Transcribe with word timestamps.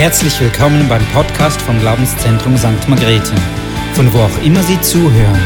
Herzlich 0.00 0.40
willkommen 0.40 0.88
beim 0.88 1.04
Podcast 1.12 1.60
vom 1.60 1.78
Glaubenszentrum 1.78 2.56
St. 2.56 2.88
Margrethe, 2.88 3.34
von 3.92 4.10
wo 4.14 4.20
auch 4.20 4.42
immer 4.42 4.62
Sie 4.62 4.80
zuhören. 4.80 5.38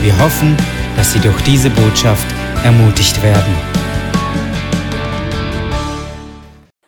Wir 0.00 0.16
hoffen, 0.20 0.56
dass 0.96 1.12
Sie 1.12 1.18
durch 1.18 1.42
diese 1.42 1.70
Botschaft 1.70 2.24
ermutigt 2.62 3.20
werden. 3.20 3.52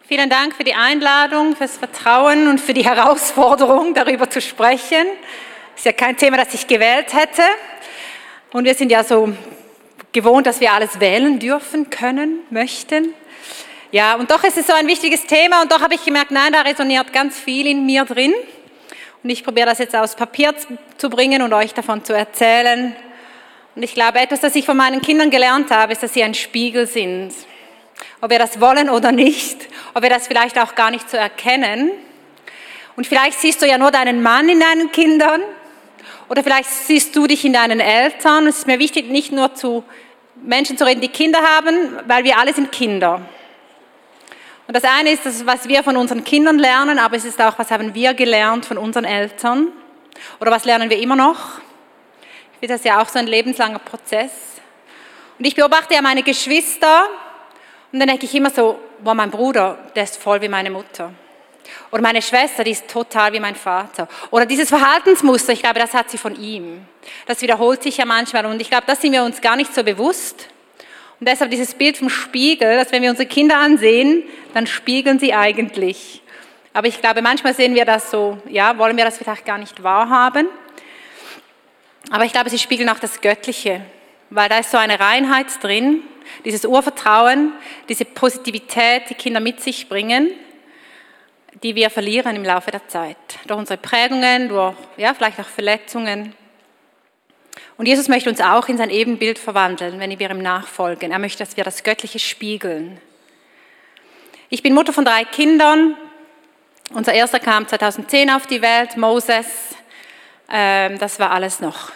Vielen 0.06 0.30
Dank 0.30 0.54
für 0.54 0.62
die 0.62 0.74
Einladung, 0.74 1.56
fürs 1.56 1.76
Vertrauen 1.76 2.46
und 2.46 2.60
für 2.60 2.72
die 2.72 2.84
Herausforderung, 2.84 3.94
darüber 3.94 4.30
zu 4.30 4.40
sprechen. 4.40 5.08
Ist 5.74 5.86
ja 5.86 5.92
kein 5.92 6.16
Thema, 6.16 6.36
das 6.36 6.54
ich 6.54 6.68
gewählt 6.68 7.12
hätte. 7.14 7.42
Und 8.52 8.64
wir 8.64 8.76
sind 8.76 8.92
ja 8.92 9.02
so 9.02 9.32
gewohnt, 10.12 10.46
dass 10.46 10.60
wir 10.60 10.72
alles 10.72 11.00
wählen 11.00 11.40
dürfen, 11.40 11.90
können, 11.90 12.42
möchten. 12.50 13.12
Ja, 13.90 14.16
und 14.16 14.30
doch 14.30 14.44
ist 14.44 14.58
es 14.58 14.66
so 14.66 14.74
ein 14.74 14.86
wichtiges 14.86 15.24
Thema 15.24 15.62
und 15.62 15.72
doch 15.72 15.80
habe 15.80 15.94
ich 15.94 16.04
gemerkt, 16.04 16.30
nein, 16.30 16.52
da 16.52 16.60
resoniert 16.60 17.10
ganz 17.10 17.38
viel 17.38 17.66
in 17.66 17.86
mir 17.86 18.04
drin. 18.04 18.34
Und 19.22 19.30
ich 19.30 19.42
probiere 19.42 19.66
das 19.66 19.78
jetzt 19.78 19.96
aus 19.96 20.14
Papier 20.14 20.54
zu 20.98 21.08
bringen 21.08 21.40
und 21.40 21.54
euch 21.54 21.72
davon 21.72 22.04
zu 22.04 22.12
erzählen. 22.12 22.94
Und 23.74 23.82
ich 23.82 23.94
glaube, 23.94 24.18
etwas, 24.18 24.40
das 24.40 24.54
ich 24.56 24.66
von 24.66 24.76
meinen 24.76 25.00
Kindern 25.00 25.30
gelernt 25.30 25.70
habe, 25.70 25.92
ist, 25.92 26.02
dass 26.02 26.12
sie 26.12 26.22
ein 26.22 26.34
Spiegel 26.34 26.86
sind. 26.86 27.32
Ob 28.20 28.28
wir 28.28 28.38
das 28.38 28.60
wollen 28.60 28.90
oder 28.90 29.10
nicht, 29.10 29.56
ob 29.94 30.02
wir 30.02 30.10
das 30.10 30.26
vielleicht 30.26 30.58
auch 30.58 30.74
gar 30.74 30.90
nicht 30.90 31.08
so 31.08 31.16
erkennen. 31.16 31.90
Und 32.94 33.06
vielleicht 33.06 33.40
siehst 33.40 33.62
du 33.62 33.66
ja 33.66 33.78
nur 33.78 33.90
deinen 33.90 34.20
Mann 34.22 34.50
in 34.50 34.60
deinen 34.60 34.92
Kindern 34.92 35.40
oder 36.28 36.42
vielleicht 36.42 36.68
siehst 36.68 37.16
du 37.16 37.26
dich 37.26 37.42
in 37.42 37.54
deinen 37.54 37.80
Eltern. 37.80 38.46
Es 38.48 38.58
ist 38.58 38.66
mir 38.66 38.78
wichtig, 38.78 39.08
nicht 39.08 39.32
nur 39.32 39.54
zu 39.54 39.82
Menschen 40.42 40.76
zu 40.76 40.84
reden, 40.84 41.00
die 41.00 41.08
Kinder 41.08 41.40
haben, 41.40 41.74
weil 42.06 42.24
wir 42.24 42.38
alle 42.38 42.52
sind 42.52 42.70
Kinder. 42.70 43.22
Und 44.68 44.74
das 44.76 44.84
eine 44.84 45.12
ist 45.12 45.24
das, 45.24 45.46
was 45.46 45.66
wir 45.66 45.82
von 45.82 45.96
unseren 45.96 46.22
Kindern 46.22 46.58
lernen, 46.58 46.98
aber 46.98 47.16
es 47.16 47.24
ist 47.24 47.40
auch, 47.40 47.58
was 47.58 47.70
haben 47.70 47.94
wir 47.94 48.12
gelernt 48.12 48.66
von 48.66 48.76
unseren 48.76 49.06
Eltern? 49.06 49.68
Oder 50.40 50.50
was 50.50 50.66
lernen 50.66 50.90
wir 50.90 50.98
immer 50.98 51.16
noch? 51.16 51.58
Ich 52.52 52.58
finde 52.58 52.74
das 52.74 52.84
ja 52.84 53.00
auch 53.00 53.08
so 53.08 53.18
ein 53.18 53.26
lebenslanger 53.26 53.78
Prozess. 53.78 54.30
Und 55.38 55.46
ich 55.46 55.54
beobachte 55.54 55.94
ja 55.94 56.02
meine 56.02 56.22
Geschwister 56.22 57.08
und 57.92 57.98
dann 57.98 58.08
denke 58.08 58.26
ich 58.26 58.34
immer 58.34 58.50
so, 58.50 58.78
boah, 58.98 59.14
mein 59.14 59.30
Bruder, 59.30 59.78
der 59.96 60.04
ist 60.04 60.18
voll 60.18 60.42
wie 60.42 60.48
meine 60.48 60.70
Mutter. 60.70 61.14
Oder 61.90 62.02
meine 62.02 62.20
Schwester, 62.20 62.62
die 62.62 62.72
ist 62.72 62.88
total 62.88 63.32
wie 63.32 63.40
mein 63.40 63.56
Vater. 63.56 64.06
Oder 64.30 64.44
dieses 64.44 64.68
Verhaltensmuster, 64.68 65.54
ich 65.54 65.62
glaube, 65.62 65.80
das 65.80 65.94
hat 65.94 66.10
sie 66.10 66.18
von 66.18 66.38
ihm. 66.38 66.86
Das 67.24 67.40
wiederholt 67.40 67.82
sich 67.82 67.96
ja 67.96 68.04
manchmal 68.04 68.44
und 68.44 68.60
ich 68.60 68.68
glaube, 68.68 68.84
das 68.86 69.00
sind 69.00 69.12
wir 69.12 69.22
uns 69.22 69.40
gar 69.40 69.56
nicht 69.56 69.74
so 69.74 69.82
bewusst. 69.82 70.48
Und 71.20 71.28
deshalb 71.28 71.50
dieses 71.50 71.74
Bild 71.74 71.96
vom 71.96 72.10
Spiegel, 72.10 72.76
dass 72.76 72.92
wenn 72.92 73.02
wir 73.02 73.10
unsere 73.10 73.28
Kinder 73.28 73.58
ansehen, 73.58 74.22
dann 74.54 74.66
spiegeln 74.66 75.18
sie 75.18 75.34
eigentlich. 75.34 76.22
Aber 76.72 76.86
ich 76.86 77.00
glaube, 77.00 77.22
manchmal 77.22 77.54
sehen 77.54 77.74
wir 77.74 77.84
das 77.84 78.10
so, 78.10 78.38
ja, 78.48 78.78
wollen 78.78 78.96
wir 78.96 79.04
das 79.04 79.18
vielleicht 79.18 79.44
gar 79.44 79.58
nicht 79.58 79.82
wahrhaben. 79.82 80.46
Aber 82.10 82.24
ich 82.24 82.32
glaube, 82.32 82.50
sie 82.50 82.58
spiegeln 82.58 82.88
auch 82.88 83.00
das 83.00 83.20
Göttliche, 83.20 83.80
weil 84.30 84.48
da 84.48 84.58
ist 84.58 84.70
so 84.70 84.78
eine 84.78 85.00
Reinheit 85.00 85.46
drin, 85.62 86.02
dieses 86.44 86.64
Urvertrauen, 86.64 87.52
diese 87.88 88.04
Positivität, 88.04 89.10
die 89.10 89.14
Kinder 89.14 89.40
mit 89.40 89.60
sich 89.60 89.88
bringen 89.88 90.30
die 91.62 91.74
wir 91.74 91.90
verlieren 91.90 92.36
im 92.36 92.44
Laufe 92.44 92.70
der 92.70 92.86
Zeit. 92.88 93.16
Durch 93.46 93.58
unsere 93.58 93.78
Prägungen, 93.78 94.48
durch 94.48 94.74
ja, 94.96 95.14
vielleicht 95.14 95.40
auch 95.40 95.46
Verletzungen. 95.46 96.34
Und 97.78 97.86
Jesus 97.86 98.08
möchte 98.08 98.28
uns 98.28 98.40
auch 98.40 98.68
in 98.68 98.76
sein 98.76 98.90
Ebenbild 98.90 99.38
verwandeln, 99.38 100.00
wenn 100.00 100.18
wir 100.18 100.30
ihm 100.30 100.42
nachfolgen. 100.42 101.12
Er 101.12 101.20
möchte, 101.20 101.44
dass 101.44 101.56
wir 101.56 101.62
das 101.62 101.84
Göttliche 101.84 102.18
spiegeln. 102.18 103.00
Ich 104.50 104.64
bin 104.64 104.74
Mutter 104.74 104.92
von 104.92 105.04
drei 105.04 105.24
Kindern. 105.24 105.96
Unser 106.92 107.12
erster 107.12 107.38
kam 107.38 107.68
2010 107.68 108.30
auf 108.30 108.48
die 108.48 108.62
Welt, 108.62 108.96
Moses. 108.96 109.46
Ähm, 110.50 110.98
das 110.98 111.20
war 111.20 111.30
alles 111.30 111.60
noch 111.60 111.92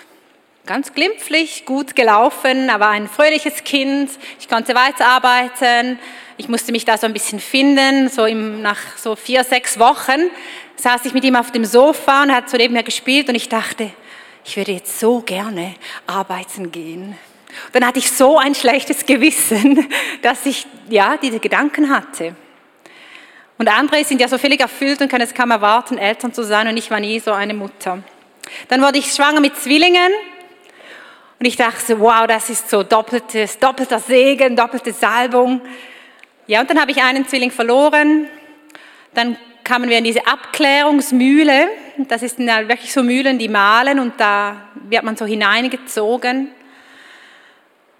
ganz 0.67 0.95
glimpflich, 0.95 1.65
gut 1.67 1.97
gelaufen, 1.97 2.71
aber 2.71 2.87
ein 2.87 3.09
fröhliches 3.09 3.65
Kind. 3.65 4.09
Ich 4.39 4.49
konnte 4.49 4.77
weiterarbeiten. 4.77 5.99
Ich 6.37 6.49
musste 6.49 6.71
mich 6.71 6.85
da 6.85 6.97
so 6.97 7.09
ein 7.09 7.13
bisschen 7.13 7.41
finden. 7.41 8.09
So 8.09 8.25
im, 8.25 8.63
nach 8.63 8.79
so 8.99 9.17
vier, 9.17 9.43
sechs 9.43 9.81
Wochen 9.81 10.31
saß 10.77 11.07
ich 11.07 11.13
mit 11.13 11.25
ihm 11.25 11.35
auf 11.35 11.51
dem 11.51 11.65
Sofa 11.65 12.23
und 12.23 12.31
er 12.31 12.37
hat 12.37 12.51
so 12.51 12.57
neben 12.57 12.75
mir 12.75 12.85
gespielt 12.85 13.29
und 13.29 13.35
ich 13.35 13.49
dachte, 13.49 13.91
ich 14.45 14.57
würde 14.57 14.73
jetzt 14.73 14.99
so 14.99 15.21
gerne 15.21 15.75
arbeiten 16.07 16.73
gehen. 16.73 17.17
Dann 17.73 17.87
hatte 17.87 17.99
ich 17.99 18.11
so 18.11 18.39
ein 18.39 18.55
schlechtes 18.55 19.05
Gewissen, 19.07 19.89
dass 20.23 20.47
ich 20.47 20.67
ja 20.89 21.17
diese 21.17 21.39
Gedanken 21.39 21.95
hatte. 21.95 22.35
Und 23.59 23.69
andere 23.69 24.05
sind 24.05 24.21
ja 24.21 24.29
so 24.29 24.39
völlig 24.39 24.61
erfüllt 24.61 25.01
und 25.03 25.09
können 25.09 25.23
es 25.23 25.35
kaum 25.35 25.51
erwarten, 25.51 25.99
Eltern 25.99 26.33
zu 26.33 26.43
sein 26.43 26.67
und 26.67 26.77
ich 26.77 26.91
war 26.91 26.99
nie 26.99 27.21
so 27.21 27.33
eine 27.33 27.55
Mutter. 27.55 28.03
Dann 28.69 28.83
wurde 28.83 28.99
ich 28.99 29.13
schwanger 29.13 29.41
mit 29.41 29.57
Zwillingen 29.57 30.13
und 31.39 31.47
ich 31.47 31.57
dachte, 31.57 32.01
wow, 32.01 32.27
das 32.27 32.51
ist 32.51 32.69
so 32.69 32.83
doppeltes, 32.83 33.59
doppelter 33.59 33.99
Segen, 33.99 34.57
doppelte 34.57 34.93
Salbung. 34.93 35.61
Ja, 36.47 36.61
und 36.61 36.71
dann 36.71 36.81
habe 36.81 36.91
ich 36.91 37.03
einen 37.03 37.27
Zwilling 37.29 37.51
verloren. 37.51 38.27
Dann 39.15 39.37
kamen 39.65 39.89
wir 39.89 39.99
in 39.99 40.05
diese 40.05 40.27
Abklärungsmühle. 40.27 41.69
Das 42.09 42.21
sind 42.21 42.49
ja 42.49 42.69
wirklich 42.69 42.93
so 42.93 43.03
Mühlen, 43.03 43.39
die 43.39 43.49
malen 43.49 43.99
und 43.99 44.19
da 44.19 44.69
wird 44.75 45.05
man 45.05 45.17
so 45.17 45.25
hineingezogen. 45.25 46.49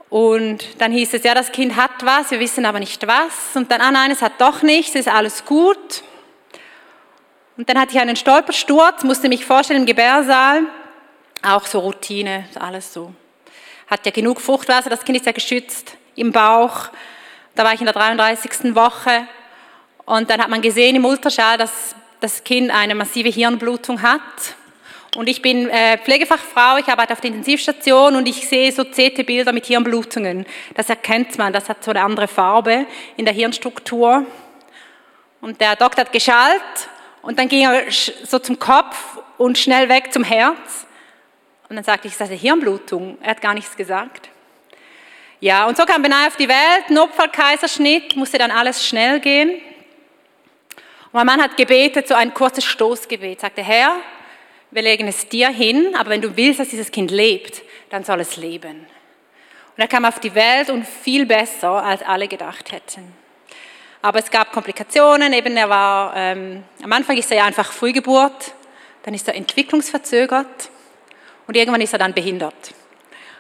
Und 0.09 0.81
dann 0.81 0.93
hieß 0.93 1.15
es, 1.15 1.23
ja, 1.23 1.35
das 1.35 1.53
Kind 1.53 1.77
hat 1.77 2.05
was, 2.05 2.31
wir 2.31 2.41
wissen 2.41 2.67
aber 2.67 2.79
nicht 2.79 3.07
was. 3.07 3.55
Und 3.55 3.71
dann, 3.71 3.81
ah 3.81 3.91
nein, 3.91 4.11
es 4.11 4.21
hat 4.21 4.35
doch 4.39 4.63
nichts, 4.63 4.95
ist 4.95 5.09
alles 5.09 5.45
gut. 5.45 6.03
Und 7.57 7.69
dann 7.69 7.79
hatte 7.79 7.93
ich 7.93 8.01
einen 8.01 8.17
Stolpersturz, 8.17 9.05
musste 9.05 9.29
mich 9.29 9.45
vorstellen 9.45 9.81
im 9.81 9.87
Gebärsaal. 9.87 10.63
Auch 11.43 11.67
so 11.67 11.81
Routine, 11.81 12.47
alles 12.59 12.93
so 12.93 13.13
hat 13.93 14.07
ja 14.07 14.13
genug 14.13 14.41
Fruchtwasser, 14.41 14.89
das 14.89 15.05
Kind 15.05 15.19
ist 15.19 15.27
ja 15.27 15.33
geschützt 15.33 15.99
im 16.15 16.33
Bauch. 16.33 16.89
Da 17.55 17.63
war 17.63 17.75
ich 17.75 17.81
in 17.81 17.85
der 17.85 17.93
33. 17.93 18.75
Woche 18.75 19.29
und 20.05 20.31
dann 20.31 20.41
hat 20.41 20.49
man 20.49 20.61
gesehen 20.61 20.97
im 20.97 21.05
Ultraschall, 21.05 21.59
dass 21.59 21.95
das 22.21 22.45
Kind 22.45 22.71
eine 22.71 22.95
massive 22.95 23.29
Hirnblutung 23.29 24.03
hat. 24.03 24.21
Und 25.15 25.29
ich 25.29 25.43
bin 25.43 25.69
äh, 25.69 25.99
Pflegefachfrau, 25.99 26.79
ich 26.79 26.89
arbeite 26.89 27.13
auf 27.13 27.21
der 27.21 27.29
Intensivstation 27.29 28.17
und 28.17 28.27
ich 28.27 28.49
sehe 28.49 28.73
so 28.73 28.85
CT-Bilder 28.85 29.53
mit 29.53 29.67
Hirnblutungen. 29.67 30.47
Das 30.75 30.89
erkennt 30.89 31.37
man, 31.37 31.53
das 31.53 31.69
hat 31.69 31.85
so 31.85 31.91
eine 31.91 32.03
andere 32.03 32.29
Farbe 32.29 32.87
in 33.17 33.27
der 33.27 33.35
Hirnstruktur. 33.35 34.25
Und 35.43 35.61
der 35.61 35.77
Doktor 35.77 36.03
hat 36.03 36.13
geschallt 36.13 36.63
und 37.21 37.39
dann 37.39 37.49
ging 37.49 37.69
er 37.69 37.91
so 37.91 38.39
zum 38.39 38.59
Kopf 38.59 39.19
und 39.37 39.59
schnell 39.59 39.89
weg 39.89 40.13
zum 40.13 40.25
Herz. 40.25 40.87
Und 41.69 41.77
dann 41.77 41.85
sagte 41.85 42.09
ich, 42.09 42.15
ist 42.15 42.23
eine 42.23 42.35
Hirnblutung? 42.35 43.19
Er 43.21 43.31
hat 43.31 43.41
gar 43.43 43.55
nichts 43.55 43.77
gesagt. 43.77 44.31
Ja, 45.41 45.67
und 45.67 45.77
so 45.77 45.85
kam 45.85 46.03
Benai 46.03 46.29
auf 46.29 46.37
die 46.37 46.49
Welt, 46.49 46.89
Notfallkaiserschnitt, 46.89 48.17
musste 48.17 48.39
dann 48.39 48.51
alles 48.51 48.87
schnell 48.87 49.21
gehen. 49.21 49.61
Mein 51.15 51.27
Mann 51.27 51.43
hat 51.43 51.59
gebetet, 51.59 52.09
so 52.09 52.15
ein 52.15 52.33
kurzes 52.33 52.65
Stoßgebet, 52.65 53.43
sagte, 53.43 53.63
Herr, 53.63 53.97
wir 54.71 54.81
legen 54.81 55.07
es 55.09 55.29
dir 55.29 55.51
hin, 55.51 55.95
aber 55.95 56.09
wenn 56.09 56.23
du 56.23 56.35
willst, 56.39 56.59
dass 56.59 56.71
dieses 56.71 56.91
Kind 56.91 57.11
lebt, 57.11 57.61
dann 57.91 58.03
soll 58.03 58.21
es 58.21 58.39
leben. 58.39 58.87
Und 59.77 59.79
er 59.79 59.89
kam 59.89 60.07
auf 60.07 60.21
die 60.21 60.35
Welt 60.35 60.71
und 60.71 60.87
viel 60.87 61.27
besser, 61.27 61.85
als 61.85 62.03
alle 62.03 62.29
gedacht 62.29 62.73
hätten. 62.73 63.13
Aber 64.01 64.21
es 64.21 64.31
gab 64.31 64.53
Komplikationen, 64.53 65.35
eben 65.35 65.55
er 65.55 65.69
war, 65.69 66.17
ähm, 66.17 66.65
am 66.83 66.93
Anfang 66.93 67.19
ist 67.19 67.31
er 67.31 67.39
ja 67.39 67.45
einfach 67.45 67.73
Frühgeburt, 67.73 68.55
dann 69.03 69.13
ist 69.13 69.29
er 69.29 69.35
entwicklungsverzögert, 69.35 70.71
und 71.47 71.57
irgendwann 71.57 71.83
ist 71.83 71.93
er 71.93 71.99
dann 71.99 72.15
behindert. 72.15 72.73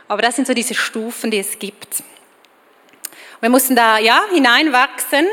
Aber 0.08 0.20
das 0.20 0.36
sind 0.36 0.46
so 0.46 0.52
diese 0.52 0.74
Stufen, 0.74 1.30
die 1.30 1.38
es 1.38 1.58
gibt. 1.58 2.02
Wir 3.40 3.48
mussten 3.48 3.74
da 3.74 3.96
ja 3.96 4.20
hineinwachsen, 4.30 5.26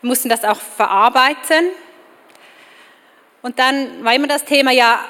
wir 0.00 0.08
mussten 0.08 0.28
das 0.28 0.44
auch 0.44 0.60
verarbeiten. 0.60 1.70
Und 3.42 3.58
dann 3.58 4.04
war 4.04 4.14
immer 4.14 4.26
das 4.26 4.44
Thema, 4.44 4.70
ja, 4.70 5.00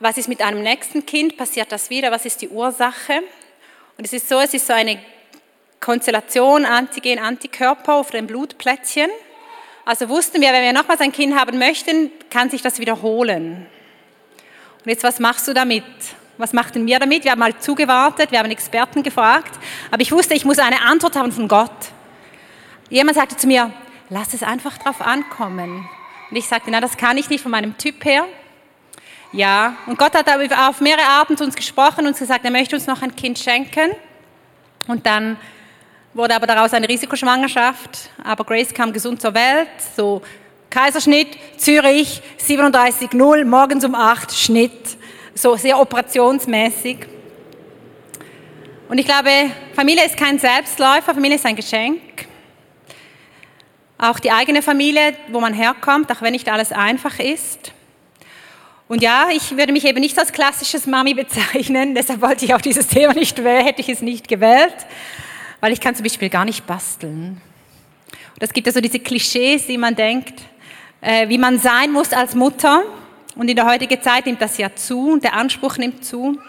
was 0.00 0.18
ist 0.18 0.28
mit 0.28 0.42
einem 0.42 0.62
nächsten 0.62 1.06
Kind? 1.06 1.36
Passiert 1.36 1.70
das 1.70 1.90
wieder? 1.90 2.10
Was 2.10 2.24
ist 2.24 2.42
die 2.42 2.48
Ursache? 2.48 3.22
Und 3.96 4.04
es 4.04 4.12
ist 4.12 4.28
so, 4.28 4.40
es 4.40 4.52
ist 4.52 4.66
so 4.66 4.72
eine 4.72 4.98
Konstellation 5.80 6.64
Antigen, 6.64 7.18
Antikörper 7.18 7.94
auf 7.94 8.10
dem 8.10 8.26
Blutplättchen. 8.26 9.10
Also 9.84 10.08
wussten 10.08 10.40
wir, 10.40 10.52
wenn 10.52 10.62
wir 10.62 10.72
nochmals 10.72 11.00
ein 11.00 11.12
Kind 11.12 11.38
haben 11.38 11.58
möchten, 11.58 12.10
kann 12.30 12.50
sich 12.50 12.62
das 12.62 12.78
wiederholen. 12.78 13.66
Und 14.84 14.88
jetzt, 14.90 15.04
was 15.04 15.18
machst 15.18 15.46
du 15.46 15.52
damit? 15.52 15.84
Was 16.38 16.52
machten 16.52 16.86
wir 16.86 16.98
damit? 16.98 17.24
Wir 17.24 17.32
haben 17.32 17.40
mal 17.40 17.56
zugewartet, 17.58 18.32
wir 18.32 18.38
haben 18.38 18.50
Experten 18.50 19.02
gefragt, 19.02 19.52
aber 19.90 20.02
ich 20.02 20.10
wusste, 20.10 20.34
ich 20.34 20.44
muss 20.44 20.58
eine 20.58 20.80
Antwort 20.82 21.14
haben 21.14 21.30
von 21.30 21.46
Gott. 21.46 21.70
Jemand 22.88 23.16
sagte 23.16 23.36
zu 23.36 23.46
mir, 23.46 23.72
lass 24.12 24.34
es 24.34 24.42
einfach 24.42 24.76
drauf 24.76 25.00
ankommen. 25.00 25.88
Und 26.30 26.36
ich 26.36 26.46
sagte, 26.46 26.70
na, 26.70 26.80
das 26.80 26.96
kann 26.98 27.16
ich 27.16 27.30
nicht 27.30 27.42
von 27.42 27.50
meinem 27.50 27.76
Typ 27.78 28.04
her. 28.04 28.26
Ja, 29.32 29.76
und 29.86 29.98
Gott 29.98 30.14
hat 30.14 30.28
auf 30.28 30.80
mehrere 30.82 31.26
zu 31.34 31.44
uns 31.44 31.56
gesprochen 31.56 32.06
und 32.06 32.16
gesagt, 32.16 32.44
er 32.44 32.50
möchte 32.50 32.76
uns 32.76 32.86
noch 32.86 33.00
ein 33.00 33.16
Kind 33.16 33.38
schenken. 33.38 33.92
Und 34.86 35.06
dann 35.06 35.38
wurde 36.12 36.36
aber 36.36 36.46
daraus 36.46 36.74
eine 36.74 36.86
Risikoschwangerschaft. 36.86 38.10
Aber 38.22 38.44
Grace 38.44 38.74
kam 38.74 38.92
gesund 38.92 39.22
zur 39.22 39.32
Welt, 39.32 39.68
so 39.96 40.20
Kaiserschnitt, 40.68 41.28
Zürich, 41.56 42.20
37,0, 42.38 43.44
morgens 43.46 43.84
um 43.84 43.94
8, 43.94 44.30
Schnitt. 44.30 44.98
So 45.34 45.56
sehr 45.56 45.80
operationsmäßig. 45.80 47.06
Und 48.90 48.98
ich 48.98 49.06
glaube, 49.06 49.30
Familie 49.74 50.04
ist 50.04 50.18
kein 50.18 50.38
Selbstläufer, 50.38 51.14
Familie 51.14 51.36
ist 51.36 51.46
ein 51.46 51.56
Geschenk. 51.56 52.31
Auch 54.02 54.18
die 54.18 54.32
eigene 54.32 54.62
Familie, 54.62 55.14
wo 55.28 55.38
man 55.38 55.54
herkommt, 55.54 56.10
auch 56.10 56.22
wenn 56.22 56.32
nicht 56.32 56.48
alles 56.48 56.72
einfach 56.72 57.20
ist. 57.20 57.70
Und 58.88 59.00
ja, 59.00 59.28
ich 59.30 59.56
würde 59.56 59.72
mich 59.72 59.84
eben 59.84 60.00
nicht 60.00 60.18
als 60.18 60.32
klassisches 60.32 60.88
Mami 60.88 61.14
bezeichnen, 61.14 61.94
deshalb 61.94 62.20
wollte 62.20 62.44
ich 62.44 62.52
auch 62.52 62.60
dieses 62.60 62.88
Thema 62.88 63.14
nicht 63.14 63.44
wählen, 63.44 63.64
hätte 63.64 63.80
ich 63.80 63.88
es 63.88 64.02
nicht 64.02 64.26
gewählt, 64.26 64.74
weil 65.60 65.72
ich 65.72 65.80
kann 65.80 65.94
zum 65.94 66.02
Beispiel 66.02 66.30
gar 66.30 66.44
nicht 66.44 66.66
basteln. 66.66 67.40
Und 68.34 68.42
es 68.42 68.52
gibt 68.52 68.66
ja 68.66 68.72
so 68.72 68.80
diese 68.80 68.98
Klischees, 68.98 69.68
die 69.68 69.78
man 69.78 69.94
denkt, 69.94 70.34
äh, 71.00 71.28
wie 71.28 71.38
man 71.38 71.60
sein 71.60 71.92
muss 71.92 72.12
als 72.12 72.34
Mutter. 72.34 72.82
Und 73.36 73.48
in 73.48 73.54
der 73.54 73.66
heutigen 73.66 74.02
Zeit 74.02 74.26
nimmt 74.26 74.42
das 74.42 74.58
ja 74.58 74.74
zu 74.74 75.12
und 75.12 75.22
der 75.22 75.34
Anspruch 75.34 75.76
nimmt 75.76 76.04
zu. 76.04 76.40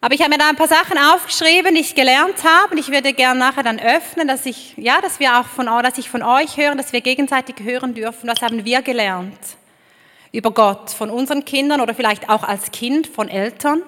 Aber 0.00 0.14
ich 0.14 0.20
habe 0.20 0.30
mir 0.30 0.38
da 0.38 0.48
ein 0.48 0.56
paar 0.56 0.68
Sachen 0.68 0.98
aufgeschrieben, 0.98 1.74
die 1.74 1.80
ich 1.80 1.94
gelernt 1.94 2.44
habe 2.44 2.72
und 2.72 2.78
ich 2.78 2.88
würde 2.90 3.12
gerne 3.12 3.40
nachher 3.40 3.62
dann 3.62 3.80
öffnen, 3.80 4.28
dass 4.28 4.46
ich, 4.46 4.74
ja, 4.76 5.00
dass 5.00 5.18
wir 5.20 5.38
auch 5.38 5.46
von, 5.46 5.66
dass 5.66 5.98
ich 5.98 6.10
von 6.10 6.22
euch 6.22 6.56
höre, 6.56 6.74
dass 6.74 6.92
wir 6.92 7.00
gegenseitig 7.00 7.56
hören 7.62 7.94
dürfen. 7.94 8.28
Was 8.28 8.42
haben 8.42 8.64
wir 8.64 8.82
gelernt 8.82 9.38
über 10.32 10.50
Gott 10.50 10.90
von 10.90 11.10
unseren 11.10 11.44
Kindern 11.44 11.80
oder 11.80 11.94
vielleicht 11.94 12.28
auch 12.28 12.44
als 12.44 12.70
Kind 12.70 13.06
von 13.06 13.28
Eltern? 13.28 13.82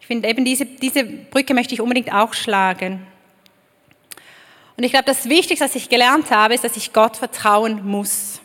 Ich 0.00 0.06
finde 0.06 0.28
eben 0.28 0.44
diese, 0.44 0.66
diese 0.66 1.04
Brücke 1.04 1.54
möchte 1.54 1.74
ich 1.74 1.80
unbedingt 1.80 2.12
auch 2.12 2.34
schlagen. 2.34 3.06
Und 4.76 4.84
ich 4.84 4.92
glaube, 4.92 5.06
das 5.06 5.28
Wichtigste, 5.28 5.64
was 5.64 5.74
ich 5.74 5.88
gelernt 5.88 6.30
habe, 6.30 6.54
ist, 6.54 6.64
dass 6.64 6.76
ich 6.76 6.92
Gott 6.92 7.16
vertrauen 7.16 7.86
muss. 7.86 8.40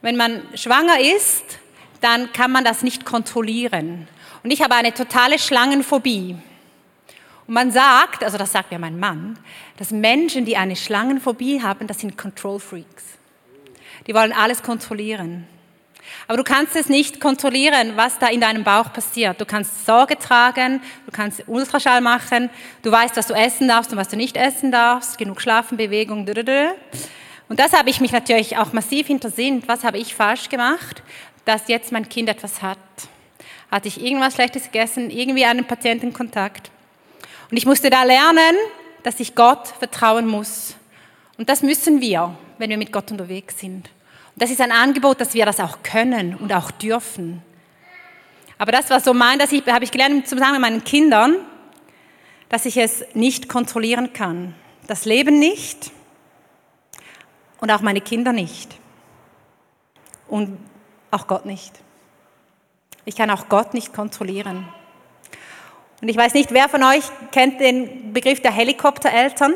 Wenn 0.00 0.16
man 0.16 0.42
schwanger 0.56 0.98
ist, 0.98 1.44
dann 2.00 2.32
kann 2.32 2.50
man 2.50 2.64
das 2.64 2.82
nicht 2.82 3.04
kontrollieren. 3.04 4.08
Und 4.42 4.50
ich 4.50 4.60
habe 4.62 4.74
eine 4.74 4.92
totale 4.92 5.38
Schlangenphobie. 5.38 6.36
Und 7.46 7.54
man 7.54 7.70
sagt, 7.70 8.24
also 8.24 8.38
das 8.38 8.52
sagt 8.52 8.70
mir 8.70 8.78
mein 8.78 8.98
Mann, 8.98 9.38
dass 9.76 9.90
Menschen, 9.90 10.44
die 10.44 10.56
eine 10.56 10.76
Schlangenphobie 10.76 11.62
haben, 11.62 11.86
das 11.86 12.00
sind 12.00 12.16
Control 12.16 12.58
Freaks. 12.58 13.04
Die 14.06 14.14
wollen 14.14 14.32
alles 14.32 14.62
kontrollieren. 14.62 15.46
Aber 16.26 16.36
du 16.36 16.44
kannst 16.44 16.76
es 16.76 16.88
nicht 16.88 17.20
kontrollieren, 17.20 17.92
was 17.96 18.18
da 18.18 18.28
in 18.28 18.40
deinem 18.40 18.64
Bauch 18.64 18.92
passiert. 18.92 19.40
Du 19.40 19.46
kannst 19.46 19.86
Sorge 19.86 20.18
tragen, 20.18 20.80
du 21.06 21.12
kannst 21.12 21.44
Ultraschall 21.46 22.00
machen, 22.00 22.50
du 22.82 22.90
weißt, 22.90 23.16
was 23.16 23.28
du 23.28 23.34
essen 23.34 23.68
darfst 23.68 23.92
und 23.92 23.98
was 23.98 24.08
du 24.08 24.16
nicht 24.16 24.36
essen 24.36 24.72
darfst, 24.72 25.18
genug 25.18 25.40
Schlafen, 25.40 25.76
Bewegung. 25.76 26.26
Und 27.48 27.60
das 27.60 27.72
habe 27.72 27.90
ich 27.90 28.00
mich 28.00 28.12
natürlich 28.12 28.56
auch 28.56 28.72
massiv 28.72 29.06
hintersinnt. 29.06 29.68
Was 29.68 29.84
habe 29.84 29.98
ich 29.98 30.14
falsch 30.14 30.48
gemacht, 30.48 31.02
dass 31.44 31.68
jetzt 31.68 31.92
mein 31.92 32.08
Kind 32.08 32.28
etwas 32.28 32.62
hat? 32.62 32.78
Hatte 33.72 33.88
ich 33.88 34.04
irgendwas 34.04 34.34
Schlechtes 34.34 34.64
gegessen, 34.64 35.08
irgendwie 35.08 35.46
einen 35.46 35.64
Patientenkontakt? 35.64 36.70
Und 37.50 37.56
ich 37.56 37.64
musste 37.64 37.88
da 37.88 38.02
lernen, 38.02 38.54
dass 39.02 39.18
ich 39.18 39.34
Gott 39.34 39.66
vertrauen 39.66 40.28
muss. 40.28 40.76
Und 41.38 41.48
das 41.48 41.62
müssen 41.62 42.02
wir, 42.02 42.36
wenn 42.58 42.68
wir 42.68 42.76
mit 42.76 42.92
Gott 42.92 43.10
unterwegs 43.10 43.58
sind. 43.58 43.88
Und 44.34 44.42
das 44.42 44.50
ist 44.50 44.60
ein 44.60 44.72
Angebot, 44.72 45.22
dass 45.22 45.32
wir 45.32 45.46
das 45.46 45.58
auch 45.58 45.82
können 45.82 46.36
und 46.36 46.52
auch 46.52 46.70
dürfen. 46.70 47.40
Aber 48.58 48.72
das 48.72 48.90
war 48.90 49.00
so 49.00 49.14
mein, 49.14 49.38
das 49.38 49.50
habe 49.50 49.84
ich 49.84 49.90
gelernt 49.90 50.14
im 50.16 50.24
Zusammenhang 50.26 50.52
mit 50.52 50.60
meinen 50.60 50.84
Kindern, 50.84 51.36
dass 52.50 52.66
ich 52.66 52.76
es 52.76 53.02
nicht 53.14 53.48
kontrollieren 53.48 54.12
kann. 54.12 54.54
Das 54.86 55.06
Leben 55.06 55.38
nicht 55.38 55.90
und 57.58 57.70
auch 57.70 57.80
meine 57.80 58.02
Kinder 58.02 58.34
nicht. 58.34 58.76
Und 60.28 60.58
auch 61.10 61.26
Gott 61.26 61.46
nicht. 61.46 61.80
Ich 63.04 63.16
kann 63.16 63.30
auch 63.30 63.48
Gott 63.48 63.74
nicht 63.74 63.92
kontrollieren. 63.92 64.68
Und 66.00 66.08
ich 66.08 66.16
weiß 66.16 66.34
nicht, 66.34 66.52
wer 66.52 66.68
von 66.68 66.82
euch 66.82 67.02
kennt 67.30 67.60
den 67.60 68.12
Begriff 68.12 68.40
der 68.40 68.52
Helikoptereltern? 68.52 69.54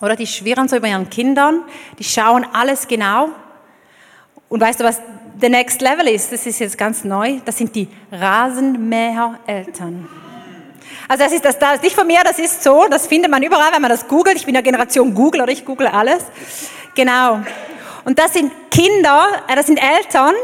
Oder 0.00 0.16
die 0.16 0.26
schwirren 0.26 0.68
so 0.68 0.76
über 0.76 0.88
ihren 0.88 1.10
Kindern, 1.10 1.62
die 1.98 2.04
schauen 2.04 2.46
alles 2.52 2.88
genau. 2.88 3.28
Und 4.48 4.60
weißt 4.60 4.80
du, 4.80 4.84
was 4.84 5.00
the 5.40 5.48
next 5.48 5.80
level 5.80 6.08
ist? 6.08 6.32
Das 6.32 6.46
ist 6.46 6.58
jetzt 6.58 6.78
ganz 6.78 7.04
neu. 7.04 7.40
Das 7.44 7.58
sind 7.58 7.74
die 7.74 7.88
Rasenmähereltern. 8.10 10.08
Also 11.08 11.24
das 11.24 11.32
ist 11.32 11.44
das, 11.44 11.58
das 11.58 11.74
ist 11.74 11.82
nicht 11.82 11.96
von 11.96 12.06
mir, 12.06 12.20
das 12.24 12.38
ist 12.38 12.62
so, 12.62 12.86
das 12.88 13.06
findet 13.06 13.30
man 13.30 13.42
überall, 13.42 13.72
wenn 13.72 13.82
man 13.82 13.90
das 13.90 14.06
googelt. 14.06 14.36
Ich 14.36 14.46
bin 14.46 14.54
ja 14.54 14.60
Generation 14.60 15.12
Google 15.14 15.42
oder 15.42 15.52
ich 15.52 15.64
google 15.64 15.88
alles. 15.88 16.24
Genau. 16.94 17.40
Und 18.04 18.18
das 18.18 18.32
sind 18.32 18.52
Kinder, 18.70 19.26
äh, 19.48 19.56
das 19.56 19.66
sind 19.66 19.78
Eltern, 19.78 20.34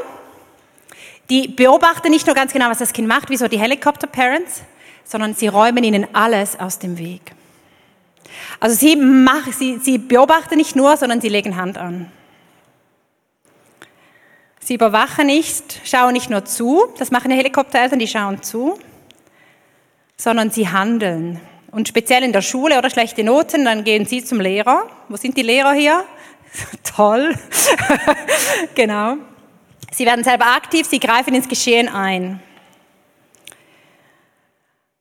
die 1.30 1.48
beobachten 1.48 2.10
nicht 2.10 2.26
nur 2.26 2.34
ganz 2.34 2.52
genau, 2.52 2.68
was 2.68 2.78
das 2.78 2.92
Kind 2.92 3.08
macht, 3.08 3.30
wie 3.30 3.36
so 3.36 3.48
die 3.48 3.58
Helicopter-Parents, 3.58 4.62
sondern 5.04 5.34
sie 5.34 5.48
räumen 5.48 5.82
ihnen 5.84 6.06
alles 6.12 6.58
aus 6.58 6.78
dem 6.78 6.98
Weg. 6.98 7.32
Also 8.60 8.76
sie, 8.76 8.96
machen, 8.96 9.52
sie, 9.52 9.78
sie 9.78 9.98
beobachten 9.98 10.56
nicht 10.56 10.76
nur, 10.76 10.96
sondern 10.96 11.20
sie 11.20 11.28
legen 11.28 11.56
Hand 11.56 11.78
an. 11.78 12.10
Sie 14.60 14.74
überwachen 14.74 15.26
nicht, 15.26 15.80
schauen 15.84 16.12
nicht 16.12 16.28
nur 16.28 16.44
zu, 16.44 16.86
das 16.98 17.10
machen 17.10 17.30
die 17.30 17.36
Helikoptereltern, 17.36 17.98
die 17.98 18.08
schauen 18.08 18.42
zu, 18.42 18.78
sondern 20.16 20.50
sie 20.50 20.68
handeln. 20.68 21.40
Und 21.70 21.88
speziell 21.88 22.24
in 22.24 22.32
der 22.32 22.42
Schule 22.42 22.78
oder 22.78 22.90
schlechte 22.90 23.22
Noten, 23.22 23.64
dann 23.64 23.84
gehen 23.84 24.06
sie 24.06 24.24
zum 24.24 24.40
Lehrer. 24.40 24.88
Wo 25.08 25.16
sind 25.16 25.36
die 25.36 25.42
Lehrer 25.42 25.72
hier? 25.72 26.04
Toll. 26.96 27.34
genau. 28.74 29.18
Sie 29.96 30.04
werden 30.04 30.24
selber 30.24 30.48
aktiv, 30.48 30.86
sie 30.86 31.00
greifen 31.00 31.34
ins 31.34 31.48
Geschehen 31.48 31.88
ein. 31.88 32.38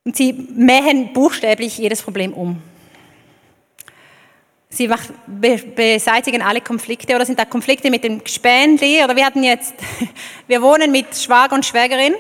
Und 0.06 0.16
sie 0.16 0.32
mähen 0.32 1.12
buchstäblich 1.12 1.78
jedes 1.78 2.02
Problem 2.02 2.32
um. 2.32 2.62
Sie 4.70 4.90
beseitigen 5.76 6.42
alle 6.42 6.62
Konflikte 6.62 7.14
oder 7.14 7.26
sind 7.26 7.38
da 7.38 7.44
Konflikte 7.44 7.92
mit 7.92 8.06
dem 8.06 8.26
Spähnli 8.26 9.04
oder 9.04 9.18
wir 9.18 9.26
hatten 9.26 9.44
jetzt, 9.44 9.74
wir 10.48 10.62
wohnen 10.62 10.94
mit 10.94 11.08
Schwager 11.14 11.56
und 11.56 11.66
Schwägerin 11.66 12.14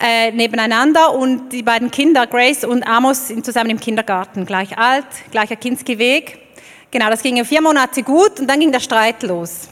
äh, 0.00 0.30
nebeneinander 0.30 1.12
und 1.12 1.48
die 1.48 1.64
beiden 1.64 1.90
Kinder, 1.90 2.28
Grace 2.28 2.62
und 2.62 2.84
Amos, 2.84 3.26
sind 3.26 3.44
zusammen 3.44 3.70
im 3.70 3.80
Kindergarten, 3.80 4.46
gleich 4.46 4.78
alt, 4.78 5.06
gleicher 5.32 5.56
Kinski-Weg. 5.56 6.38
Genau, 6.92 7.10
das 7.10 7.24
ging 7.24 7.44
vier 7.44 7.60
Monate 7.60 8.04
gut 8.04 8.38
und 8.38 8.46
dann 8.46 8.60
ging 8.60 8.70
der 8.70 8.78
Streit 8.78 9.24
los. 9.24 9.68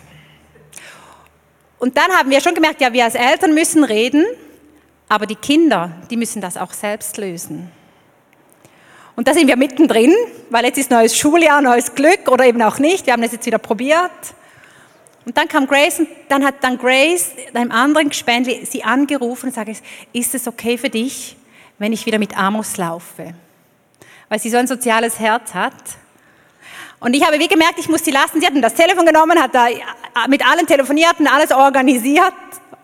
Und 1.79 1.97
dann 1.97 2.11
haben 2.11 2.31
wir 2.31 2.41
schon 2.41 2.55
gemerkt, 2.55 2.81
ja, 2.81 2.93
wir 2.93 3.05
als 3.05 3.15
Eltern 3.15 3.55
müssen 3.55 3.85
reden, 3.85 4.25
aber 5.09 5.27
die 5.27 5.37
Kinder, 5.37 5.93
die 6.11 6.17
müssen 6.17 6.41
das 6.41 6.57
auch 6.57 6.73
selbst 6.73 7.17
lösen. 7.17 7.71
Und 9.17 9.27
da 9.27 9.35
sind 9.35 9.49
wir 9.49 9.57
mittendrin, 9.57 10.15
weil 10.51 10.65
jetzt 10.65 10.79
ist 10.79 10.91
neues 10.91 11.17
Schuljahr, 11.17 11.61
neues 11.61 11.95
Glück 11.95 12.29
oder 12.29 12.45
eben 12.47 12.63
auch 12.63 12.79
nicht. 12.79 13.07
Wir 13.07 13.15
haben 13.15 13.23
das 13.23 13.33
jetzt 13.33 13.47
wieder 13.47 13.59
probiert. 13.59 14.13
Und 15.25 15.37
dann 15.37 15.49
kam 15.49 15.67
Grace 15.67 15.99
und 15.99 16.09
dann 16.29 16.45
hat 16.45 16.63
dann 16.63 16.79
Grace 16.79 17.33
einem 17.53 17.71
anderen 17.71 18.11
Gespendli 18.11 18.65
sie 18.65 18.85
angerufen 18.85 19.47
und 19.47 19.55
sagt, 19.55 19.71
ist 20.13 20.35
es 20.35 20.47
okay 20.47 20.79
für 20.79 20.89
dich, 20.89 21.37
wenn 21.79 21.93
ich 21.93 22.07
wieder 22.07 22.19
mit 22.19 22.39
Amos 22.39 22.77
laufe? 22.77 23.35
Weil 24.29 24.39
sie 24.39 24.51
so 24.51 24.57
ein 24.57 24.67
soziales 24.67 25.19
Herz 25.19 25.53
hat. 25.53 25.75
Und 27.01 27.15
ich 27.15 27.25
habe 27.25 27.39
wie 27.39 27.47
gemerkt, 27.47 27.79
ich 27.79 27.89
muss 27.89 28.05
sie 28.05 28.11
lassen. 28.11 28.41
Sie 28.41 28.47
hat 28.47 28.53
das 28.57 28.75
Telefon 28.75 29.07
genommen, 29.07 29.41
hat 29.41 29.55
da 29.55 29.67
mit 30.29 30.45
allen 30.47 30.67
telefoniert 30.67 31.21
und 31.21 31.29
alles 31.29 31.53
organisiert. 31.53 32.33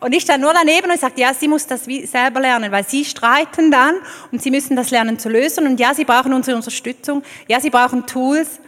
Und 0.01 0.13
ich 0.13 0.23
stand 0.23 0.43
nur 0.43 0.53
daneben 0.53 0.91
und 0.91 1.01
sagte, 1.01 1.21
ja, 1.21 1.33
sie 1.33 1.49
muss 1.49 1.67
das 1.67 1.85
selber 1.85 2.41
lernen, 2.41 2.71
weil 2.71 2.87
sie 2.87 3.05
streiten 3.05 3.71
dann 3.71 3.97
und 4.31 4.43
sie 4.43 4.51
müssen 4.51 4.77
das 4.77 4.91
lernen 4.91 5.19
zu 5.19 5.29
lösen. 5.29 5.67
Und 5.67 5.81
ja, 5.81 5.95
sie 5.95 6.05
brauchen 6.05 6.33
unsere 6.33 6.57
Unterstützung. 6.57 7.23
Ja, 7.49 7.59
sie 7.59 7.71
brauchen 7.71 8.07
Tools. 8.07 8.61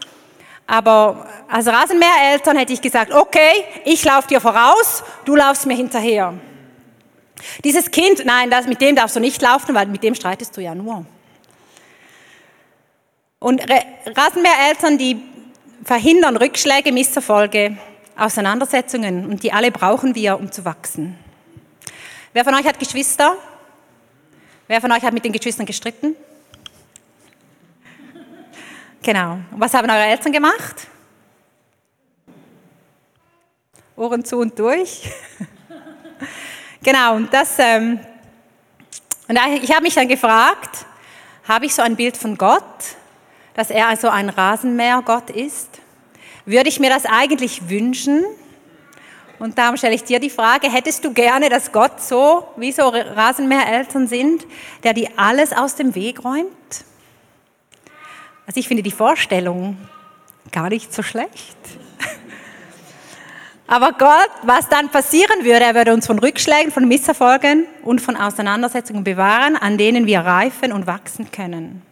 Aber 0.66 1.28
als 1.48 1.66
Rasenmähereltern 1.68 2.56
hätte 2.56 2.72
ich 2.72 2.80
gesagt, 2.80 3.12
okay, 3.12 3.64
ich 3.84 4.02
laufe 4.04 4.26
dir 4.26 4.40
voraus, 4.40 5.04
du 5.24 5.36
laufst 5.36 5.66
mir 5.66 5.76
hinterher. 5.76 6.34
Dieses 7.62 7.90
Kind, 7.90 8.24
nein, 8.24 8.50
das, 8.50 8.66
mit 8.66 8.80
dem 8.80 8.96
darfst 8.96 9.14
du 9.14 9.20
nicht 9.20 9.40
laufen, 9.42 9.74
weil 9.74 9.86
mit 9.86 10.02
dem 10.02 10.14
streitest 10.14 10.56
du 10.56 10.62
ja 10.62 10.74
nur. 10.74 11.04
Und 13.38 13.60
Rasenmähereltern, 14.06 14.98
die 14.98 15.22
verhindern 15.84 16.36
Rückschläge, 16.36 16.92
Misserfolge, 16.92 17.76
Auseinandersetzungen 18.16 19.26
und 19.26 19.42
die 19.42 19.52
alle 19.52 19.70
brauchen 19.70 20.14
wir, 20.14 20.38
um 20.38 20.50
zu 20.50 20.64
wachsen. 20.64 21.18
Wer 22.32 22.44
von 22.44 22.54
euch 22.54 22.66
hat 22.66 22.78
Geschwister? 22.78 23.36
Wer 24.68 24.80
von 24.80 24.90
euch 24.92 25.02
hat 25.02 25.12
mit 25.12 25.24
den 25.24 25.32
Geschwistern 25.32 25.66
gestritten? 25.66 26.16
Genau. 29.02 29.38
Und 29.50 29.60
was 29.60 29.72
haben 29.74 29.88
eure 29.88 30.04
Eltern 30.04 30.32
gemacht? 30.32 30.88
Ohren 33.96 34.24
zu 34.24 34.38
und 34.38 34.58
durch. 34.58 35.08
genau, 36.82 37.14
und 37.14 37.32
das, 37.32 37.58
ähm, 37.58 38.00
und 39.28 39.38
ich 39.62 39.72
habe 39.72 39.82
mich 39.82 39.94
dann 39.94 40.08
gefragt, 40.08 40.84
habe 41.46 41.66
ich 41.66 41.74
so 41.74 41.82
ein 41.82 41.96
Bild 41.96 42.16
von 42.16 42.36
Gott, 42.36 42.96
dass 43.56 43.70
er 43.70 43.88
also 43.88 44.08
ein 44.08 44.28
Rasenmähergott 44.28 45.30
ist? 45.30 45.80
Würde 46.44 46.68
ich 46.68 46.78
mir 46.78 46.90
das 46.90 47.06
eigentlich 47.06 47.68
wünschen? 47.68 48.24
Und 49.38 49.58
darum 49.58 49.76
stelle 49.76 49.94
ich 49.94 50.04
dir 50.04 50.20
die 50.20 50.30
Frage, 50.30 50.70
hättest 50.70 51.04
du 51.04 51.12
gerne, 51.12 51.48
dass 51.48 51.72
Gott 51.72 52.00
so, 52.00 52.46
wie 52.56 52.72
so 52.72 52.88
Rasenmähereltern 52.88 54.06
sind, 54.06 54.46
der 54.84 54.94
dir 54.94 55.08
alles 55.16 55.52
aus 55.52 55.74
dem 55.74 55.94
Weg 55.94 56.24
räumt? 56.24 56.46
Also 58.46 58.60
ich 58.60 58.68
finde 58.68 58.82
die 58.82 58.92
Vorstellung 58.92 59.76
gar 60.52 60.68
nicht 60.68 60.94
so 60.94 61.02
schlecht. 61.02 61.56
Aber 63.66 63.92
Gott, 63.92 64.30
was 64.42 64.68
dann 64.68 64.88
passieren 64.88 65.44
würde, 65.44 65.64
er 65.64 65.74
würde 65.74 65.92
uns 65.92 66.06
von 66.06 66.18
Rückschlägen, 66.18 66.70
von 66.70 66.86
Misserfolgen 66.86 67.66
und 67.82 68.00
von 68.00 68.16
Auseinandersetzungen 68.16 69.02
bewahren, 69.04 69.56
an 69.56 69.76
denen 69.76 70.06
wir 70.06 70.20
reifen 70.20 70.72
und 70.72 70.86
wachsen 70.86 71.30
können. 71.30 71.82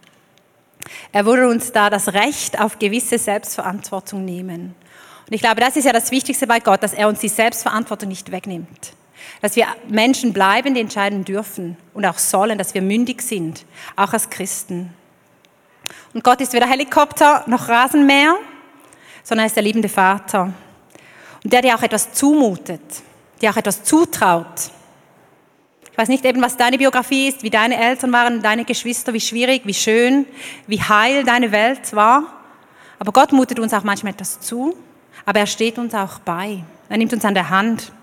Er 1.11 1.25
würde 1.25 1.47
uns 1.47 1.71
da 1.71 1.89
das 1.89 2.13
Recht 2.13 2.59
auf 2.59 2.79
gewisse 2.79 3.17
Selbstverantwortung 3.17 4.23
nehmen. 4.25 4.75
Und 5.27 5.33
ich 5.33 5.41
glaube, 5.41 5.59
das 5.59 5.75
ist 5.75 5.85
ja 5.85 5.93
das 5.93 6.11
Wichtigste 6.11 6.45
bei 6.45 6.59
Gott, 6.59 6.83
dass 6.83 6.93
er 6.93 7.07
uns 7.07 7.19
die 7.19 7.29
Selbstverantwortung 7.29 8.09
nicht 8.09 8.31
wegnimmt. 8.31 8.93
Dass 9.41 9.55
wir 9.55 9.65
Menschen 9.87 10.33
bleiben, 10.33 10.75
die 10.75 10.81
entscheiden 10.81 11.25
dürfen 11.25 11.77
und 11.93 12.05
auch 12.05 12.19
sollen, 12.19 12.57
dass 12.57 12.73
wir 12.73 12.81
mündig 12.81 13.21
sind, 13.21 13.65
auch 13.95 14.13
als 14.13 14.29
Christen. 14.29 14.93
Und 16.13 16.23
Gott 16.23 16.41
ist 16.41 16.53
weder 16.53 16.67
Helikopter 16.67 17.43
noch 17.47 17.67
Rasenmäher, 17.67 18.35
sondern 19.23 19.45
er 19.45 19.47
ist 19.47 19.55
der 19.55 19.63
liebende 19.63 19.89
Vater. 19.89 20.53
Und 21.43 21.53
der 21.53 21.61
dir 21.61 21.75
auch 21.75 21.83
etwas 21.83 22.13
zumutet, 22.13 22.81
dir 23.41 23.49
auch 23.49 23.57
etwas 23.57 23.83
zutraut. 23.83 24.71
Ich 25.95 25.97
weiß 25.97 26.09
nicht 26.09 26.25
eben, 26.25 26.41
was 26.41 26.57
deine 26.57 26.77
Biografie 26.77 27.29
ist, 27.29 27.41
wie 27.41 27.49
deine 27.49 27.77
Eltern 27.81 28.11
waren, 28.11 28.41
deine 28.41 28.65
Geschwister, 28.65 29.13
wie 29.13 29.21
schwierig, 29.21 29.61
wie 29.63 29.73
schön, 29.73 30.25
wie 30.67 30.81
heil 30.81 31.23
deine 31.23 31.53
Welt 31.53 31.95
war. 31.95 32.23
Aber 32.99 33.13
Gott 33.13 33.31
mutet 33.31 33.59
uns 33.59 33.73
auch 33.73 33.85
manchmal 33.85 34.11
etwas 34.11 34.41
zu, 34.41 34.75
aber 35.25 35.39
er 35.39 35.47
steht 35.47 35.77
uns 35.77 35.95
auch 35.95 36.19
bei. 36.19 36.65
Er 36.89 36.97
nimmt 36.97 37.13
uns 37.13 37.23
an 37.23 37.33
der 37.33 37.49
Hand. 37.49 37.93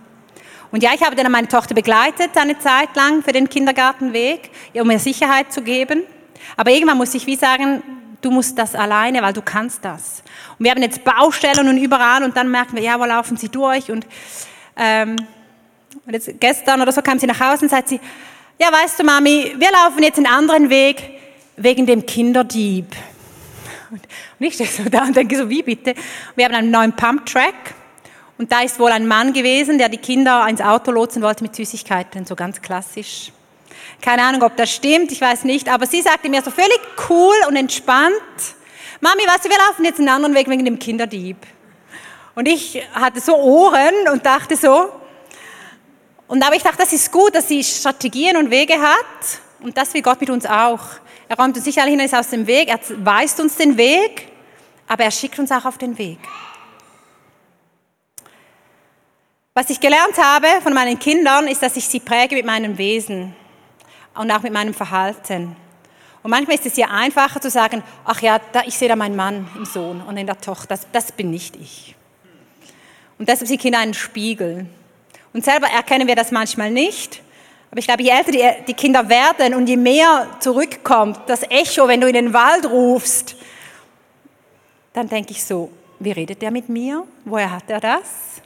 Und 0.71 0.83
ja, 0.83 0.93
ich 0.95 1.03
habe 1.03 1.15
dann 1.17 1.31
meine 1.31 1.49
Tochter 1.49 1.75
begleitet 1.75 2.31
eine 2.35 2.59
Zeit 2.59 2.97
lang 2.97 3.23
für 3.23 3.33
den 3.33 3.47
Kindergartenweg, 3.47 4.49
um 4.73 4.91
ihr 4.91 4.99
Sicherheit 4.99 5.53
zu 5.53 5.61
geben. 5.61 6.05
Aber 6.57 6.71
irgendwann 6.71 6.97
muss 6.97 7.13
ich 7.13 7.27
wie 7.27 7.37
sagen, 7.37 7.83
du 8.23 8.31
musst 8.31 8.59
das 8.59 8.75
alleine, 8.75 9.21
weil 9.21 9.35
du 9.35 9.43
kannst 9.43 9.85
das. 9.85 10.23
Und 10.59 10.65
wir 10.65 10.71
haben 10.71 10.81
jetzt 10.81 11.05
Baustellen 11.05 11.69
und 11.69 11.77
überall 11.77 12.23
und 12.23 12.39
dann 12.39 12.51
merken 12.51 12.75
wir, 12.75 12.83
ja, 12.83 12.99
wo 12.99 13.05
laufen 13.05 13.37
sie 13.37 13.51
durch? 13.51 13.91
Und, 13.91 14.07
ähm, 14.79 15.17
und 16.07 16.13
jetzt 16.13 16.31
gestern 16.41 16.81
oder 16.81 16.93
so 16.93 17.03
kam 17.03 17.19
sie 17.19 17.27
nach 17.27 17.41
Hause 17.41 17.65
und 17.65 17.71
sagt 17.71 17.89
sie, 17.89 18.01
ja, 18.59 18.73
weißt 18.73 19.01
du, 19.01 19.05
Mami, 19.05 19.55
wir 19.59 19.71
laufen 19.73 20.03
jetzt 20.03 20.19
einen 20.19 20.27
anderen 20.27 20.71
Weg 20.71 21.03
wegen 21.57 21.87
dem 21.87 22.07
Kinderdieb. 22.07 22.87
Und 23.91 24.01
ich 24.39 24.55
stehe 24.55 24.69
so 24.69 24.89
da 24.89 25.03
und 25.03 25.17
denke 25.17 25.37
so, 25.37 25.49
wie 25.49 25.63
bitte? 25.63 25.95
Wir 26.35 26.47
haben 26.47 26.55
einen 26.55 26.71
neuen 26.71 26.93
Pump-Track 26.95 27.75
und 28.39 28.51
da 28.51 28.63
ist 28.63 28.79
wohl 28.79 28.91
ein 28.91 29.07
Mann 29.07 29.33
gewesen, 29.33 29.79
der 29.79 29.89
die 29.89 29.99
Kinder 29.99 30.47
ins 30.49 30.61
Auto 30.61 30.91
lotsen 30.91 31.23
wollte 31.23 31.43
mit 31.45 31.55
Süßigkeiten, 31.55 32.25
so 32.25 32.35
ganz 32.35 32.61
klassisch. 32.61 33.33
Keine 34.01 34.23
Ahnung, 34.23 34.43
ob 34.43 34.57
das 34.57 34.71
stimmt, 34.71 35.13
ich 35.13 35.21
weiß 35.21 35.45
nicht, 35.45 35.69
aber 35.69 35.87
sie 35.87 36.03
sagte 36.03 36.29
mir 36.29 36.43
so 36.43 36.51
völlig 36.51 36.81
cool 37.09 37.35
und 37.49 37.57
entspannt, 37.57 38.15
Mami, 39.01 39.23
weißt 39.27 39.45
du, 39.45 39.49
wir 39.49 39.59
laufen 39.59 39.85
jetzt 39.85 39.99
einen 39.99 40.09
anderen 40.09 40.35
Weg 40.35 40.49
wegen 40.49 40.65
dem 40.65 40.79
Kinderdieb. 40.79 41.37
Und 42.35 42.49
ich 42.49 42.83
hatte 42.95 43.21
so 43.21 43.37
Ohren 43.37 44.09
und 44.13 44.25
dachte 44.25 44.57
so, 44.57 44.91
und 46.33 46.43
aber 46.43 46.57
ich 46.57 46.63
dachte, 46.63 46.79
das 46.79 46.95
ist 46.95 47.13
gut, 47.13 47.35
dass 47.35 47.47
sie 47.47 47.63
Strategien 47.63 48.39
und 48.39 48.51
Wege 48.51 48.81
hat 48.81 49.39
und 49.61 49.77
das 49.77 49.93
will 49.93 50.01
Gott 50.01 50.19
mit 50.19 50.31
uns 50.31 50.47
auch. 50.47 50.81
Er 51.29 51.37
räumt 51.37 51.55
uns 51.55 51.65
sicherlich 51.67 51.95
alles 51.99 52.15
aus 52.15 52.31
dem 52.31 52.47
Weg, 52.47 52.71
er 52.71 52.81
weist 53.05 53.39
uns 53.39 53.57
den 53.57 53.77
Weg, 53.77 54.29
aber 54.89 55.05
er 55.05 55.11
schickt 55.11 55.39
uns 55.39 55.53
auch 55.53 55.67
auf 55.67 55.77
den 55.77 55.99
Weg. 55.99 56.19
Was 59.53 59.69
ich 59.69 59.79
gelernt 59.79 60.17
habe 60.17 60.47
von 60.63 60.73
meinen 60.73 60.99
Kindern, 60.99 61.49
ist, 61.49 61.63
dass 61.63 61.77
ich 61.77 61.87
sie 61.87 62.01
präge 62.01 62.35
mit 62.35 62.47
meinem 62.47 62.79
Wesen 62.79 63.37
und 64.15 64.31
auch 64.31 64.41
mit 64.41 64.55
meinem 64.55 64.73
Verhalten. 64.73 65.55
Und 66.23 66.31
manchmal 66.31 66.57
ist 66.57 66.65
es 66.65 66.79
ja 66.79 66.87
einfacher 66.87 67.43
zu 67.43 67.51
sagen, 67.51 67.83
ach 68.07 68.23
ja, 68.23 68.41
da, 68.53 68.63
ich 68.65 68.79
sehe 68.79 68.89
da 68.89 68.97
meinen 68.97 69.17
Mann 69.17 69.51
im 69.55 69.67
Sohn 69.67 70.01
und 70.01 70.17
in 70.17 70.27
der 70.27 70.41
Tochter, 70.41 70.69
das, 70.69 70.87
das 70.93 71.13
bin 71.13 71.31
nicht 71.31 71.57
ich. 71.57 71.95
Und 73.19 73.29
deshalb 73.29 73.49
sind 73.49 73.61
Kinder 73.61 73.81
ein 73.81 73.93
Spiegel. 73.93 74.67
Und 75.33 75.45
selber 75.45 75.67
erkennen 75.69 76.07
wir 76.07 76.17
das 76.17 76.31
manchmal 76.31 76.71
nicht. 76.71 77.23
Aber 77.71 77.79
ich 77.79 77.87
glaube, 77.87 78.03
je 78.03 78.11
älter 78.11 78.33
die, 78.67 78.75
Kinder 78.75 79.09
werden 79.09 79.55
und 79.55 79.67
je 79.67 79.79
mehr 79.79 80.29
zurückkommt, 80.41 81.21
das 81.27 81.43
Echo, 81.45 81.89
wenn 81.89 82.03
du 82.03 82.07
in 82.07 82.13
den 82.13 82.35
Wald 82.35 82.67
rufst, 82.67 83.35
dann 84.93 85.09
denke 85.09 85.31
ich 85.31 85.43
so, 85.43 85.71
wie 85.99 86.13
redet 86.13 86.43
der 86.43 86.51
mit 86.51 86.69
mir? 86.69 87.07
Woher 87.25 87.51
hat 87.51 87.71
er 87.71 87.81
das? 87.81 88.43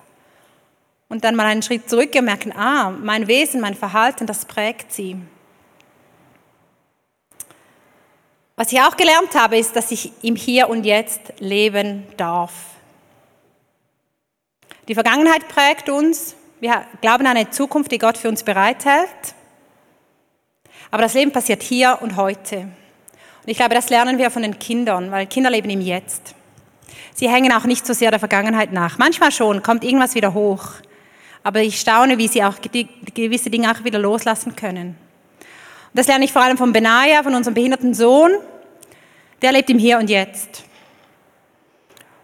Und 1.08 1.24
dann 1.24 1.34
mal 1.34 1.46
einen 1.46 1.62
Schritt 1.62 1.90
zurück 1.90 2.14
merken, 2.22 2.52
ah, 2.52 2.90
mein 2.90 3.26
Wesen, 3.26 3.60
mein 3.60 3.74
Verhalten, 3.74 4.26
das 4.26 4.44
prägt 4.44 4.92
sie. 4.92 5.16
Was 8.54 8.72
ich 8.72 8.80
auch 8.80 8.96
gelernt 8.96 9.34
habe, 9.34 9.58
ist, 9.58 9.76
dass 9.76 9.90
ich 9.90 10.12
im 10.22 10.34
Hier 10.34 10.68
und 10.68 10.84
Jetzt 10.84 11.34
leben 11.38 12.06
darf. 12.16 12.52
Die 14.88 14.94
Vergangenheit 14.94 15.48
prägt 15.48 15.88
uns. 15.88 16.36
Wir 16.58 16.86
glauben 17.02 17.26
an 17.26 17.36
eine 17.36 17.50
Zukunft, 17.50 17.92
die 17.92 17.98
Gott 17.98 18.16
für 18.16 18.28
uns 18.28 18.42
bereithält. 18.42 19.34
Aber 20.90 21.02
das 21.02 21.12
Leben 21.12 21.30
passiert 21.30 21.62
hier 21.62 21.98
und 22.00 22.16
heute. 22.16 22.60
Und 22.60 22.70
ich 23.44 23.58
glaube, 23.58 23.74
das 23.74 23.90
lernen 23.90 24.16
wir 24.16 24.30
von 24.30 24.42
den 24.42 24.58
Kindern, 24.58 25.10
weil 25.10 25.26
Kinder 25.26 25.50
leben 25.50 25.68
im 25.68 25.82
Jetzt. 25.82 26.34
Sie 27.14 27.28
hängen 27.28 27.52
auch 27.52 27.64
nicht 27.64 27.86
so 27.86 27.92
sehr 27.92 28.10
der 28.10 28.20
Vergangenheit 28.20 28.72
nach. 28.72 28.96
Manchmal 28.96 29.32
schon, 29.32 29.62
kommt 29.62 29.84
irgendwas 29.84 30.14
wieder 30.14 30.32
hoch. 30.32 30.64
Aber 31.42 31.60
ich 31.60 31.78
staune, 31.78 32.18
wie 32.18 32.28
sie 32.28 32.42
auch 32.42 32.56
gewisse 33.14 33.50
Dinge 33.50 33.70
auch 33.70 33.84
wieder 33.84 33.98
loslassen 33.98 34.56
können. 34.56 34.88
Und 34.88 35.94
das 35.94 36.06
lerne 36.06 36.24
ich 36.24 36.32
vor 36.32 36.42
allem 36.42 36.56
von 36.56 36.72
Benaya, 36.72 37.22
von 37.22 37.34
unserem 37.34 37.54
behinderten 37.54 37.94
Sohn. 37.94 38.32
Der 39.42 39.52
lebt 39.52 39.68
im 39.70 39.78
Hier 39.78 39.98
und 39.98 40.08
Jetzt. 40.08 40.65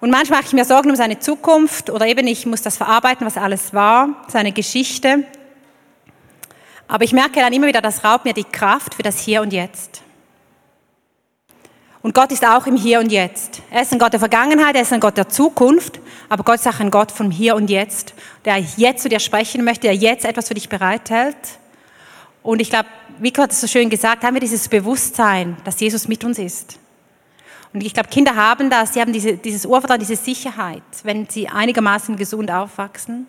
Und 0.03 0.11
manchmal 0.11 0.41
mache 0.41 0.49
ich 0.49 0.53
mir 0.53 0.65
Sorgen 0.65 0.91
um 0.91 0.97
seine 0.97 1.21
Zukunft 1.21 1.89
oder 1.89 2.09
eben 2.09 2.27
ich 2.27 2.45
muss 2.45 2.61
das 2.61 2.77
verarbeiten, 2.77 3.25
was 3.25 3.37
alles 3.37 3.73
war, 3.73 4.09
seine 4.27 4.51
Geschichte. 4.51 5.23
Aber 6.89 7.05
ich 7.05 7.13
merke 7.13 7.39
dann 7.39 7.53
immer 7.53 7.69
wieder, 7.69 7.81
das 7.81 8.03
raubt 8.03 8.25
mir 8.25 8.35
die 8.35 8.43
Kraft 8.43 8.97
für 8.97 9.05
das 9.05 9.21
Hier 9.21 9.43
und 9.43 9.53
Jetzt. 9.53 10.03
Und 12.03 12.17
Gott 12.17 12.33
ist 12.33 12.45
auch 12.45 12.67
im 12.67 12.77
Hier 12.77 12.99
und 12.99 13.13
Jetzt. 13.13 13.63
Er 13.71 13.83
ist 13.83 13.93
ein 13.93 14.01
Gott 14.01 14.13
der 14.13 14.19
Vergangenheit, 14.19 14.75
er 14.75 14.83
ist 14.83 14.93
ein 14.93 14.99
Gott 14.99 15.17
der 15.17 15.29
Zukunft, 15.29 16.01
aber 16.29 16.43
Gott 16.43 16.57
ist 16.57 16.67
auch 16.67 16.81
ein 16.81 16.91
Gott 16.91 17.13
vom 17.13 17.31
Hier 17.31 17.55
und 17.55 17.71
Jetzt, 17.71 18.13
der 18.45 18.57
jetzt 18.59 19.05
zu 19.05 19.09
dir 19.09 19.21
sprechen 19.21 19.63
möchte, 19.63 19.83
der 19.83 19.95
jetzt 19.95 20.25
etwas 20.25 20.49
für 20.49 20.55
dich 20.55 20.69
bereithält. 20.69 21.37
Und 22.43 22.61
ich 22.61 22.71
glaube, 22.71 22.89
wie 23.21 23.33
Gott 23.33 23.53
es 23.53 23.61
so 23.61 23.69
schön 23.69 23.89
gesagt, 23.89 24.25
haben 24.25 24.35
wir 24.35 24.41
dieses 24.41 24.69
Bewusstsein, 24.69 25.59
dass 25.63 25.79
Jesus 25.79 26.09
mit 26.09 26.25
uns 26.25 26.41
ist. 26.41 26.81
Und 27.73 27.83
ich 27.83 27.95
glaube, 27.95 28.11
Kinder 28.11 28.37
haben 28.37 28.69
das, 28.69 28.93
sie 28.95 29.01
haben 29.01 29.13
diese, 29.13 29.37
dieses 29.37 29.65
Urvertrauen, 29.65 30.01
diese 30.01 30.17
Sicherheit, 30.17 30.83
wenn 31.05 31.27
sie 31.29 31.49
einigermaßen 31.49 32.17
gesund 32.17 32.51
aufwachsen. 32.51 33.27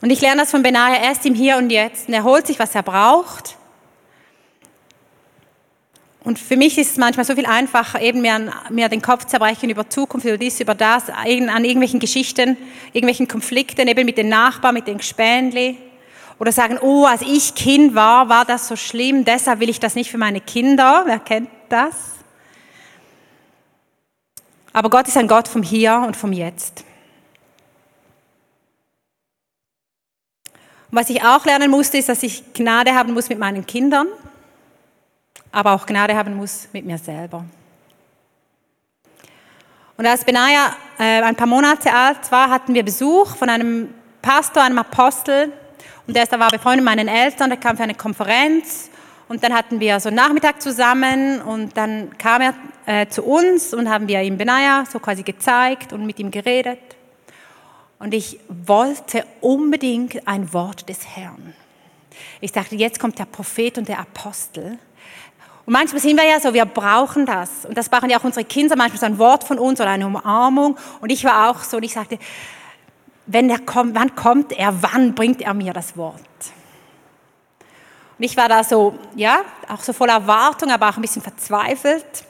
Und 0.00 0.10
ich 0.10 0.20
lerne 0.20 0.42
das 0.42 0.50
von 0.50 0.62
Benaja 0.62 1.02
erst 1.02 1.26
im 1.26 1.34
Hier 1.34 1.56
und 1.56 1.70
Jetzt. 1.70 2.08
Und 2.08 2.14
er 2.14 2.24
holt 2.24 2.46
sich, 2.46 2.58
was 2.58 2.74
er 2.74 2.82
braucht. 2.82 3.56
Und 6.22 6.38
für 6.38 6.56
mich 6.56 6.78
ist 6.78 6.92
es 6.92 6.96
manchmal 6.96 7.26
so 7.26 7.34
viel 7.34 7.44
einfacher, 7.44 8.00
eben 8.00 8.22
mir, 8.22 8.50
mir 8.70 8.88
den 8.88 9.02
Kopf 9.02 9.26
zerbrechen 9.26 9.68
über 9.68 9.88
Zukunft, 9.90 10.26
über 10.26 10.38
dies, 10.38 10.58
über 10.60 10.74
das, 10.74 11.10
an 11.10 11.64
irgendwelchen 11.64 12.00
Geschichten, 12.00 12.56
irgendwelchen 12.94 13.28
Konflikten, 13.28 13.86
eben 13.88 14.06
mit 14.06 14.16
den 14.16 14.30
Nachbarn, 14.30 14.74
mit 14.74 14.86
den 14.86 14.98
Gespänli. 14.98 15.76
Oder 16.38 16.50
sagen, 16.50 16.78
oh, 16.80 17.04
als 17.04 17.20
ich 17.22 17.54
Kind 17.54 17.94
war, 17.94 18.28
war 18.28 18.44
das 18.44 18.68
so 18.68 18.76
schlimm, 18.76 19.24
deshalb 19.24 19.60
will 19.60 19.68
ich 19.68 19.80
das 19.80 19.94
nicht 19.94 20.10
für 20.10 20.18
meine 20.18 20.40
Kinder. 20.40 21.02
Wer 21.06 21.18
kennt 21.18 21.50
das? 21.68 22.13
Aber 24.74 24.90
Gott 24.90 25.06
ist 25.06 25.16
ein 25.16 25.28
Gott 25.28 25.46
vom 25.46 25.62
Hier 25.62 26.02
und 26.04 26.16
vom 26.16 26.32
Jetzt. 26.32 26.84
Und 30.90 30.98
was 30.98 31.08
ich 31.08 31.22
auch 31.22 31.44
lernen 31.46 31.70
musste, 31.70 31.96
ist, 31.96 32.08
dass 32.08 32.24
ich 32.24 32.52
Gnade 32.54 32.92
haben 32.92 33.14
muss 33.14 33.28
mit 33.28 33.38
meinen 33.38 33.64
Kindern, 33.64 34.08
aber 35.52 35.72
auch 35.72 35.86
Gnade 35.86 36.16
haben 36.16 36.34
muss 36.34 36.68
mit 36.72 36.84
mir 36.84 36.98
selber. 36.98 37.44
Und 39.96 40.06
als 40.06 40.24
Benaya 40.24 40.74
äh, 40.98 41.22
ein 41.22 41.36
paar 41.36 41.46
Monate 41.46 41.94
alt 41.94 42.32
war, 42.32 42.50
hatten 42.50 42.74
wir 42.74 42.84
Besuch 42.84 43.36
von 43.36 43.48
einem 43.48 43.94
Pastor, 44.22 44.64
einem 44.64 44.78
Apostel, 44.78 45.52
und 46.08 46.16
der 46.16 46.28
war 46.32 46.50
befreundet 46.50 46.84
mit 46.84 46.96
meinen 46.96 47.06
Eltern, 47.06 47.48
der 47.48 47.60
kam 47.60 47.76
für 47.76 47.84
eine 47.84 47.94
Konferenz 47.94 48.90
und 49.34 49.42
dann 49.42 49.52
hatten 49.52 49.80
wir 49.80 49.98
so 49.98 50.10
einen 50.10 50.16
Nachmittag 50.16 50.62
zusammen 50.62 51.42
und 51.42 51.76
dann 51.76 52.16
kam 52.18 52.40
er 52.40 52.54
äh, 52.86 53.08
zu 53.08 53.24
uns 53.24 53.74
und 53.74 53.90
haben 53.90 54.06
wir 54.06 54.22
ihm 54.22 54.38
Benaya 54.38 54.84
so 54.88 55.00
quasi 55.00 55.24
gezeigt 55.24 55.92
und 55.92 56.06
mit 56.06 56.20
ihm 56.20 56.30
geredet. 56.30 56.78
Und 57.98 58.14
ich 58.14 58.38
wollte 58.48 59.26
unbedingt 59.40 60.28
ein 60.28 60.52
Wort 60.52 60.88
des 60.88 61.04
Herrn. 61.16 61.52
Ich 62.40 62.52
dachte, 62.52 62.76
jetzt 62.76 63.00
kommt 63.00 63.18
der 63.18 63.24
Prophet 63.24 63.76
und 63.76 63.88
der 63.88 63.98
Apostel 63.98 64.78
Und 65.66 65.72
manchmal 65.72 66.00
sind 66.00 66.16
wir 66.16 66.28
ja 66.28 66.38
so, 66.38 66.54
wir 66.54 66.64
brauchen 66.64 67.26
das. 67.26 67.64
Und 67.64 67.76
das 67.76 67.88
brauchen 67.88 68.10
ja 68.10 68.20
auch 68.20 68.24
unsere 68.24 68.44
Kinder, 68.44 68.76
manchmal 68.76 69.00
so 69.00 69.06
ein 69.06 69.18
Wort 69.18 69.42
von 69.42 69.58
uns 69.58 69.80
oder 69.80 69.90
eine 69.90 70.06
Umarmung. 70.06 70.76
Und 71.00 71.10
ich 71.10 71.24
war 71.24 71.50
auch 71.50 71.64
so, 71.64 71.78
und 71.78 71.82
ich 71.82 71.94
sagte, 71.94 72.20
wenn 73.26 73.50
er 73.50 73.58
kommt, 73.58 73.96
wann 73.96 74.14
kommt 74.14 74.52
er, 74.52 74.80
wann 74.80 75.16
bringt 75.16 75.42
er 75.42 75.54
mir 75.54 75.72
das 75.72 75.96
Wort? 75.96 76.20
Und 78.18 78.24
ich 78.24 78.36
war 78.36 78.48
da 78.48 78.62
so, 78.62 78.98
ja, 79.16 79.42
auch 79.68 79.80
so 79.80 79.92
voller 79.92 80.14
Erwartung, 80.14 80.70
aber 80.70 80.88
auch 80.88 80.96
ein 80.96 81.02
bisschen 81.02 81.22
verzweifelt. 81.22 82.24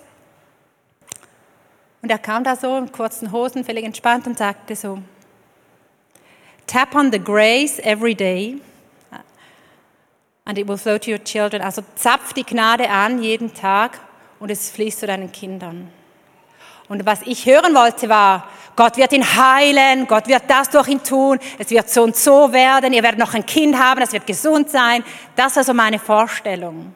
Und 2.03 2.11
er 2.11 2.19
kam 2.19 2.45
da 2.45 2.57
so 2.57 2.77
in 2.77 2.91
kurzen 2.93 3.33
Hosen, 3.33 3.65
völlig 3.65 3.85
entspannt 3.85 4.27
und 4.27 4.37
sagte 4.39 4.77
so, 4.77 4.99
tap 6.67 6.95
on 6.95 7.11
the 7.13 7.19
grace 7.19 7.79
every 7.79 8.15
day 8.15 8.61
and 10.45 10.59
it 10.59 10.67
will 10.67 10.77
flow 10.77 10.99
to 10.99 11.11
your 11.11 11.23
children. 11.23 11.63
Also 11.63 11.83
zapf 11.95 12.33
die 12.33 12.45
Gnade 12.45 12.89
an 12.89 13.23
jeden 13.23 13.55
Tag 13.55 13.99
und 14.41 14.51
es 14.51 14.71
fließt 14.71 15.01
zu 15.01 15.07
deinen 15.07 15.33
Kindern. 15.33 15.91
Und 16.89 17.07
was 17.07 17.23
ich 17.23 17.47
hören 17.47 17.75
wollte 17.75 18.09
war, 18.09 18.49
Gott 18.77 18.97
wird 18.97 19.13
ihn 19.13 19.25
heilen, 19.25 20.07
Gott 20.07 20.27
wird 20.27 20.45
das 20.49 20.69
durch 20.69 20.89
ihn 20.89 21.03
tun, 21.03 21.39
es 21.59 21.71
wird 21.71 21.89
so 21.89 22.03
und 22.03 22.17
so 22.17 22.53
werden, 22.53 22.93
ihr 22.93 23.03
werdet 23.03 23.21
noch 23.21 23.35
ein 23.35 23.47
Kind 23.47 23.79
haben, 23.79 24.03
es 24.03 24.13
wird 24.13 24.27
gesund 24.27 24.71
sein. 24.71 25.05
Das 25.37 25.55
war 25.57 25.65
so 25.65 25.73
meine 25.73 25.99
Vorstellung. 25.99 26.93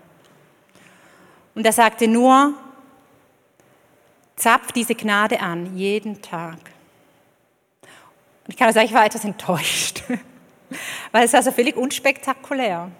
Und 1.55 1.65
er 1.65 1.73
sagte 1.73 2.09
nur, 2.09 2.55
zapf 4.37 4.73
diese 4.73 4.95
Gnade 4.95 5.41
an, 5.41 5.77
jeden 5.77 6.21
Tag. 6.23 6.59
Und 7.83 8.55
ich 8.55 8.57
kann 8.57 8.73
sagen, 8.73 8.87
ich 8.87 8.95
war 8.95 9.05
etwas 9.05 9.25
enttäuscht, 9.25 10.03
weil 11.13 11.25
es 11.25 11.33
war 11.33 11.43
so 11.43 11.53
völlig 11.53 11.77
unspektakulär. 11.77 12.91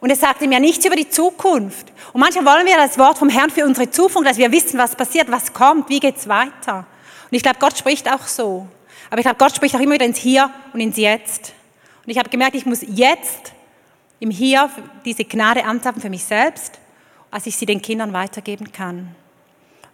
Und 0.00 0.10
es 0.10 0.20
sagte 0.20 0.46
mir 0.46 0.60
nichts 0.60 0.84
über 0.84 0.96
die 0.96 1.08
Zukunft. 1.08 1.92
Und 2.12 2.20
manchmal 2.20 2.56
wollen 2.56 2.66
wir 2.66 2.76
das 2.76 2.98
Wort 2.98 3.18
vom 3.18 3.28
Herrn 3.28 3.50
für 3.50 3.64
unsere 3.64 3.90
Zukunft, 3.90 4.28
dass 4.28 4.36
wir 4.36 4.52
wissen, 4.52 4.78
was 4.78 4.94
passiert, 4.94 5.30
was 5.30 5.52
kommt, 5.52 5.88
wie 5.88 6.00
geht's 6.00 6.28
weiter. 6.28 6.86
Und 7.32 7.36
ich 7.36 7.42
glaube, 7.42 7.58
Gott 7.60 7.78
spricht 7.78 8.12
auch 8.12 8.26
so. 8.26 8.68
Aber 9.08 9.18
ich 9.18 9.24
glaube, 9.24 9.38
Gott 9.38 9.56
spricht 9.56 9.74
auch 9.74 9.80
immer 9.80 9.94
wieder 9.94 10.04
ins 10.04 10.18
Hier 10.18 10.50
und 10.74 10.80
ins 10.80 10.98
Jetzt. 10.98 11.54
Und 12.04 12.10
ich 12.10 12.18
habe 12.18 12.28
gemerkt, 12.28 12.54
ich 12.54 12.66
muss 12.66 12.82
jetzt 12.86 13.54
im 14.20 14.30
Hier 14.30 14.68
diese 15.06 15.24
Gnade 15.24 15.64
anzapfen 15.64 16.02
für 16.02 16.10
mich 16.10 16.24
selbst, 16.24 16.78
als 17.30 17.46
ich 17.46 17.56
sie 17.56 17.64
den 17.64 17.80
Kindern 17.80 18.12
weitergeben 18.12 18.70
kann. 18.70 19.16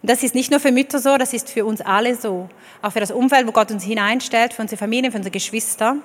Und 0.01 0.09
das 0.09 0.21
ist 0.21 0.35
nicht 0.35 0.51
nur 0.51 0.59
für 0.59 0.73
Mütter 0.73 0.99
so, 0.99 1.17
das 1.17 1.31
ist 1.31 1.49
für 1.49 1.63
uns 1.63 1.79
alle 1.79 2.17
so. 2.17 2.49
Auch 2.81 2.91
für 2.91 2.99
das 2.99 3.09
Umfeld, 3.09 3.47
wo 3.47 3.53
Gott 3.53 3.71
uns 3.71 3.85
hineinstellt, 3.85 4.53
für 4.53 4.61
unsere 4.61 4.77
Familien, 4.77 5.09
für 5.09 5.17
unsere 5.17 5.31
Geschwister. 5.31 5.95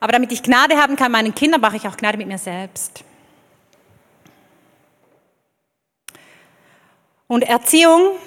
Aber 0.00 0.12
damit 0.12 0.32
ich 0.32 0.42
Gnade 0.42 0.76
haben 0.76 0.96
kann 0.96 1.10
meinen 1.10 1.34
Kindern, 1.34 1.62
brauche 1.62 1.76
ich 1.76 1.88
auch 1.88 1.96
Gnade 1.96 2.18
mit 2.18 2.28
mir 2.28 2.36
selbst. 2.36 3.04
Und 7.26 7.42
Erziehung 7.44 8.18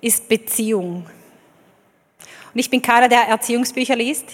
ist 0.00 0.28
Beziehung. 0.28 1.06
Und 2.54 2.60
ich 2.60 2.70
bin 2.70 2.82
keiner, 2.82 3.08
der 3.08 3.22
Erziehungsbücher 3.28 3.96
liest. 3.96 4.24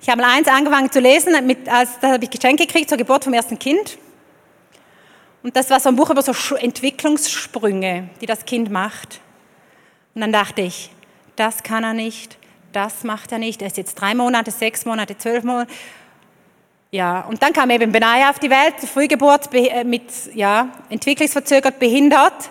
Ich 0.00 0.08
habe 0.08 0.22
mal 0.22 0.30
eins 0.30 0.48
angefangen 0.48 0.90
zu 0.90 1.00
lesen, 1.00 1.46
mit, 1.46 1.68
als, 1.68 1.98
da 2.00 2.12
habe 2.12 2.24
ich 2.24 2.30
Geschenke 2.30 2.66
gekriegt 2.66 2.88
zur 2.88 2.98
Geburt 2.98 3.24
vom 3.24 3.34
ersten 3.34 3.58
Kind. 3.58 3.98
Und 5.42 5.54
das 5.56 5.68
war 5.70 5.80
so 5.80 5.90
ein 5.90 5.96
Buch 5.96 6.08
über 6.10 6.22
so 6.22 6.54
Entwicklungssprünge, 6.54 8.08
die 8.20 8.26
das 8.26 8.46
Kind 8.46 8.70
macht. 8.70 9.20
Und 10.14 10.22
dann 10.22 10.32
dachte 10.32 10.62
ich, 10.62 10.90
das 11.36 11.62
kann 11.62 11.84
er 11.84 11.92
nicht, 11.92 12.38
das 12.72 13.04
macht 13.04 13.32
er 13.32 13.38
nicht. 13.38 13.60
Er 13.60 13.66
ist 13.66 13.76
jetzt 13.76 13.96
drei 13.96 14.14
Monate, 14.14 14.50
sechs 14.50 14.84
Monate, 14.84 15.18
zwölf 15.18 15.44
Monate. 15.44 15.70
Ja, 16.90 17.22
und 17.22 17.42
dann 17.42 17.52
kam 17.52 17.70
eben 17.70 17.90
Benaya 17.90 18.30
auf 18.30 18.38
die 18.38 18.50
Welt, 18.50 18.74
Frühgeburt 18.92 19.52
äh, 19.52 19.82
mit 19.82 20.04
ja, 20.34 20.68
entwicklungsverzögert, 20.90 21.78
behindert. 21.80 22.50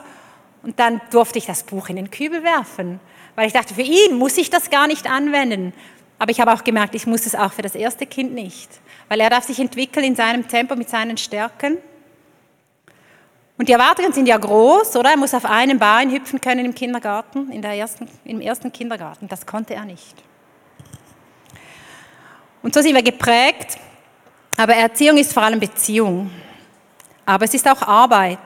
Und 0.63 0.79
dann 0.79 1.01
durfte 1.11 1.37
ich 1.37 1.45
das 1.45 1.63
Buch 1.63 1.89
in 1.89 1.97
den 1.97 2.09
Kübel 2.09 2.43
werfen, 2.43 2.99
weil 3.35 3.47
ich 3.47 3.53
dachte, 3.53 3.73
für 3.73 3.81
ihn 3.81 4.17
muss 4.17 4.37
ich 4.37 4.49
das 4.49 4.69
gar 4.69 4.87
nicht 4.87 5.09
anwenden. 5.09 5.73
Aber 6.19 6.31
ich 6.31 6.39
habe 6.39 6.53
auch 6.53 6.63
gemerkt, 6.63 6.95
ich 6.95 7.05
muss 7.05 7.25
es 7.25 7.35
auch 7.35 7.51
für 7.51 7.61
das 7.61 7.75
erste 7.75 8.05
Kind 8.05 8.33
nicht, 8.33 8.69
weil 9.09 9.19
er 9.19 9.29
darf 9.29 9.43
sich 9.43 9.59
entwickeln 9.59 10.05
in 10.05 10.15
seinem 10.15 10.47
Tempo 10.47 10.75
mit 10.75 10.89
seinen 10.89 11.17
Stärken. 11.17 11.77
Und 13.57 13.67
die 13.67 13.73
Erwartungen 13.73 14.13
sind 14.13 14.27
ja 14.27 14.37
groß, 14.37 14.95
oder? 14.95 15.11
Er 15.11 15.17
muss 15.17 15.33
auf 15.33 15.45
einem 15.45 15.77
Bein 15.77 16.11
hüpfen 16.11 16.41
können 16.41 16.65
im 16.65 16.73
Kindergarten, 16.73 17.51
in 17.51 17.61
der 17.61 17.73
ersten, 17.73 18.07
im 18.25 18.41
ersten 18.41 18.71
Kindergarten. 18.71 19.27
Das 19.27 19.45
konnte 19.45 19.75
er 19.75 19.85
nicht. 19.85 20.15
Und 22.61 22.73
so 22.73 22.81
sind 22.81 22.95
wir 22.95 23.03
geprägt 23.03 23.77
aber 24.55 24.75
Erziehung 24.75 25.17
ist 25.17 25.33
vor 25.33 25.43
allem 25.43 25.59
Beziehung. 25.59 26.29
Aber 27.25 27.45
es 27.45 27.53
ist 27.53 27.67
auch 27.67 27.81
Arbeit. 27.81 28.39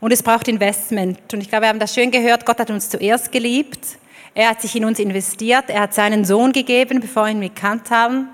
Und 0.00 0.12
es 0.12 0.22
braucht 0.22 0.48
Investment. 0.48 1.20
Und 1.32 1.40
ich 1.40 1.48
glaube, 1.48 1.64
wir 1.64 1.68
haben 1.68 1.78
das 1.78 1.94
schön 1.94 2.10
gehört. 2.10 2.46
Gott 2.46 2.58
hat 2.58 2.70
uns 2.70 2.88
zuerst 2.88 3.30
geliebt. 3.30 3.98
Er 4.34 4.50
hat 4.50 4.62
sich 4.62 4.74
in 4.74 4.84
uns 4.84 4.98
investiert. 4.98 5.68
Er 5.68 5.82
hat 5.82 5.94
seinen 5.94 6.24
Sohn 6.24 6.52
gegeben, 6.52 7.00
bevor 7.00 7.24
wir 7.24 7.32
ihn 7.32 7.40
gekannt 7.40 7.90
haben. 7.90 8.28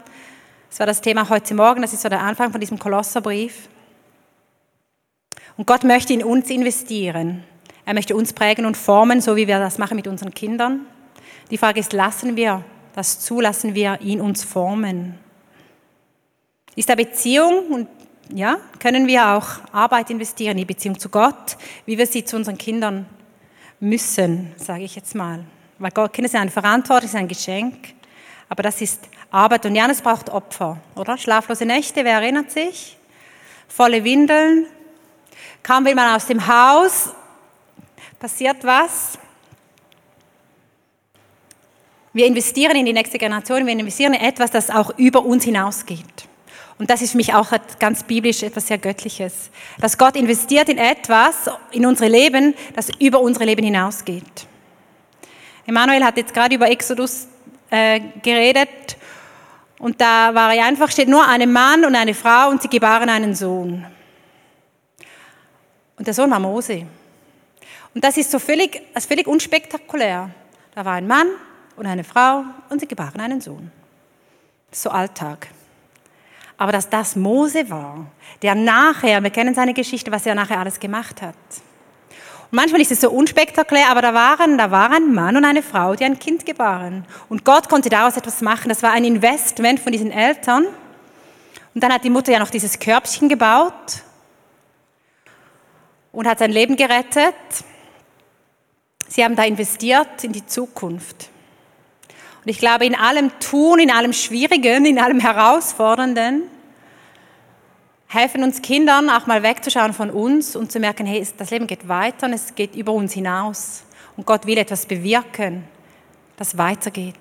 Das 0.71 0.79
war 0.79 0.87
das 0.87 1.01
Thema 1.01 1.29
heute 1.29 1.55
Morgen. 1.55 1.83
Das 1.83 1.93
ist 1.93 2.03
so 2.03 2.09
der 2.09 2.21
Anfang 2.21 2.53
von 2.53 2.61
diesem 2.61 2.79
Kolosserbrief. 2.79 3.69
Und 5.57 5.67
Gott 5.67 5.85
möchte 5.85 6.13
in 6.13 6.23
uns 6.23 6.51
investieren. 6.51 7.43
Er 7.85 7.95
möchte 7.95 8.15
uns 8.15 8.33
prägen 8.33 8.67
und 8.67 8.77
formen, 8.77 9.21
so 9.21 9.37
wie 9.37 9.49
wir 9.49 9.59
das 9.59 9.79
machen 9.79 9.97
mit 9.97 10.07
unseren 10.07 10.35
Kindern. 10.35 10.87
Die 11.51 11.59
Frage 11.59 11.81
ist, 11.81 11.93
lassen 11.93 12.37
wir 12.37 12.65
das 12.95 13.21
zu, 13.21 13.41
lassen 13.41 13.75
wir 13.75 14.01
ihn 14.01 14.21
uns 14.21 14.45
formen? 14.45 15.15
Ist 16.75 16.89
der 16.89 16.97
Beziehung 16.97 17.69
und 17.71 17.89
ja, 18.35 18.59
können 18.79 19.07
wir 19.07 19.29
auch 19.29 19.47
Arbeit 19.73 20.11
investieren 20.11 20.53
in 20.53 20.59
die 20.59 20.65
Beziehung 20.65 20.99
zu 20.99 21.09
Gott, 21.09 21.57
wie 21.85 21.99
wir 21.99 22.07
sie 22.07 22.25
zu 22.25 22.37
unseren 22.37 22.59
Kindern 22.59 23.07
müssen, 23.81 24.53
sage 24.57 24.85
ich 24.85 24.97
jetzt 24.97 25.15
mal. 25.15 25.45
Weil 25.79 25.91
Kinder 26.09 26.29
sind 26.29 26.41
eine 26.41 26.51
Verantwortung, 26.51 27.09
sind 27.09 27.21
ein 27.21 27.29
Geschenk, 27.29 27.95
aber 28.49 28.62
das 28.62 28.81
ist 28.81 29.09
Arbeit 29.31 29.67
und 29.67 29.75
ja, 29.75 29.87
es 29.91 30.01
braucht 30.01 30.31
Opfer, 30.31 30.79
oder? 30.95 31.19
Schlaflose 31.19 31.67
Nächte, 31.67 32.05
wer 32.05 32.15
erinnert 32.15 32.51
sich? 32.51 32.97
Volle 33.69 34.03
Windeln, 34.05 34.67
kaum 35.62 35.85
will 35.85 35.95
man 35.95 36.15
aus 36.15 36.27
dem 36.27 36.47
Haus, 36.47 37.11
passiert 38.19 38.65
was. 38.65 39.19
Wir 42.12 42.27
investieren 42.27 42.77
in 42.77 42.87
die 42.87 42.95
nächste 42.95 43.19
Generation, 43.19 43.67
wir 43.67 43.73
investieren 43.73 44.15
in 44.15 44.21
etwas, 44.21 44.51
das 44.51 44.71
auch 44.71 44.97
über 44.97 45.25
uns 45.25 45.45
hinausgeht. 45.45 46.27
Und 46.79 46.91
das 46.91 47.01
ist 47.01 47.12
für 47.12 47.17
mich 47.17 47.33
auch 47.33 47.53
ganz 47.79 48.03
biblisch 48.03 48.43
etwas 48.43 48.67
sehr 48.67 48.79
Göttliches. 48.79 49.51
Dass 49.81 49.97
Gott 49.97 50.15
investiert 50.15 50.69
in 50.69 50.79
etwas, 50.79 51.49
in 51.71 51.87
unsere 51.87 52.11
Leben, 52.11 52.55
das 52.75 52.91
über 52.99 53.21
unsere 53.21 53.47
Leben 53.47 53.65
hinausgeht. 53.65 54.47
Emanuel 55.67 56.05
hat 56.05 56.17
jetzt 56.17 56.35
gerade 56.35 56.55
über 56.55 56.71
Exodus 56.71 57.29
äh, 57.71 58.01
geredet 58.23 58.97
und 59.79 60.01
da 60.01 60.35
war 60.35 60.55
er 60.55 60.67
einfach, 60.67 60.91
steht 60.91 61.09
nur 61.09 61.27
ein 61.27 61.51
Mann 61.51 61.85
und 61.85 61.95
eine 61.95 62.15
Frau 62.15 62.51
und 62.51 62.62
sie 62.62 62.69
gebaren 62.69 63.09
einen 63.09 63.35
Sohn. 63.35 63.85
Und 65.99 66.07
der 66.07 66.15
Sohn 66.15 66.31
war 66.31 66.39
Mose. 66.39 66.87
Und 67.95 68.05
das 68.05 68.17
ist 68.19 68.31
so 68.31 68.39
völlig, 68.39 68.83
also 68.95 69.09
völlig 69.09 69.27
unspektakulär. 69.27 70.31
Da 70.75 70.85
war 70.85 70.93
ein 70.93 71.07
Mann 71.07 71.29
und 71.77 71.87
eine 71.87 72.05
Frau 72.05 72.45
und 72.69 72.81
sie 72.81 72.87
gebaren 72.87 73.21
einen 73.21 73.41
Sohn. 73.41 73.73
So 74.71 74.91
Alltag 74.91 75.49
aber 76.59 76.73
dass 76.73 76.88
das 76.88 77.16
Mose 77.16 77.69
war, 77.71 78.07
der 78.42 78.55
nachher, 78.55 79.23
wir 79.23 79.31
kennen 79.31 79.55
seine 79.55 79.75
Geschichte, 79.75 80.11
was 80.11 80.27
er 80.27 80.35
nachher 80.35 80.59
alles 80.59 80.81
gemacht 80.81 81.23
hat. 81.23 81.35
Und 82.51 82.57
manchmal 82.57 82.81
ist 82.81 82.92
es 82.92 83.01
so 83.01 83.11
unspektakulär, 83.11 83.90
aber 83.90 84.03
da 84.03 84.14
waren, 84.14 84.57
da 84.57 84.71
war 84.71 84.90
ein 84.92 85.12
Mann 85.12 85.37
und 85.37 85.45
eine 85.45 85.62
Frau, 85.62 85.95
die 85.95 86.05
ein 86.05 86.19
Kind 86.19 86.47
gebaren. 86.47 87.05
Und 87.29 87.45
Gott 87.45 87.69
konnte 87.69 87.88
daraus 87.88 88.16
etwas 88.16 88.40
machen. 88.40 88.69
Das 88.69 88.83
war 88.83 88.92
ein 88.92 89.05
Investment 89.05 89.81
von 89.81 89.92
diesen 89.92 90.12
Eltern. 90.12 90.66
Und 91.75 91.83
dann 91.83 91.92
hat 91.92 92.05
die 92.05 92.11
Mutter 92.11 92.33
ja 92.33 92.38
noch 92.38 92.51
dieses 92.51 92.79
Körbchen 92.79 93.29
gebaut 93.29 94.03
und 96.12 96.27
hat 96.27 96.38
sein 96.38 96.53
Leben 96.53 96.77
gerettet. 96.77 97.35
Sie 99.09 99.23
haben 99.23 99.37
da 99.37 99.45
investiert 99.45 100.25
in 100.25 100.33
die 100.33 100.47
Zukunft. 100.47 101.29
Und 102.47 102.51
ich 102.51 102.61
glaube, 102.61 102.87
in 102.87 102.95
allem 102.95 103.33
Tun, 103.41 103.81
in 103.81 103.91
allem 103.91 104.13
Schwierigen, 104.13 104.87
in 104.87 105.01
allem 105.01 105.19
Herausfordernden, 105.19 106.45
helfen 108.07 108.45
uns 108.45 108.63
Kindern 108.63 109.11
auch 109.11 109.27
mal 109.27 109.43
wegzuschauen 109.43 109.93
von 109.93 110.11
uns 110.11 110.55
und 110.55 110.71
zu 110.71 110.79
merken, 110.79 111.07
hey, 111.07 111.27
das 111.37 111.51
Leben 111.51 111.67
geht 111.67 111.89
weiter 111.89 112.27
und 112.29 112.35
es 112.35 112.55
geht 112.55 112.77
über 112.77 112.93
uns 112.93 113.15
hinaus. 113.15 113.83
Und 114.17 114.27
Gott 114.27 114.47
will 114.47 114.59
etwas 114.59 114.87
bewirken, 114.87 115.65
das 116.37 116.57
weitergeht. 116.57 117.17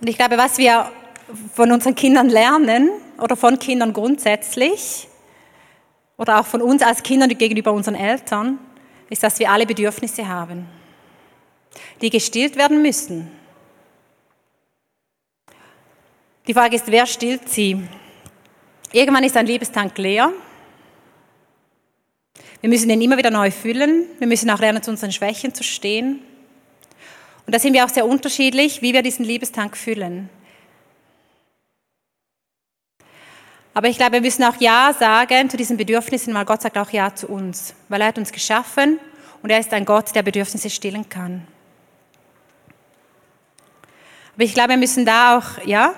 Und 0.00 0.08
ich 0.08 0.16
glaube, 0.16 0.38
was 0.38 0.56
wir 0.56 0.90
von 1.52 1.70
unseren 1.72 1.94
Kindern 1.94 2.30
lernen 2.30 2.88
oder 3.18 3.36
von 3.36 3.58
Kindern 3.58 3.92
grundsätzlich 3.92 5.08
oder 6.16 6.40
auch 6.40 6.46
von 6.46 6.62
uns 6.62 6.80
als 6.80 7.02
Kindern 7.02 7.28
gegenüber 7.28 7.74
unseren 7.74 7.96
Eltern, 7.96 8.58
ist, 9.10 9.22
dass 9.22 9.38
wir 9.38 9.50
alle 9.50 9.66
Bedürfnisse 9.66 10.26
haben 10.26 10.79
die 12.00 12.10
gestillt 12.10 12.56
werden 12.56 12.82
müssen. 12.82 13.30
Die 16.46 16.54
Frage 16.54 16.76
ist, 16.76 16.86
wer 16.86 17.06
stillt 17.06 17.48
sie? 17.48 17.82
Irgendwann 18.92 19.24
ist 19.24 19.36
ein 19.36 19.46
Liebestank 19.46 19.96
leer. 19.98 20.32
Wir 22.60 22.68
müssen 22.68 22.88
den 22.88 23.00
immer 23.00 23.16
wieder 23.16 23.30
neu 23.30 23.50
füllen. 23.50 24.06
Wir 24.18 24.26
müssen 24.26 24.50
auch 24.50 24.58
lernen, 24.58 24.82
zu 24.82 24.90
unseren 24.90 25.12
Schwächen 25.12 25.54
zu 25.54 25.62
stehen. 25.62 26.20
Und 27.46 27.54
da 27.54 27.58
sind 27.58 27.72
wir 27.72 27.84
auch 27.84 27.88
sehr 27.88 28.06
unterschiedlich, 28.06 28.82
wie 28.82 28.92
wir 28.92 29.02
diesen 29.02 29.24
Liebestank 29.24 29.76
füllen. 29.76 30.28
Aber 33.72 33.88
ich 33.88 33.96
glaube, 33.96 34.14
wir 34.14 34.20
müssen 34.20 34.44
auch 34.44 34.56
Ja 34.60 34.94
sagen 34.98 35.48
zu 35.48 35.56
diesen 35.56 35.76
Bedürfnissen, 35.76 36.34
weil 36.34 36.44
Gott 36.44 36.62
sagt 36.62 36.76
auch 36.76 36.90
Ja 36.90 37.14
zu 37.14 37.28
uns, 37.28 37.74
weil 37.88 38.00
er 38.00 38.08
hat 38.08 38.18
uns 38.18 38.32
geschaffen 38.32 38.98
und 39.42 39.50
er 39.50 39.60
ist 39.60 39.72
ein 39.72 39.84
Gott, 39.84 40.14
der 40.14 40.22
Bedürfnisse 40.22 40.68
stillen 40.68 41.08
kann. 41.08 41.46
Aber 44.34 44.44
ich 44.44 44.54
glaube, 44.54 44.70
wir 44.70 44.76
müssen 44.76 45.04
da 45.04 45.38
auch, 45.38 45.64
ja, 45.64 45.94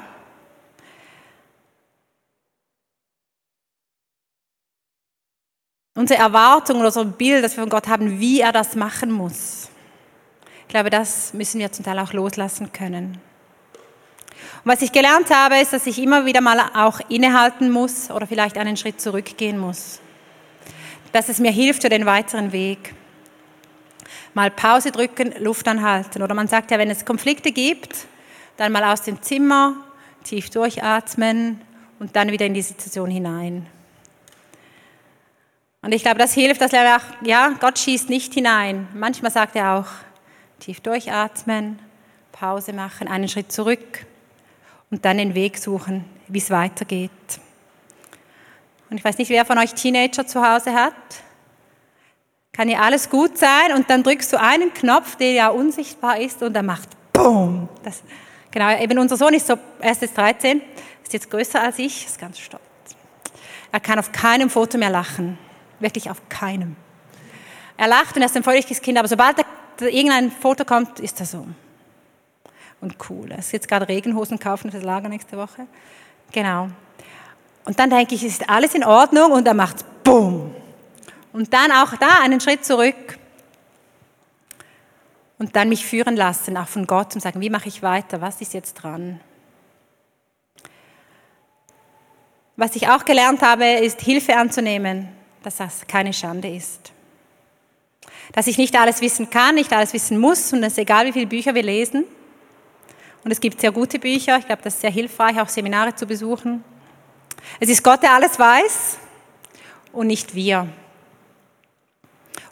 unsere 5.95 6.21
Erwartung 6.21 6.81
oder 6.81 6.97
ein 7.01 7.13
Bild, 7.13 7.45
das 7.45 7.57
wir 7.57 7.63
von 7.63 7.71
Gott 7.71 7.89
haben, 7.89 8.19
wie 8.19 8.41
er 8.41 8.53
das 8.53 8.75
machen 8.75 9.11
muss. 9.11 9.69
Ich 10.63 10.69
glaube, 10.69 10.91
das 10.91 11.35
müssen 11.35 11.61
wir 11.61 11.71
zum 11.71 11.85
Teil 11.85 11.99
auch 11.99 12.13
loslassen 12.13 12.73
können. 12.73 13.21
Und 14.65 14.73
was 14.73 14.81
ich 14.81 14.93
gelernt 14.93 15.29
habe, 15.31 15.59
ist, 15.59 15.73
dass 15.73 15.87
ich 15.87 15.99
immer 15.99 16.25
wieder 16.25 16.41
mal 16.41 16.61
auch 16.75 17.01
innehalten 17.09 17.71
muss 17.71 18.11
oder 18.11 18.27
vielleicht 18.27 18.57
einen 18.57 18.77
Schritt 18.77 19.01
zurückgehen 19.01 19.59
muss. 19.59 20.01
Dass 21.13 21.29
es 21.29 21.41
mir 21.41 21.51
hilft 21.51 21.83
für 21.83 21.89
den 21.89 22.07
weiteren 22.07 22.53
Weg. 22.53 22.95
Mal 24.35 24.51
Pause 24.51 24.93
drücken, 24.93 25.35
Luft 25.41 25.69
anhalten. 25.69 26.23
Oder 26.23 26.35
man 26.35 26.49
sagt 26.49 26.71
ja, 26.71 26.79
wenn 26.79 26.91
es 26.91 27.05
Konflikte 27.05 27.53
gibt, 27.53 28.07
dann 28.63 28.71
mal 28.71 28.85
aus 28.85 29.03
dem 29.03 29.21
Zimmer, 29.21 29.75
tief 30.23 30.49
durchatmen 30.51 31.61
und 31.99 32.15
dann 32.15 32.31
wieder 32.31 32.47
in 32.47 32.55
die 32.55 32.63
Situation 32.63 33.11
hinein. 33.11 33.67
Und 35.83 35.93
ich 35.93 36.03
glaube, 36.03 36.21
das 36.21 36.33
hilft, 36.33 36.61
dass 36.61 36.73
er 36.73 36.97
auch, 36.97 37.27
ja, 37.27 37.57
Gott 37.59 37.77
schießt 37.77 38.09
nicht 38.09 38.33
hinein. 38.35 38.87
Manchmal 38.95 39.33
sagt 39.33 39.57
er 39.57 39.75
auch, 39.75 39.89
tief 40.61 40.79
durchatmen, 40.79 41.81
Pause 42.31 42.73
machen, 42.73 43.09
einen 43.09 43.27
Schritt 43.27 43.51
zurück 43.51 44.07
und 44.93 45.05
dann 45.05 45.19
den 45.19 45.35
Weg 45.35 45.59
suchen, 45.59 46.05
wie 46.29 46.39
es 46.39 46.51
weitergeht. 46.51 47.11
Und 48.91 48.99
ich 48.99 49.05
weiß 49.05 49.19
nicht, 49.19 49.31
wer 49.31 49.45
von 49.45 49.59
euch 49.59 49.75
Teenager 49.75 50.25
zu 50.25 50.41
Hause 50.41 50.73
hat. 50.73 50.95
Kann 52.53 52.69
ja 52.69 52.79
alles 52.79 53.11
gut 53.11 53.37
sein 53.39 53.73
und 53.75 53.91
dann 53.91 54.05
drückst 54.05 54.33
du 54.33 54.39
einen 54.39 54.73
Knopf, 54.73 55.17
der 55.17 55.33
ja 55.33 55.49
unsichtbar 55.49 56.21
ist 56.21 56.45
und 56.45 56.55
er 56.55 56.63
macht 56.63 56.91
BOOM. 57.13 57.69
Das, 57.83 58.05
genau, 58.53 58.79
eben 58.79 58.99
unser 58.99 59.17
Sohn 59.17 59.35
ist 59.35 59.49
so, 59.49 59.59
er 59.81 59.91
ist 59.91 60.03
jetzt 60.03 60.17
13, 60.17 60.63
ist 61.03 61.13
jetzt 61.13 61.31
größer 61.31 61.61
als 61.61 61.79
ich, 61.81 62.07
ist 62.07 62.21
ganz 62.21 62.39
stolz. 62.39 62.63
Er 63.73 63.81
kann 63.81 63.99
auf 63.99 64.13
keinem 64.13 64.51
Foto 64.51 64.79
mehr 64.79 64.91
lachen. 64.91 65.39
Wirklich 65.81 66.11
auf 66.11 66.19
keinem. 66.29 66.77
Er 67.77 67.89
lacht 67.89 68.15
und 68.15 68.23
er 68.23 68.27
ist 68.27 68.37
ein 68.37 68.45
fröhliches 68.45 68.81
Kind, 68.81 68.99
aber 68.99 69.09
sobald 69.09 69.39
da 69.39 69.87
irgendein 69.87 70.31
Foto 70.31 70.65
kommt, 70.65 71.01
ist 71.01 71.19
er 71.19 71.27
so. 71.27 71.47
Und 72.81 72.97
cool. 73.09 73.31
Er 73.31 73.39
ist 73.39 73.53
jetzt 73.53 73.67
gerade 73.67 73.89
Regenhosen 73.89 74.39
kaufen 74.39 74.71
für 74.71 74.77
das 74.77 74.85
Lager 74.85 75.09
nächste 75.09 75.37
Woche. 75.37 75.67
Genau. 76.31 76.69
Und 77.65 77.79
dann 77.79 77.91
denke 77.91 78.15
ich, 78.15 78.25
ist 78.25 78.49
alles 78.49 78.75
in 78.75 78.85
Ordnung 78.85 79.33
und 79.33 79.47
er 79.47 79.55
macht 79.55 79.85
BUM. 80.05 80.55
Und 81.33 81.53
dann 81.53 81.73
auch 81.73 81.97
da 81.97 82.21
einen 82.23 82.41
Schritt 82.41 82.65
zurück 82.65 83.19
und 85.43 85.57
dann 85.57 85.69
mich 85.69 85.85
führen 85.85 86.15
lassen, 86.15 86.57
auch 86.57 86.69
von 86.69 86.87
Gott 86.87 87.17
und 87.17 87.21
sagen, 87.21 87.41
wie 87.41 87.51
mache 87.51 87.67
ich 87.67 87.83
weiter, 87.83 88.21
was 88.21 88.41
ist 88.41 88.55
jetzt 88.55 88.75
dran? 88.75 89.19
Was 92.55 92.77
ich 92.77 92.89
auch 92.89 93.05
gelernt 93.05 93.43
habe, 93.43 93.65
ist 93.65 94.01
Hilfe 94.01 94.37
anzunehmen 94.37 95.09
dass 95.43 95.57
das 95.57 95.87
keine 95.89 96.13
Schande 96.13 96.49
ist. 96.49 96.93
Dass 98.33 98.47
ich 98.47 98.59
nicht 98.59 98.77
alles 98.79 99.01
wissen 99.01 99.29
kann, 99.29 99.57
nicht 99.57 99.73
alles 99.73 99.93
wissen 99.93 100.19
muss 100.19 100.53
und 100.53 100.63
es 100.63 100.75
ist 100.75 100.79
egal, 100.79 101.07
wie 101.07 101.13
viele 101.13 101.27
Bücher 101.27 101.53
wir 101.55 101.65
lesen. 101.65 102.05
Und 103.25 103.31
es 103.33 103.41
gibt 103.41 103.61
sehr 103.61 103.73
gute 103.73 103.99
Bücher, 103.99 104.39
ich 104.39 104.47
glaube, 104.47 104.63
das 104.63 104.75
ist 104.75 104.81
sehr 104.83 104.91
hilfreich, 104.91 105.41
auch 105.41 105.49
Seminare 105.49 105.97
zu 105.97 106.07
besuchen. 106.07 106.63
Es 107.59 107.69
ist 107.69 107.83
Gott, 107.83 108.03
der 108.05 108.13
alles 108.13 108.39
weiß 108.39 108.99
und 109.93 110.07
nicht 110.07 110.35
wir. 110.35 110.69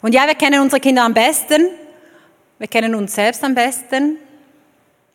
Und 0.01 0.13
ja, 0.13 0.25
wir 0.27 0.35
kennen 0.35 0.61
unsere 0.61 0.81
Kinder 0.81 1.03
am 1.03 1.13
besten, 1.13 1.69
wir 2.61 2.67
kennen 2.67 2.93
uns 2.93 3.15
selbst 3.15 3.43
am 3.43 3.55
besten, 3.55 4.17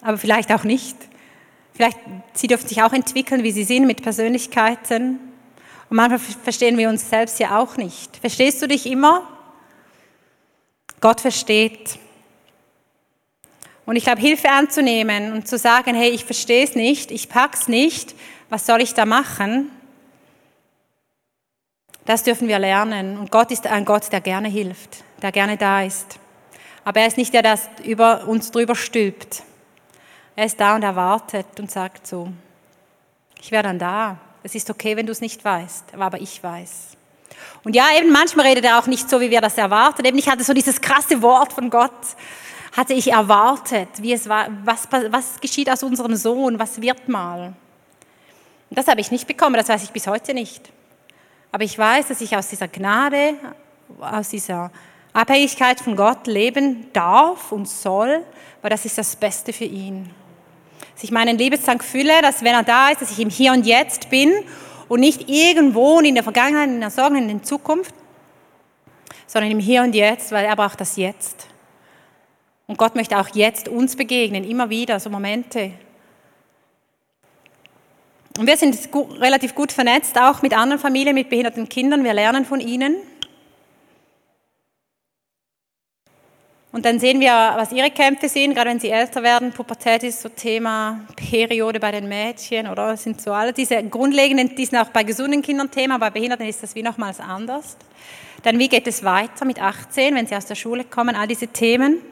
aber 0.00 0.18
vielleicht 0.18 0.50
auch 0.50 0.64
nicht. 0.64 0.96
Vielleicht, 1.74 1.96
sie 2.32 2.48
dürfen 2.48 2.66
sich 2.66 2.82
auch 2.82 2.92
entwickeln, 2.92 3.44
wie 3.44 3.52
sie 3.52 3.62
sind, 3.62 3.86
mit 3.86 4.02
Persönlichkeiten. 4.02 5.20
Und 5.88 5.96
manchmal 5.96 6.18
verstehen 6.18 6.76
wir 6.76 6.88
uns 6.88 7.08
selbst 7.08 7.38
ja 7.38 7.56
auch 7.56 7.76
nicht. 7.76 8.16
Verstehst 8.16 8.60
du 8.62 8.66
dich 8.66 8.84
immer? 8.86 9.28
Gott 11.00 11.20
versteht. 11.20 12.00
Und 13.84 13.94
ich 13.94 14.02
glaube, 14.02 14.20
Hilfe 14.20 14.50
anzunehmen 14.50 15.32
und 15.32 15.46
zu 15.46 15.56
sagen, 15.56 15.94
hey, 15.94 16.10
ich 16.10 16.24
verstehe 16.24 16.64
es 16.64 16.74
nicht, 16.74 17.12
ich 17.12 17.28
pack's 17.28 17.68
nicht, 17.68 18.16
was 18.48 18.66
soll 18.66 18.80
ich 18.80 18.92
da 18.92 19.06
machen? 19.06 19.70
Das 22.06 22.24
dürfen 22.24 22.48
wir 22.48 22.58
lernen. 22.58 23.16
Und 23.16 23.30
Gott 23.30 23.52
ist 23.52 23.68
ein 23.68 23.84
Gott, 23.84 24.10
der 24.10 24.20
gerne 24.20 24.48
hilft, 24.48 25.04
der 25.22 25.30
gerne 25.30 25.56
da 25.56 25.82
ist. 25.82 26.18
Aber 26.86 27.00
er 27.00 27.08
ist 27.08 27.16
nicht 27.16 27.34
der, 27.34 27.42
der 27.42 27.58
über 27.82 28.28
uns 28.28 28.52
drüber 28.52 28.76
stülpt. 28.76 29.42
Er 30.36 30.46
ist 30.46 30.60
da 30.60 30.76
und 30.76 30.84
er 30.84 30.94
wartet 30.94 31.58
und 31.58 31.68
sagt 31.68 32.06
so, 32.06 32.28
ich 33.40 33.50
wäre 33.50 33.64
dann 33.64 33.80
da. 33.80 34.18
Es 34.44 34.54
ist 34.54 34.70
okay, 34.70 34.96
wenn 34.96 35.04
du 35.04 35.10
es 35.10 35.20
nicht 35.20 35.44
weißt, 35.44 35.94
aber 35.98 36.20
ich 36.20 36.40
weiß. 36.40 36.96
Und 37.64 37.74
ja, 37.74 37.86
eben 37.98 38.12
manchmal 38.12 38.46
redet 38.46 38.64
er 38.64 38.78
auch 38.78 38.86
nicht 38.86 39.10
so, 39.10 39.20
wie 39.20 39.30
wir 39.30 39.40
das 39.40 39.58
erwarten. 39.58 40.04
Eben 40.04 40.16
ich 40.16 40.28
hatte 40.28 40.44
so 40.44 40.54
dieses 40.54 40.80
krasse 40.80 41.20
Wort 41.22 41.52
von 41.52 41.70
Gott, 41.70 41.90
hatte 42.76 42.94
ich 42.94 43.10
erwartet, 43.10 43.88
wie 43.98 44.12
es 44.12 44.28
war, 44.28 44.46
was, 44.62 44.86
was 45.10 45.40
geschieht 45.40 45.68
aus 45.68 45.82
unserem 45.82 46.14
Sohn, 46.14 46.56
was 46.60 46.80
wird 46.80 47.08
mal. 47.08 47.52
Das 48.70 48.86
habe 48.86 49.00
ich 49.00 49.10
nicht 49.10 49.26
bekommen, 49.26 49.56
das 49.56 49.68
weiß 49.68 49.82
ich 49.82 49.90
bis 49.90 50.06
heute 50.06 50.34
nicht. 50.34 50.70
Aber 51.50 51.64
ich 51.64 51.76
weiß, 51.76 52.06
dass 52.06 52.20
ich 52.20 52.36
aus 52.36 52.46
dieser 52.46 52.68
Gnade, 52.68 53.34
aus 53.98 54.28
dieser 54.28 54.70
Abhängigkeit 55.16 55.80
von 55.80 55.96
Gott 55.96 56.26
leben 56.26 56.88
darf 56.92 57.52
und 57.52 57.68
soll, 57.68 58.22
weil 58.62 58.70
das 58.70 58.84
ist 58.84 58.98
das 58.98 59.16
Beste 59.16 59.52
für 59.52 59.64
ihn 59.64 60.10
dass 60.96 61.04
ich 61.04 61.10
meinen 61.10 61.36
Lebenstank 61.36 61.84
fülle, 61.84 62.22
dass 62.22 62.42
wenn 62.42 62.54
er 62.54 62.62
da 62.62 62.88
ist, 62.88 63.02
dass 63.02 63.10
ich 63.10 63.20
im 63.20 63.28
Hier 63.28 63.52
und 63.52 63.66
Jetzt 63.66 64.08
bin 64.08 64.32
und 64.88 65.00
nicht 65.00 65.28
irgendwo 65.28 66.00
in 66.00 66.14
der 66.14 66.24
Vergangenheit, 66.24 66.70
in 66.70 66.80
der 66.80 66.90
Sorge, 66.90 67.18
in 67.18 67.28
der 67.28 67.42
Zukunft, 67.42 67.94
sondern 69.26 69.50
im 69.50 69.58
Hier 69.58 69.82
und 69.82 69.94
Jetzt, 69.94 70.32
weil 70.32 70.46
er 70.46 70.56
braucht 70.56 70.80
das 70.80 70.96
Jetzt. 70.96 71.48
Und 72.66 72.78
Gott 72.78 72.94
möchte 72.94 73.18
auch 73.18 73.28
jetzt 73.34 73.68
uns 73.68 73.94
begegnen, 73.94 74.42
immer 74.42 74.70
wieder, 74.70 74.98
so 74.98 75.10
Momente. 75.10 75.72
Und 78.38 78.46
wir 78.46 78.56
sind 78.56 78.76
relativ 79.20 79.54
gut 79.54 79.72
vernetzt, 79.72 80.18
auch 80.18 80.40
mit 80.40 80.56
anderen 80.56 80.80
Familien, 80.80 81.14
mit 81.14 81.28
behinderten 81.28 81.68
Kindern. 81.68 82.04
Wir 82.04 82.14
lernen 82.14 82.46
von 82.46 82.60
ihnen. 82.60 82.96
Und 86.76 86.84
dann 86.84 87.00
sehen 87.00 87.20
wir, 87.20 87.32
was 87.56 87.72
ihre 87.72 87.90
Kämpfe 87.90 88.28
sind, 88.28 88.54
gerade 88.54 88.68
wenn 88.68 88.78
sie 88.78 88.90
älter 88.90 89.22
werden. 89.22 89.50
Pubertät 89.50 90.02
ist 90.02 90.20
so 90.20 90.28
Thema, 90.28 91.00
Periode 91.16 91.80
bei 91.80 91.90
den 91.90 92.06
Mädchen, 92.06 92.66
oder? 92.66 92.88
Das 92.88 93.02
sind 93.02 93.18
so 93.18 93.32
alle 93.32 93.54
diese 93.54 93.82
grundlegenden, 93.82 94.54
die 94.54 94.66
sind 94.66 94.78
auch 94.78 94.90
bei 94.90 95.02
gesunden 95.02 95.40
Kindern 95.40 95.70
Thema, 95.70 95.96
bei 95.96 96.10
Behinderten 96.10 96.46
ist 96.46 96.62
das 96.62 96.74
wie 96.74 96.82
nochmals 96.82 97.18
anders. 97.18 97.78
Dann, 98.42 98.58
wie 98.58 98.68
geht 98.68 98.86
es 98.86 99.02
weiter 99.04 99.46
mit 99.46 99.58
18, 99.58 100.14
wenn 100.16 100.26
sie 100.26 100.36
aus 100.36 100.44
der 100.44 100.54
Schule 100.54 100.84
kommen, 100.84 101.16
all 101.16 101.26
diese 101.26 101.46
Themen. 101.46 102.02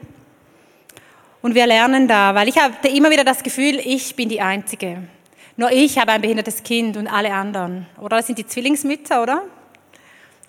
Und 1.43 1.53
wir 1.53 1.67
lernen 1.67 2.07
da, 2.07 2.33
weil 2.33 2.47
ich 2.47 2.57
habe 2.57 2.87
immer 2.87 3.11
wieder 3.11 3.23
das 3.23 3.43
Gefühl, 3.43 3.79
ich 3.85 4.15
bin 4.15 4.29
die 4.29 4.41
Einzige. 4.41 5.03
Nur 5.57 5.71
ich 5.73 5.99
habe 5.99 6.11
ein 6.11 6.21
behindertes 6.21 6.63
Kind 6.63 6.97
und 6.97 7.05
alle 7.05 7.31
anderen. 7.31 7.85
Oder 8.01 8.17
das 8.17 8.25
sind 8.25 8.39
die 8.39 8.47
Zwillingsmütter, 8.47 9.21
oder? 9.21 9.43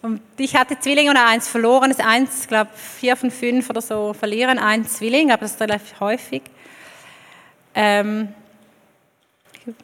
Und 0.03 0.21
ich 0.37 0.55
hatte 0.55 0.79
Zwillinge 0.79 1.11
und 1.11 1.17
eins 1.17 1.49
verloren. 1.49 1.91
Das 1.91 2.01
eins, 2.01 2.43
ich 2.43 2.49
glaube, 2.49 2.71
vier 2.75 3.17
von 3.17 3.31
fünf 3.31 3.71
oder 3.71 3.81
so 3.81 4.13
verlieren 4.13 4.59
ein 4.59 4.87
Zwilling, 4.87 5.31
aber 5.33 5.41
das 5.41 5.53
ist 5.53 5.61
relativ 5.61 5.99
häufig. 6.01 6.43
Ähm, 7.75 8.29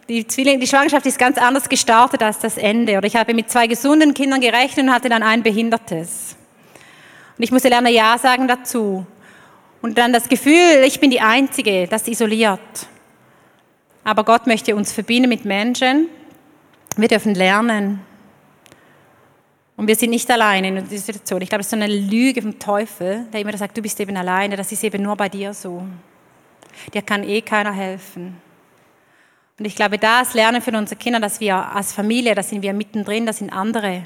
die, 0.08 0.26
Zwilling, 0.26 0.60
die 0.60 0.66
Schwangerschaft 0.66 1.06
ist 1.06 1.18
ganz 1.18 1.38
anders 1.38 1.68
gestartet 1.68 2.22
als 2.22 2.38
das 2.38 2.56
Ende. 2.56 2.98
Oder 2.98 3.06
ich 3.06 3.16
habe 3.16 3.34
mit 3.34 3.50
zwei 3.50 3.66
gesunden 3.66 4.14
Kindern 4.14 4.40
gerechnet 4.40 4.86
und 4.86 4.92
hatte 4.92 5.08
dann 5.08 5.22
ein 5.22 5.42
behindertes. 5.42 6.36
Und 7.36 7.42
ich 7.42 7.50
musste 7.50 7.68
lernen, 7.68 7.92
Ja 7.92 8.16
sagen 8.18 8.46
dazu. 8.46 9.06
Und 9.80 9.98
dann 9.98 10.12
das 10.12 10.28
Gefühl, 10.28 10.84
ich 10.86 11.00
bin 11.00 11.10
die 11.10 11.20
Einzige, 11.20 11.88
das 11.88 12.06
isoliert. 12.06 12.60
Aber 14.04 14.24
Gott 14.24 14.46
möchte 14.46 14.76
uns 14.76 14.92
verbinden 14.92 15.28
mit 15.28 15.44
Menschen. 15.44 16.08
Wir 16.96 17.08
dürfen 17.08 17.34
lernen. 17.34 18.00
Und 19.82 19.88
wir 19.88 19.96
sind 19.96 20.10
nicht 20.10 20.30
alleine 20.30 20.68
in 20.68 20.88
dieser 20.88 21.06
Situation. 21.06 21.42
Ich 21.42 21.48
glaube, 21.48 21.58
das 21.58 21.66
ist 21.66 21.70
so 21.72 21.76
eine 21.76 21.92
Lüge 21.92 22.40
vom 22.40 22.56
Teufel, 22.56 23.26
der 23.32 23.40
immer 23.40 23.56
sagt, 23.58 23.76
du 23.76 23.82
bist 23.82 23.98
eben 23.98 24.16
alleine, 24.16 24.54
das 24.54 24.70
ist 24.70 24.84
eben 24.84 25.02
nur 25.02 25.16
bei 25.16 25.28
dir 25.28 25.52
so. 25.52 25.84
Dir 26.94 27.02
kann 27.02 27.24
eh 27.24 27.40
keiner 27.40 27.72
helfen. 27.72 28.40
Und 29.58 29.64
ich 29.64 29.74
glaube, 29.74 29.98
das 29.98 30.34
lernen 30.34 30.62
für 30.62 30.70
unsere 30.70 31.00
Kinder, 31.00 31.18
dass 31.18 31.40
wir 31.40 31.56
als 31.56 31.92
Familie, 31.92 32.36
da 32.36 32.44
sind 32.44 32.62
wir 32.62 32.72
mittendrin, 32.72 33.26
das 33.26 33.38
sind 33.38 33.52
andere. 33.52 34.04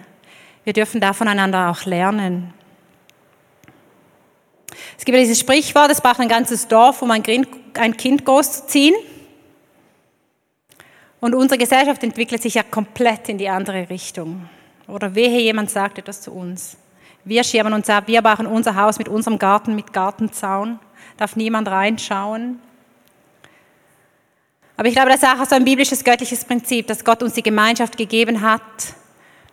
Wir 0.65 0.73
dürfen 0.73 0.99
da 0.99 1.13
voneinander 1.13 1.69
auch 1.69 1.85
lernen. 1.85 2.55
Es 4.97 5.05
gibt 5.05 5.15
ja 5.15 5.23
dieses 5.23 5.41
Sprichwort, 5.41 5.91
es 5.91 6.01
braucht 6.01 6.21
ein 6.21 6.29
ganzes 6.29 6.67
Dorf, 6.69 7.03
um 7.03 7.11
ein 7.11 7.23
Kind 7.23 8.25
großzuziehen. 8.25 8.95
Und 11.21 11.35
unsere 11.35 11.59
Gesellschaft 11.59 12.03
entwickelt 12.03 12.41
sich 12.41 12.55
ja 12.55 12.63
komplett 12.63 13.29
in 13.29 13.37
die 13.37 13.51
andere 13.51 13.91
Richtung. 13.91 14.49
Oder 14.89 15.15
wehe, 15.15 15.41
jemand 15.41 15.71
sagt 15.71 15.99
etwas 15.99 16.21
zu 16.21 16.33
uns. 16.33 16.77
Wir 17.25 17.43
schirmen 17.43 17.73
uns 17.73 17.91
ab, 17.91 18.05
wir 18.07 18.23
brauchen 18.23 18.47
unser 18.47 18.77
Haus 18.77 18.99
mit 18.99 19.09
unserem 19.09 19.39
Garten, 19.39 19.75
mit 19.75 19.93
Gartenzaun. 19.93 20.79
Darf 21.17 21.35
niemand 21.35 21.69
reinschauen. 21.69 22.61
Aber 24.77 24.89
ich 24.89 24.95
glaube, 24.95 25.09
das 25.09 25.23
ist 25.23 25.29
auch 25.29 25.45
so 25.45 25.57
ein 25.57 25.65
biblisches, 25.65 26.05
göttliches 26.05 26.45
Prinzip, 26.45 26.87
dass 26.87 27.05
Gott 27.05 27.23
uns 27.23 27.33
die 27.33 27.43
Gemeinschaft 27.43 27.97
gegeben 27.97 28.43
hat, 28.43 28.61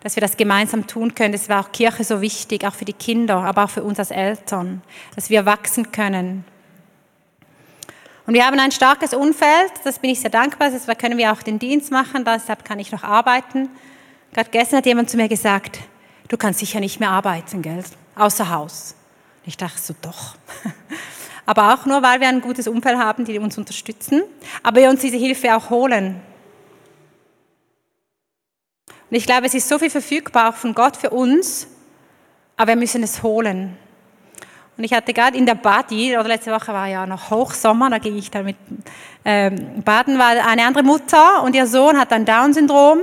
dass 0.01 0.15
wir 0.15 0.21
das 0.21 0.35
gemeinsam 0.35 0.85
tun 0.85 1.15
können. 1.15 1.31
Das 1.31 1.47
war 1.47 1.61
auch 1.61 1.71
Kirche 1.71 2.03
so 2.03 2.21
wichtig, 2.21 2.65
auch 2.65 2.75
für 2.75 2.85
die 2.85 2.93
Kinder, 2.93 3.37
aber 3.37 3.63
auch 3.63 3.69
für 3.69 3.83
uns 3.83 3.99
als 3.99 4.11
Eltern, 4.11 4.81
dass 5.15 5.29
wir 5.29 5.45
wachsen 5.45 5.91
können. 5.91 6.43
Und 8.25 8.33
wir 8.33 8.45
haben 8.45 8.59
ein 8.59 8.71
starkes 8.71 9.13
Umfeld, 9.13 9.71
das 9.83 9.99
bin 9.99 10.09
ich 10.09 10.19
sehr 10.21 10.29
dankbar, 10.29 10.69
deshalb 10.71 10.99
können 10.99 11.17
wir 11.17 11.31
auch 11.33 11.41
den 11.41 11.59
Dienst 11.59 11.91
machen, 11.91 12.23
deshalb 12.23 12.63
kann 12.63 12.79
ich 12.79 12.91
noch 12.91 13.03
arbeiten. 13.03 13.69
Gerade 14.33 14.49
gestern 14.49 14.77
hat 14.77 14.85
jemand 14.87 15.09
zu 15.09 15.17
mir 15.17 15.29
gesagt, 15.29 15.79
du 16.27 16.37
kannst 16.37 16.59
sicher 16.59 16.79
nicht 16.79 16.99
mehr 16.99 17.11
arbeiten, 17.11 17.61
gell? 17.61 17.83
Außer 18.15 18.49
Haus. 18.49 18.95
Ich 19.45 19.57
dachte 19.57 19.79
so, 19.79 19.93
doch. 20.01 20.35
Aber 21.45 21.73
auch 21.73 21.85
nur, 21.85 22.01
weil 22.01 22.19
wir 22.19 22.29
ein 22.29 22.41
gutes 22.41 22.67
Umfeld 22.67 22.97
haben, 22.97 23.25
die 23.25 23.37
uns 23.37 23.57
unterstützen, 23.57 24.23
aber 24.63 24.79
wir 24.79 24.89
uns 24.89 25.01
diese 25.01 25.17
Hilfe 25.17 25.53
auch 25.53 25.69
holen. 25.69 26.21
Und 28.87 29.17
ich 29.17 29.25
glaube, 29.25 29.47
es 29.47 29.53
ist 29.53 29.67
so 29.67 29.77
viel 29.77 29.89
verfügbar 29.89 30.49
auch 30.49 30.55
von 30.55 30.73
Gott 30.73 30.95
für 30.95 31.09
uns, 31.09 31.67
aber 32.55 32.69
wir 32.69 32.75
müssen 32.77 33.03
es 33.03 33.23
holen. 33.23 33.77
Und 34.77 34.85
ich 34.85 34.93
hatte 34.93 35.11
gerade 35.11 35.37
in 35.37 35.45
der 35.45 35.55
Badi, 35.55 36.17
oder 36.17 36.29
letzte 36.29 36.53
Woche 36.53 36.71
war 36.71 36.87
ja 36.87 37.05
noch 37.05 37.29
Hochsommer, 37.29 37.89
da 37.89 37.97
ging 37.97 38.15
ich 38.15 38.31
dann 38.31 38.45
mit 38.45 38.55
ähm, 39.25 39.83
baden, 39.83 40.17
war 40.17 40.29
eine 40.29 40.65
andere 40.65 40.83
Mutter 40.83 41.43
und 41.43 41.55
ihr 41.55 41.67
Sohn 41.67 41.99
hat 41.99 42.13
ein 42.13 42.23
Down-Syndrom 42.23 43.01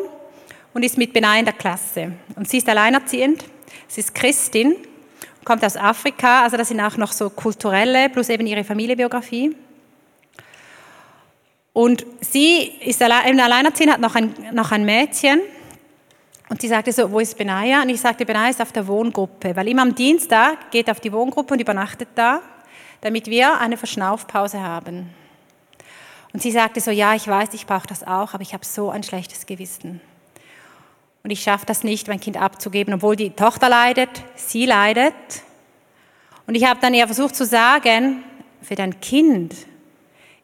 und 0.72 0.84
ist 0.84 0.98
mit 0.98 1.12
Benai 1.12 1.40
in 1.40 1.44
der 1.44 1.54
Klasse. 1.54 2.12
Und 2.36 2.48
sie 2.48 2.58
ist 2.58 2.68
alleinerziehend, 2.68 3.44
sie 3.88 4.00
ist 4.00 4.14
Christin, 4.14 4.76
kommt 5.44 5.64
aus 5.64 5.76
Afrika, 5.76 6.42
also 6.42 6.56
das 6.56 6.68
sind 6.68 6.80
auch 6.80 6.96
noch 6.96 7.12
so 7.12 7.30
kulturelle, 7.30 8.08
plus 8.08 8.28
eben 8.28 8.46
ihre 8.46 8.64
Familienbiografie. 8.64 9.56
Und 11.72 12.04
sie 12.20 12.72
ist 12.84 13.00
allein, 13.02 13.38
alleinerziehend, 13.38 13.92
hat 13.92 14.00
noch 14.00 14.14
ein, 14.14 14.34
noch 14.52 14.72
ein 14.72 14.84
Mädchen. 14.84 15.40
Und 16.48 16.60
sie 16.60 16.68
sagte 16.68 16.92
so, 16.92 17.10
wo 17.10 17.20
ist 17.20 17.38
Benaya? 17.38 17.82
Und 17.82 17.90
ich 17.90 18.00
sagte, 18.00 18.26
Benaya 18.26 18.50
ist 18.50 18.60
auf 18.60 18.72
der 18.72 18.86
Wohngruppe, 18.86 19.54
weil 19.54 19.68
immer 19.68 19.82
am 19.82 19.94
Dienstag 19.94 20.70
geht 20.72 20.90
auf 20.90 20.98
die 20.98 21.12
Wohngruppe 21.12 21.54
und 21.54 21.60
übernachtet 21.60 22.08
da, 22.16 22.40
damit 23.00 23.26
wir 23.28 23.58
eine 23.60 23.76
Verschnaufpause 23.76 24.60
haben. 24.60 25.10
Und 26.32 26.42
sie 26.42 26.50
sagte 26.50 26.80
so, 26.80 26.90
ja, 26.90 27.14
ich 27.14 27.26
weiß, 27.26 27.50
ich 27.54 27.66
brauche 27.66 27.86
das 27.86 28.04
auch, 28.04 28.34
aber 28.34 28.42
ich 28.42 28.52
habe 28.52 28.64
so 28.64 28.90
ein 28.90 29.02
schlechtes 29.02 29.46
Gewissen. 29.46 30.00
Und 31.22 31.30
ich 31.30 31.42
schaffe 31.42 31.66
das 31.66 31.84
nicht, 31.84 32.08
mein 32.08 32.20
Kind 32.20 32.36
abzugeben, 32.36 32.94
obwohl 32.94 33.16
die 33.16 33.30
Tochter 33.30 33.68
leidet, 33.68 34.10
sie 34.36 34.66
leidet. 34.66 35.14
Und 36.46 36.54
ich 36.54 36.64
habe 36.64 36.80
dann 36.80 36.94
eher 36.94 37.06
versucht 37.06 37.36
zu 37.36 37.44
sagen, 37.44 38.24
für 38.62 38.74
dein 38.74 39.00
Kind 39.00 39.54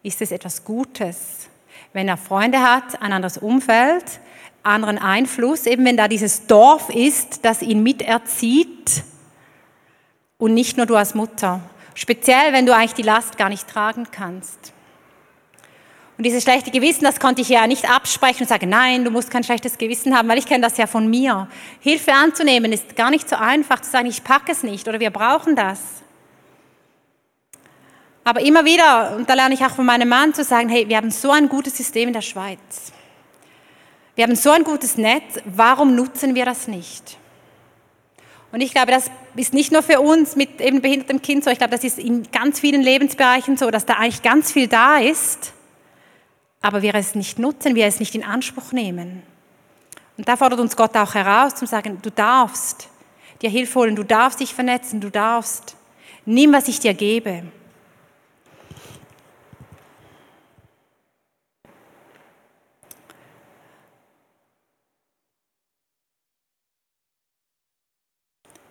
ist 0.03 0.21
es 0.21 0.31
etwas 0.31 0.63
Gutes, 0.63 1.49
wenn 1.93 2.07
er 2.07 2.17
Freunde 2.17 2.61
hat, 2.61 3.01
ein 3.01 3.11
anderes 3.11 3.37
Umfeld, 3.37 4.03
anderen 4.63 4.97
Einfluss, 4.97 5.65
eben 5.65 5.85
wenn 5.85 5.97
da 5.97 6.07
dieses 6.07 6.45
Dorf 6.45 6.89
ist, 6.89 7.43
das 7.45 7.61
ihn 7.61 7.81
miterzieht 7.83 9.03
und 10.37 10.53
nicht 10.53 10.77
nur 10.77 10.85
du 10.85 10.95
als 10.95 11.15
Mutter. 11.15 11.61
Speziell, 11.95 12.53
wenn 12.53 12.65
du 12.65 12.75
eigentlich 12.75 12.93
die 12.93 13.01
Last 13.01 13.37
gar 13.37 13.49
nicht 13.49 13.67
tragen 13.67 14.07
kannst. 14.11 14.73
Und 16.17 16.25
dieses 16.25 16.43
schlechte 16.43 16.71
Gewissen, 16.71 17.03
das 17.03 17.19
konnte 17.19 17.43
ich 17.43 17.49
ja 17.49 17.67
nicht 17.67 17.87
absprechen 17.87 18.41
und 18.41 18.49
sagen, 18.49 18.69
nein, 18.69 19.05
du 19.05 19.11
musst 19.11 19.29
kein 19.29 19.43
schlechtes 19.43 19.77
Gewissen 19.77 20.17
haben, 20.17 20.27
weil 20.27 20.39
ich 20.39 20.47
kenne 20.47 20.63
das 20.63 20.77
ja 20.77 20.87
von 20.87 21.07
mir. 21.07 21.47
Hilfe 21.79 22.11
anzunehmen 22.11 22.73
ist 22.73 22.95
gar 22.95 23.11
nicht 23.11 23.29
so 23.29 23.35
einfach 23.35 23.81
zu 23.81 23.91
sagen, 23.91 24.07
ich 24.07 24.23
packe 24.23 24.51
es 24.51 24.63
nicht 24.63 24.87
oder 24.87 24.99
wir 24.99 25.11
brauchen 25.11 25.55
das. 25.55 25.79
Aber 28.23 28.41
immer 28.41 28.65
wieder, 28.65 29.15
und 29.15 29.29
da 29.29 29.35
lerne 29.35 29.53
ich 29.53 29.63
auch 29.63 29.69
von 29.75 29.85
meinem 29.85 30.09
Mann 30.09 30.33
zu 30.33 30.43
sagen, 30.43 30.69
hey, 30.69 30.89
wir 30.89 30.97
haben 30.97 31.11
so 31.11 31.31
ein 31.31 31.47
gutes 31.47 31.77
System 31.77 32.07
in 32.07 32.13
der 32.13 32.21
Schweiz. 32.21 32.91
Wir 34.15 34.23
haben 34.23 34.35
so 34.35 34.49
ein 34.49 34.63
gutes 34.63 34.97
Netz, 34.97 35.39
warum 35.45 35.95
nutzen 35.95 36.33
wir 36.33 36.45
das 36.45 36.67
nicht? 36.67 37.17
Und 38.51 38.61
ich 38.61 38.73
glaube, 38.73 38.91
das 38.91 39.11
ist 39.35 39.53
nicht 39.53 39.71
nur 39.71 39.83
für 39.83 40.01
uns 40.01 40.35
mit 40.35 40.61
eben 40.61 40.81
behindertem 40.81 41.21
Kind 41.21 41.43
so, 41.43 41.51
ich 41.51 41.59
glaube, 41.59 41.75
das 41.75 41.83
ist 41.83 41.99
in 41.99 42.23
ganz 42.31 42.59
vielen 42.59 42.81
Lebensbereichen 42.81 43.55
so, 43.55 43.69
dass 43.69 43.85
da 43.85 43.93
eigentlich 43.93 44.23
ganz 44.23 44.51
viel 44.51 44.67
da 44.67 44.97
ist 44.97 45.53
aber 46.61 46.81
wir 46.81 46.95
es 46.95 47.15
nicht 47.15 47.39
nutzen, 47.39 47.75
wir 47.75 47.85
es 47.85 47.99
nicht 47.99 48.15
in 48.15 48.23
Anspruch 48.23 48.71
nehmen. 48.71 49.23
Und 50.17 50.27
da 50.27 50.35
fordert 50.35 50.59
uns 50.59 50.75
Gott 50.75 50.95
auch 50.95 51.13
heraus, 51.13 51.55
zu 51.55 51.65
sagen, 51.65 51.99
du 52.01 52.09
darfst 52.09 52.89
dir 53.41 53.49
Hilfe 53.49 53.79
holen, 53.79 53.95
du 53.95 54.03
darfst 54.03 54.39
dich 54.39 54.53
vernetzen, 54.53 54.99
du 54.99 55.11
darfst. 55.11 55.75
Nimm, 56.25 56.53
was 56.53 56.67
ich 56.67 56.79
dir 56.79 56.93
gebe. 56.93 57.43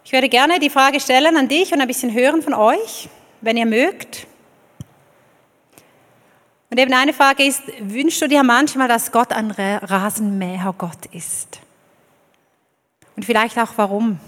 Ich 0.05 0.13
würde 0.13 0.29
gerne 0.29 0.61
die 0.61 0.71
Frage 0.71 1.01
stellen 1.01 1.37
an 1.37 1.49
dich 1.49 1.73
und 1.73 1.81
ein 1.81 1.89
bisschen 1.89 2.13
hören 2.13 2.41
von 2.41 2.55
euch, 2.55 3.09
wenn 3.41 3.57
ihr 3.57 3.67
mögt. 3.67 4.29
Und 6.77 6.83
eben 6.83 6.93
eine 6.93 7.15
Frage 7.15 7.43
ist, 7.43 7.63
wünschst 7.81 8.21
du 8.21 8.29
dir 8.29 8.43
manchmal, 8.43 8.87
dass 8.87 9.11
Gott 9.11 9.33
ein 9.33 9.51
Rasenmäher-Gott 9.51 11.07
ist? 11.11 11.59
Und 13.17 13.25
vielleicht 13.25 13.59
auch 13.59 13.73
warum? 13.77 14.21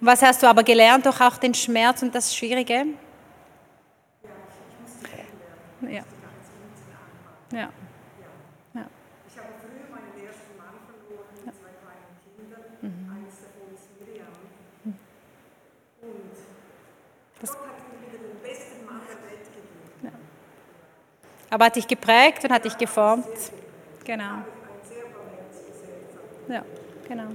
Und 0.00 0.06
was 0.06 0.22
hast 0.22 0.42
du 0.42 0.46
aber 0.46 0.62
gelernt 0.62 1.06
durch 1.06 1.20
auch 1.20 1.38
den 1.38 1.54
Schmerz 1.54 2.02
und 2.02 2.14
das 2.14 2.34
Schwierige? 2.34 2.86
Ja. 5.82 6.02
Ja. 7.52 7.58
ja. 7.58 7.68
Ich 9.28 9.38
habe 9.38 9.48
früher 9.60 9.88
meinen 9.90 10.26
ersten 10.26 10.56
Mann 10.58 10.74
verloren 10.84 11.28
mit 11.44 11.54
zwei 11.54 11.72
kleinen 11.80 12.16
Kindern. 12.36 12.64
Eines 12.82 13.34
davon 13.40 13.74
ist 13.74 13.88
Miriam. 14.00 14.28
Und 16.02 16.36
Gott 17.40 17.50
hat 17.50 17.76
mir 17.92 18.06
wieder 18.06 18.18
den 18.18 18.40
besten 18.42 18.84
Mann 18.84 19.00
der 19.06 19.30
Welt 19.30 19.44
gegeben. 19.44 20.18
Aber 21.50 21.64
hat 21.66 21.76
dich 21.76 21.86
geprägt 21.86 22.44
und 22.44 22.52
hat 22.52 22.64
dich 22.64 22.76
geformt. 22.76 23.26
Genau. 24.04 24.44
Ja, 26.48 26.64
genau. 27.08 27.28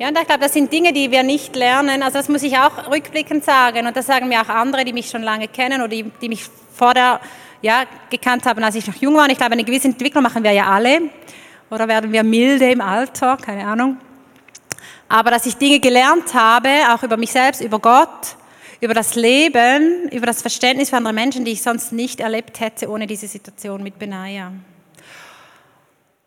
Ja, 0.00 0.08
und 0.08 0.16
ich 0.16 0.26
glaube, 0.26 0.42
das 0.42 0.52
sind 0.52 0.72
Dinge, 0.72 0.92
die 0.92 1.10
wir 1.10 1.24
nicht 1.24 1.56
lernen. 1.56 2.04
Also 2.04 2.18
das 2.18 2.28
muss 2.28 2.44
ich 2.44 2.56
auch 2.56 2.88
rückblickend 2.88 3.44
sagen. 3.44 3.84
Und 3.84 3.96
das 3.96 4.06
sagen 4.06 4.28
mir 4.28 4.40
auch 4.40 4.48
andere, 4.48 4.84
die 4.84 4.92
mich 4.92 5.10
schon 5.10 5.24
lange 5.24 5.48
kennen 5.48 5.80
oder 5.80 5.88
die, 5.88 6.04
die 6.22 6.28
mich 6.28 6.44
vorher 6.72 7.20
ja, 7.62 7.82
gekannt 8.08 8.46
haben, 8.46 8.62
als 8.62 8.76
ich 8.76 8.86
noch 8.86 8.94
jung 8.94 9.16
war. 9.16 9.24
Und 9.24 9.30
ich 9.30 9.38
glaube, 9.38 9.54
eine 9.54 9.64
gewisse 9.64 9.88
Entwicklung 9.88 10.22
machen 10.22 10.44
wir 10.44 10.52
ja 10.52 10.66
alle. 10.66 11.00
Oder 11.68 11.88
werden 11.88 12.12
wir 12.12 12.22
milde 12.22 12.70
im 12.70 12.80
Alter, 12.80 13.38
keine 13.38 13.66
Ahnung. 13.66 13.96
Aber 15.08 15.32
dass 15.32 15.46
ich 15.46 15.56
Dinge 15.56 15.80
gelernt 15.80 16.32
habe, 16.32 16.68
auch 16.94 17.02
über 17.02 17.16
mich 17.16 17.32
selbst, 17.32 17.60
über 17.60 17.80
Gott, 17.80 18.36
über 18.80 18.94
das 18.94 19.16
Leben, 19.16 20.08
über 20.10 20.26
das 20.26 20.42
Verständnis 20.42 20.90
für 20.90 20.96
andere 20.96 21.12
Menschen, 21.12 21.44
die 21.44 21.50
ich 21.50 21.62
sonst 21.62 21.92
nicht 21.92 22.20
erlebt 22.20 22.60
hätte 22.60 22.88
ohne 22.88 23.08
diese 23.08 23.26
Situation 23.26 23.82
mit 23.82 23.98
Benaya. 23.98 24.52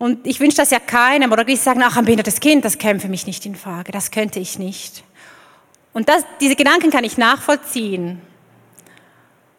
Und 0.02 0.26
ich 0.26 0.40
wünsche 0.40 0.58
das 0.58 0.72
ja 0.72 0.80
keinem. 0.80 1.32
Oder 1.32 1.44
die 1.44 1.56
sagen, 1.56 1.84
ach, 1.84 1.96
ein 1.96 2.06
behindertes 2.06 2.40
Kind, 2.40 2.66
das 2.66 2.80
käme 2.80 3.00
für 3.00 3.08
mich 3.08 3.28
nicht 3.28 3.46
in 3.46 3.56
Frage. 3.56 3.92
Das 3.92 4.10
könnte 4.10 4.40
ich 4.40 4.58
nicht. 4.58 5.04
Und 5.94 6.10
das, 6.10 6.26
diese 6.40 6.56
Gedanken 6.56 6.90
kann 6.90 7.04
ich 7.04 7.20
nachvollziehen. 7.20 8.20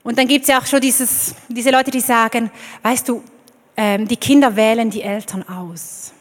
Und 0.02 0.18
dann 0.18 0.26
gibt 0.26 0.42
es 0.42 0.48
ja 0.48 0.58
auch 0.58 0.66
schon 0.66 0.80
dieses, 0.80 1.36
diese 1.46 1.70
Leute, 1.70 1.92
die 1.92 2.00
sagen, 2.00 2.50
weißt 2.82 3.08
du, 3.08 3.22
ähm, 3.76 4.08
die 4.08 4.16
Kinder 4.16 4.56
wählen 4.56 4.90
die 4.90 5.02
Eltern 5.02 5.48
aus. 5.48 6.12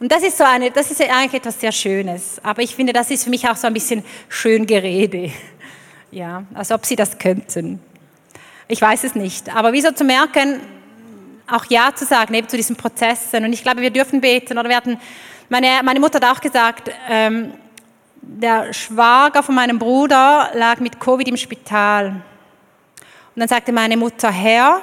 Und 0.00 0.10
das 0.10 0.22
ist 0.22 0.38
so 0.38 0.44
eine, 0.44 0.70
das 0.70 0.90
ist 0.90 0.98
ja 0.98 1.08
eigentlich 1.08 1.42
etwas 1.42 1.60
sehr 1.60 1.72
Schönes. 1.72 2.40
Aber 2.42 2.62
ich 2.62 2.74
finde, 2.74 2.94
das 2.94 3.10
ist 3.10 3.24
für 3.24 3.28
mich 3.28 3.46
auch 3.46 3.56
so 3.56 3.66
ein 3.66 3.74
bisschen 3.74 4.02
schön 4.30 4.66
Gerede. 4.66 5.30
Ja, 6.10 6.44
als 6.54 6.72
ob 6.72 6.86
sie 6.86 6.96
das 6.96 7.18
könnten. 7.18 7.80
Ich 8.66 8.80
weiß 8.80 9.04
es 9.04 9.14
nicht. 9.14 9.54
Aber 9.54 9.74
wieso 9.74 9.92
zu 9.92 10.04
merken, 10.04 10.62
auch 11.50 11.64
Ja 11.68 11.94
zu 11.94 12.04
sagen, 12.04 12.34
eben 12.34 12.48
zu 12.48 12.56
diesen 12.56 12.76
Prozessen. 12.76 13.44
Und 13.44 13.52
ich 13.52 13.62
glaube, 13.62 13.80
wir 13.80 13.90
dürfen 13.90 14.20
beten. 14.20 14.58
Oder 14.58 14.68
wir 14.68 14.76
hatten, 14.76 14.98
meine, 15.48 15.80
meine 15.82 16.00
Mutter 16.00 16.16
hat 16.16 16.36
auch 16.36 16.40
gesagt, 16.40 16.90
ähm, 17.08 17.52
der 18.20 18.72
Schwager 18.72 19.42
von 19.42 19.54
meinem 19.54 19.78
Bruder 19.78 20.50
lag 20.54 20.80
mit 20.80 21.00
Covid 21.00 21.26
im 21.28 21.36
Spital. 21.36 22.08
Und 22.08 23.40
dann 23.40 23.48
sagte 23.48 23.72
meine 23.72 23.96
Mutter, 23.96 24.30
Herr, 24.30 24.80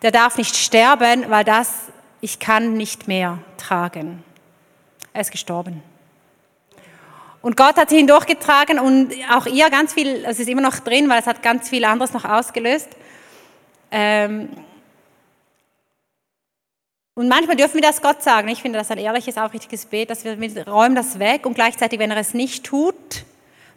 der 0.00 0.10
darf 0.10 0.38
nicht 0.38 0.56
sterben, 0.56 1.28
weil 1.28 1.44
das 1.44 1.88
ich 2.20 2.38
kann 2.38 2.74
nicht 2.74 3.08
mehr 3.08 3.38
tragen. 3.58 4.22
Er 5.12 5.22
ist 5.22 5.32
gestorben. 5.32 5.82
Und 7.42 7.56
Gott 7.56 7.76
hat 7.76 7.90
sie 7.90 7.96
hindurchgetragen 7.96 8.78
und 8.78 9.12
auch 9.28 9.46
ihr 9.46 9.68
ganz 9.68 9.92
viel, 9.92 10.24
es 10.24 10.38
ist 10.38 10.48
immer 10.48 10.62
noch 10.62 10.78
drin, 10.78 11.10
weil 11.10 11.18
es 11.18 11.26
hat 11.26 11.42
ganz 11.42 11.68
viel 11.68 11.84
anderes 11.84 12.12
noch 12.12 12.24
ausgelöst. 12.24 12.88
Ähm 13.90 14.48
und 17.14 17.28
manchmal 17.28 17.56
dürfen 17.56 17.74
wir 17.74 17.82
das 17.82 18.00
Gott 18.00 18.22
sagen. 18.22 18.48
Ich 18.48 18.62
finde 18.62 18.78
das 18.78 18.90
ein 18.90 18.98
ehrliches, 18.98 19.36
aufrichtiges 19.36 19.82
Gebet, 19.82 20.10
dass 20.10 20.24
wir 20.24 20.66
räumen 20.66 20.94
das 20.94 21.18
weg 21.18 21.44
und 21.44 21.54
gleichzeitig, 21.54 21.98
wenn 21.98 22.10
er 22.10 22.16
es 22.16 22.32
nicht 22.32 22.64
tut, 22.64 23.24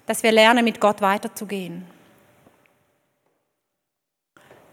dass 0.06 0.24
wir 0.24 0.32
lernen, 0.32 0.64
mit 0.64 0.80
Gott 0.80 1.02
weiterzugehen. 1.02 1.86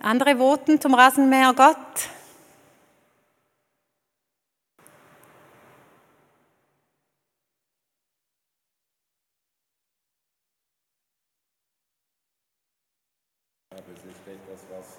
Andere 0.00 0.36
Voten 0.36 0.80
zum 0.80 0.94
Rasenmäher 0.94 1.52
Gott? 1.54 1.76
Es 13.70 14.04
ist 14.04 14.26
etwas, 14.26 14.66
was 14.70 14.98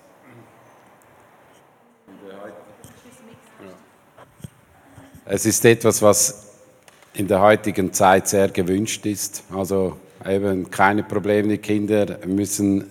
in 7.13 7.27
der 7.27 7.41
heutigen 7.41 7.93
Zeit 7.93 8.27
sehr 8.27 8.49
gewünscht 8.49 9.05
ist. 9.05 9.43
Also 9.55 9.97
eben 10.27 10.69
keine 10.69 11.03
Probleme, 11.03 11.49
die 11.49 11.57
Kinder 11.59 12.19
müssen 12.25 12.89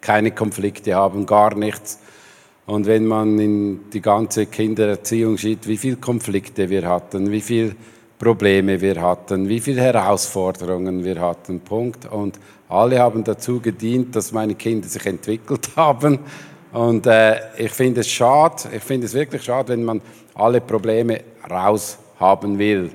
keine 0.00 0.30
Konflikte 0.32 0.94
haben, 0.94 1.26
gar 1.26 1.54
nichts. 1.54 1.98
Und 2.66 2.86
wenn 2.86 3.06
man 3.06 3.38
in 3.38 3.90
die 3.90 4.00
ganze 4.00 4.46
Kindererziehung 4.46 5.36
sieht, 5.38 5.66
wie 5.66 5.76
viele 5.76 5.96
Konflikte 5.96 6.70
wir 6.70 6.88
hatten, 6.88 7.30
wie 7.32 7.40
viele 7.40 7.74
Probleme 8.18 8.80
wir 8.80 9.00
hatten, 9.00 9.48
wie 9.48 9.60
viele 9.60 9.80
Herausforderungen 9.80 11.04
wir 11.04 11.20
hatten, 11.20 11.60
Punkt. 11.60 12.06
Und 12.10 12.38
alle 12.68 13.00
haben 13.00 13.24
dazu 13.24 13.60
gedient, 13.60 14.14
dass 14.14 14.32
meine 14.32 14.54
Kinder 14.54 14.86
sich 14.86 15.04
entwickelt 15.06 15.70
haben. 15.76 16.20
Und 16.72 17.06
äh, 17.06 17.40
ich 17.56 17.72
finde 17.72 18.00
es 18.00 18.08
schade, 18.08 18.68
ich 18.74 18.82
finde 18.82 19.06
es 19.06 19.14
wirklich 19.14 19.42
schade, 19.42 19.72
wenn 19.72 19.84
man 19.84 20.00
alle 20.34 20.60
Probleme 20.60 21.20
raus 21.50 21.98
haben 22.18 22.58
will. 22.58 22.90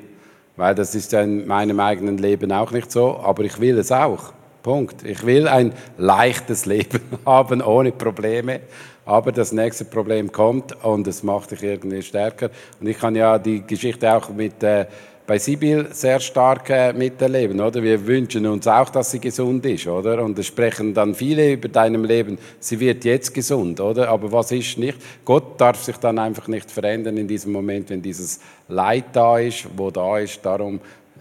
Weil 0.55 0.73
das 0.73 0.95
ist 0.95 1.11
ja 1.11 1.21
in 1.21 1.45
meinem 1.45 1.79
eigenen 1.79 2.17
Leben 2.17 2.51
auch 2.51 2.71
nicht 2.71 2.91
so, 2.91 3.17
aber 3.17 3.43
ich 3.43 3.59
will 3.59 3.77
es 3.77 3.91
auch. 3.91 4.31
Punkt. 4.63 5.03
Ich 5.03 5.25
will 5.25 5.47
ein 5.47 5.73
leichtes 5.97 6.65
Leben 6.65 7.01
haben, 7.25 7.61
ohne 7.61 7.91
Probleme. 7.91 8.61
Aber 9.05 9.31
das 9.31 9.51
nächste 9.51 9.85
Problem 9.85 10.31
kommt 10.31 10.83
und 10.83 11.05
es 11.05 11.21
macht 11.21 11.51
dich 11.51 11.61
irgendwie 11.61 12.01
stärker. 12.01 12.49
Und 12.79 12.87
ich 12.87 12.97
kann 12.97 13.15
ja 13.15 13.37
die 13.37 13.61
Geschichte 13.61 14.11
auch 14.11 14.29
mit 14.29 14.63
äh, 14.63 14.87
bei 15.27 15.39
Sibyl 15.39 15.87
sehr 15.91 16.19
stark 16.19 16.69
äh, 16.69 16.93
miterleben, 16.93 17.59
oder? 17.59 17.81
Wir 17.81 18.05
wünschen 18.05 18.45
uns 18.45 18.67
auch, 18.67 18.89
dass 18.89 19.11
sie 19.11 19.19
gesund 19.19 19.65
ist, 19.65 19.87
oder? 19.87 20.23
Und 20.23 20.37
es 20.37 20.47
sprechen 20.47 20.93
dann 20.93 21.15
viele 21.15 21.53
über 21.53 21.67
deinem 21.67 22.05
Leben, 22.05 22.37
sie 22.59 22.79
wird 22.79 23.05
jetzt 23.05 23.33
gesund, 23.33 23.79
oder? 23.79 24.09
Aber 24.09 24.31
was 24.31 24.51
ist 24.51 24.77
nicht? 24.77 24.97
Gott 25.23 25.59
darf 25.59 25.83
sich 25.83 25.97
dann 25.97 26.19
einfach 26.19 26.47
nicht 26.47 26.69
verändern 26.69 27.17
in 27.17 27.27
diesem 27.27 27.51
Moment, 27.51 27.89
wenn 27.89 28.01
dieses 28.01 28.39
Leid 28.67 29.05
da 29.13 29.39
ist, 29.39 29.67
wo 29.75 29.89
da 29.89 30.19
ist. 30.19 30.45
Darum 30.45 30.79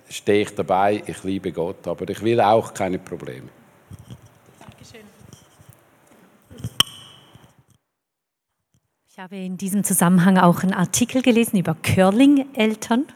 stehe 0.09 0.43
ich 0.43 0.55
dabei, 0.55 1.03
ich 1.07 1.25
liebe 1.25 1.51
Gott, 1.51 1.87
aber 1.89 2.09
ich 2.09 2.23
will 2.23 2.41
auch 2.41 2.75
keine 2.75 2.99
Probleme. 2.99 3.49
Ich 9.17 9.21
habe 9.21 9.37
in 9.37 9.57
diesem 9.57 9.85
Zusammenhang 9.85 10.39
auch 10.39 10.65
einen 10.65 10.75
Artikel 10.75 11.23
gelesen 11.23 11.57
über 11.57 11.77
Curling-Eltern. 11.81 13.07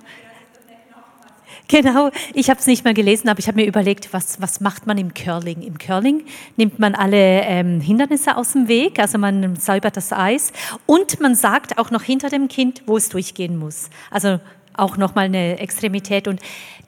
Genau, 1.70 2.10
ich 2.32 2.48
habe 2.48 2.58
es 2.58 2.66
nicht 2.66 2.84
mal 2.86 2.94
gelesen, 2.94 3.28
aber 3.28 3.40
ich 3.40 3.46
habe 3.46 3.60
mir 3.60 3.66
überlegt, 3.66 4.14
was, 4.14 4.40
was 4.40 4.60
macht 4.62 4.86
man 4.86 4.96
im 4.96 5.12
Curling? 5.12 5.60
Im 5.60 5.76
Curling 5.76 6.24
nimmt 6.56 6.78
man 6.78 6.94
alle 6.94 7.42
ähm, 7.42 7.82
Hindernisse 7.82 8.38
aus 8.38 8.52
dem 8.52 8.68
Weg, 8.68 8.98
also 8.98 9.18
man 9.18 9.54
säubert 9.54 9.98
das 9.98 10.10
Eis 10.14 10.50
und 10.86 11.20
man 11.20 11.34
sagt 11.34 11.76
auch 11.76 11.90
noch 11.90 12.02
hinter 12.02 12.30
dem 12.30 12.48
Kind, 12.48 12.82
wo 12.86 12.96
es 12.96 13.10
durchgehen 13.10 13.58
muss. 13.58 13.90
Also 14.10 14.40
auch 14.72 14.96
nochmal 14.96 15.26
eine 15.26 15.58
Extremität 15.58 16.26
und 16.26 16.40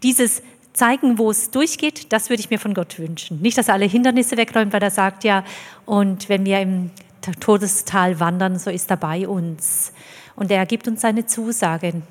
dieses 0.02 0.42
zeigen, 0.72 1.18
wo 1.18 1.30
es 1.30 1.50
durchgeht, 1.50 2.10
das 2.10 2.30
würde 2.30 2.40
ich 2.40 2.48
mir 2.48 2.58
von 2.58 2.72
Gott 2.72 2.98
wünschen. 2.98 3.42
Nicht, 3.42 3.58
dass 3.58 3.68
er 3.68 3.74
alle 3.74 3.84
Hindernisse 3.84 4.38
wegräumt, 4.38 4.72
weil 4.72 4.82
er 4.82 4.90
sagt 4.90 5.24
ja, 5.24 5.44
und 5.84 6.30
wenn 6.30 6.46
wir 6.46 6.58
im 6.60 6.90
Todestal 7.38 8.18
wandern, 8.18 8.58
so 8.58 8.70
ist 8.70 8.90
er 8.90 8.96
bei 8.96 9.28
uns. 9.28 9.92
Und 10.36 10.50
er 10.50 10.64
gibt 10.64 10.88
uns 10.88 11.02
seine 11.02 11.26
Zusagen. 11.26 12.02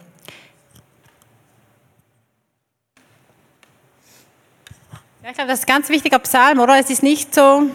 Ich 5.27 5.33
glaube, 5.33 5.49
das 5.49 5.59
ist 5.59 5.69
ein 5.69 5.75
ganz 5.75 5.89
wichtiger 5.89 6.19
Psalm, 6.19 6.59
oder? 6.59 6.79
Es 6.79 6.89
ist 6.89 7.03
nicht 7.03 7.35
so, 7.35 7.69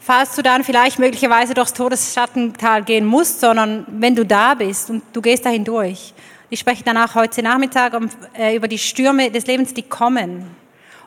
falls 0.00 0.34
du 0.34 0.42
dann 0.42 0.64
vielleicht 0.64 0.98
möglicherweise 0.98 1.52
durchs 1.52 1.74
Todesschattental 1.74 2.82
gehen 2.82 3.04
musst, 3.04 3.40
sondern 3.40 3.84
wenn 3.88 4.14
du 4.14 4.24
da 4.24 4.54
bist 4.54 4.88
und 4.88 5.02
du 5.12 5.20
gehst 5.20 5.44
dahin 5.44 5.64
durch. 5.64 6.14
Ich 6.48 6.60
spreche 6.60 6.82
dann 6.82 6.96
auch 6.96 7.14
heute 7.14 7.42
Nachmittag 7.42 7.92
um, 7.94 8.08
äh, 8.36 8.56
über 8.56 8.66
die 8.66 8.78
Stürme 8.78 9.30
des 9.30 9.46
Lebens, 9.46 9.74
die 9.74 9.82
kommen. 9.82 10.56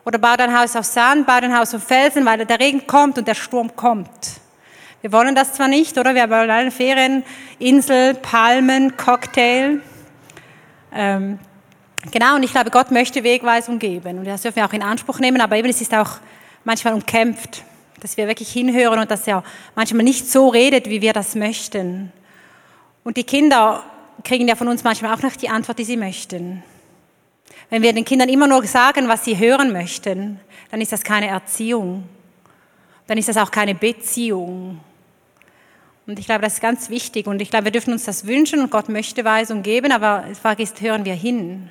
Oder 0.06 0.20
bau 0.20 0.36
dein 0.38 0.58
Haus 0.58 0.76
auf 0.76 0.86
Sand, 0.86 1.26
bau 1.26 1.39
dein 1.41 1.58
Haus 1.58 1.74
auf 1.74 1.84
Felsen, 1.84 2.24
weil 2.26 2.46
der 2.46 2.60
Regen 2.60 2.86
kommt 2.86 3.17
und 3.17 3.28
der 3.28 3.36
Sturm 3.36 3.76
kommt. 3.76 4.10
Wir 5.02 5.12
wollen 5.12 5.34
das 5.34 5.54
zwar 5.54 5.67
nicht, 5.67 5.98
oder? 5.98 6.13
Wir 6.13 6.30
wollen 6.30 6.52
eine 6.52 6.72
Ferien, 6.72 7.24
Insel, 7.58 8.13
Palmen, 8.13 8.96
Cocktail. 8.96 9.82
Ähm, 10.93 11.39
Genau, 12.12 12.36
und 12.36 12.44
ich 12.44 12.52
glaube, 12.52 12.70
Gott 12.70 12.92
möchte 12.92 13.24
Wegweisung 13.24 13.80
geben. 13.80 14.20
Und 14.20 14.26
das 14.26 14.44
dürfen 14.44 14.58
wir 14.58 14.66
auch 14.66 14.74
in 14.74 14.84
Anspruch 14.84 15.20
nehmen, 15.20 15.42
aber 15.42 15.58
eben 15.58 15.70
es 15.70 15.82
ist 15.82 15.94
auch 15.94 16.20
manchmal 16.64 16.94
umkämpft, 16.94 17.64
dass 18.00 18.18
wir 18.18 18.28
wirklich 18.28 18.52
hinhören 18.52 19.00
und 19.00 19.10
dass 19.10 19.28
er 19.28 19.44
manchmal 19.76 20.04
nicht 20.04 20.30
so 20.30 20.50
redet, 20.50 20.90
wie 20.90 21.02
wir 21.02 21.14
das 21.14 21.36
möchten. 21.36 22.12
Und 23.04 23.18
die 23.18 23.24
Kinder 23.24 23.84
kriegen 24.24 24.48
ja 24.48 24.56
von 24.56 24.68
uns 24.68 24.84
manchmal 24.84 25.14
auch 25.14 25.22
noch 25.22 25.36
die 25.36 25.50
Antwort, 25.50 25.80
die 25.80 25.86
sie 25.86 25.98
möchten. 25.98 26.64
Wenn 27.70 27.82
wir 27.82 27.94
den 27.94 28.06
Kindern 28.06 28.30
immer 28.30 28.48
nur 28.48 28.66
sagen, 28.66 29.08
was 29.08 29.26
sie 29.26 29.38
hören 29.38 29.72
möchten, 29.72 30.40
dann 30.72 30.82
ist 30.82 30.92
das 30.92 31.04
keine 31.04 31.28
Erziehung. 31.28 32.04
Dann 33.08 33.18
ist 33.18 33.30
das 33.30 33.38
auch 33.38 33.52
keine 33.52 33.74
Beziehung. 33.76 34.80
Und 36.06 36.20
ich 36.20 36.26
glaube, 36.26 36.42
das 36.42 36.54
ist 36.54 36.62
ganz 36.62 36.90
wichtig. 36.90 37.28
Und 37.28 37.42
ich 37.42 37.50
glaube, 37.50 37.66
wir 37.66 37.72
dürfen 37.72 37.92
uns 37.92 38.06
das 38.06 38.28
wünschen 38.28 38.62
und 38.62 38.72
Gott 38.72 38.88
möchte 38.88 39.26
Weisung 39.26 39.64
geben, 39.64 39.92
aber 39.92 40.26
die 40.30 40.36
Frage 40.36 40.64
ist, 40.64 40.80
hören 40.80 41.04
wir 41.04 41.16
hin? 41.16 41.70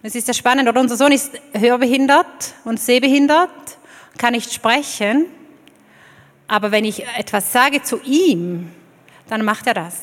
Es 0.00 0.14
ist 0.14 0.28
ja 0.28 0.34
spannend, 0.34 0.68
oder? 0.68 0.80
Unser 0.80 0.96
Sohn 0.96 1.10
ist 1.10 1.32
hörbehindert 1.52 2.54
und 2.64 2.78
sehbehindert, 2.78 3.50
kann 4.16 4.32
nicht 4.32 4.52
sprechen. 4.52 5.26
Aber 6.46 6.70
wenn 6.70 6.84
ich 6.84 7.04
etwas 7.16 7.52
sage 7.52 7.82
zu 7.82 8.00
ihm, 8.02 8.70
dann 9.28 9.44
macht 9.44 9.66
er 9.66 9.74
das. 9.74 9.94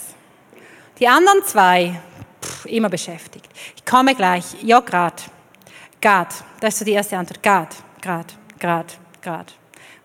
Die 1.00 1.08
anderen 1.08 1.44
zwei, 1.46 2.02
pff, 2.42 2.66
immer 2.66 2.90
beschäftigt. 2.90 3.48
Ich 3.78 3.86
komme 3.86 4.16
gleich. 4.16 4.44
Ja, 4.64 4.82
grad. 4.82 5.24
Grad. 6.02 6.34
Das 6.60 6.74
ist 6.74 6.80
so 6.80 6.86
die 6.86 6.92
erste 6.92 7.18
Antwort. 7.18 7.42
Grad, 7.42 7.76
grad, 8.02 8.36
grad, 8.60 8.98
grad. 9.22 9.54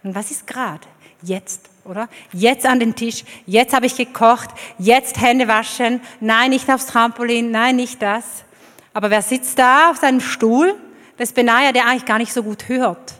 Und 0.04 0.14
was 0.14 0.30
ist 0.30 0.46
grad? 0.46 0.86
Jetzt, 1.20 1.68
oder? 1.84 2.08
Jetzt 2.32 2.64
an 2.64 2.78
den 2.78 2.94
Tisch. 2.94 3.24
Jetzt 3.44 3.74
habe 3.74 3.86
ich 3.86 3.96
gekocht. 3.96 4.50
Jetzt 4.78 5.20
Hände 5.20 5.48
waschen. 5.48 6.00
Nein, 6.20 6.50
nicht 6.50 6.70
aufs 6.70 6.86
Trampolin. 6.86 7.50
Nein, 7.50 7.74
nicht 7.74 8.00
das. 8.00 8.44
Aber 8.92 9.10
wer 9.10 9.22
sitzt 9.22 9.58
da 9.58 9.90
auf 9.90 9.98
seinem 9.98 10.20
Stuhl? 10.20 10.74
Das 11.16 11.28
ist 11.30 11.34
Benaja, 11.34 11.72
der 11.72 11.86
eigentlich 11.86 12.06
gar 12.06 12.18
nicht 12.18 12.32
so 12.32 12.42
gut 12.42 12.68
hört. 12.68 13.14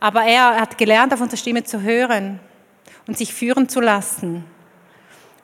Aber 0.00 0.24
er 0.24 0.60
hat 0.60 0.76
gelernt, 0.76 1.14
auf 1.14 1.20
unsere 1.20 1.38
Stimme 1.38 1.64
zu 1.64 1.80
hören 1.80 2.40
und 3.06 3.16
sich 3.16 3.32
führen 3.32 3.68
zu 3.68 3.80
lassen. 3.80 4.44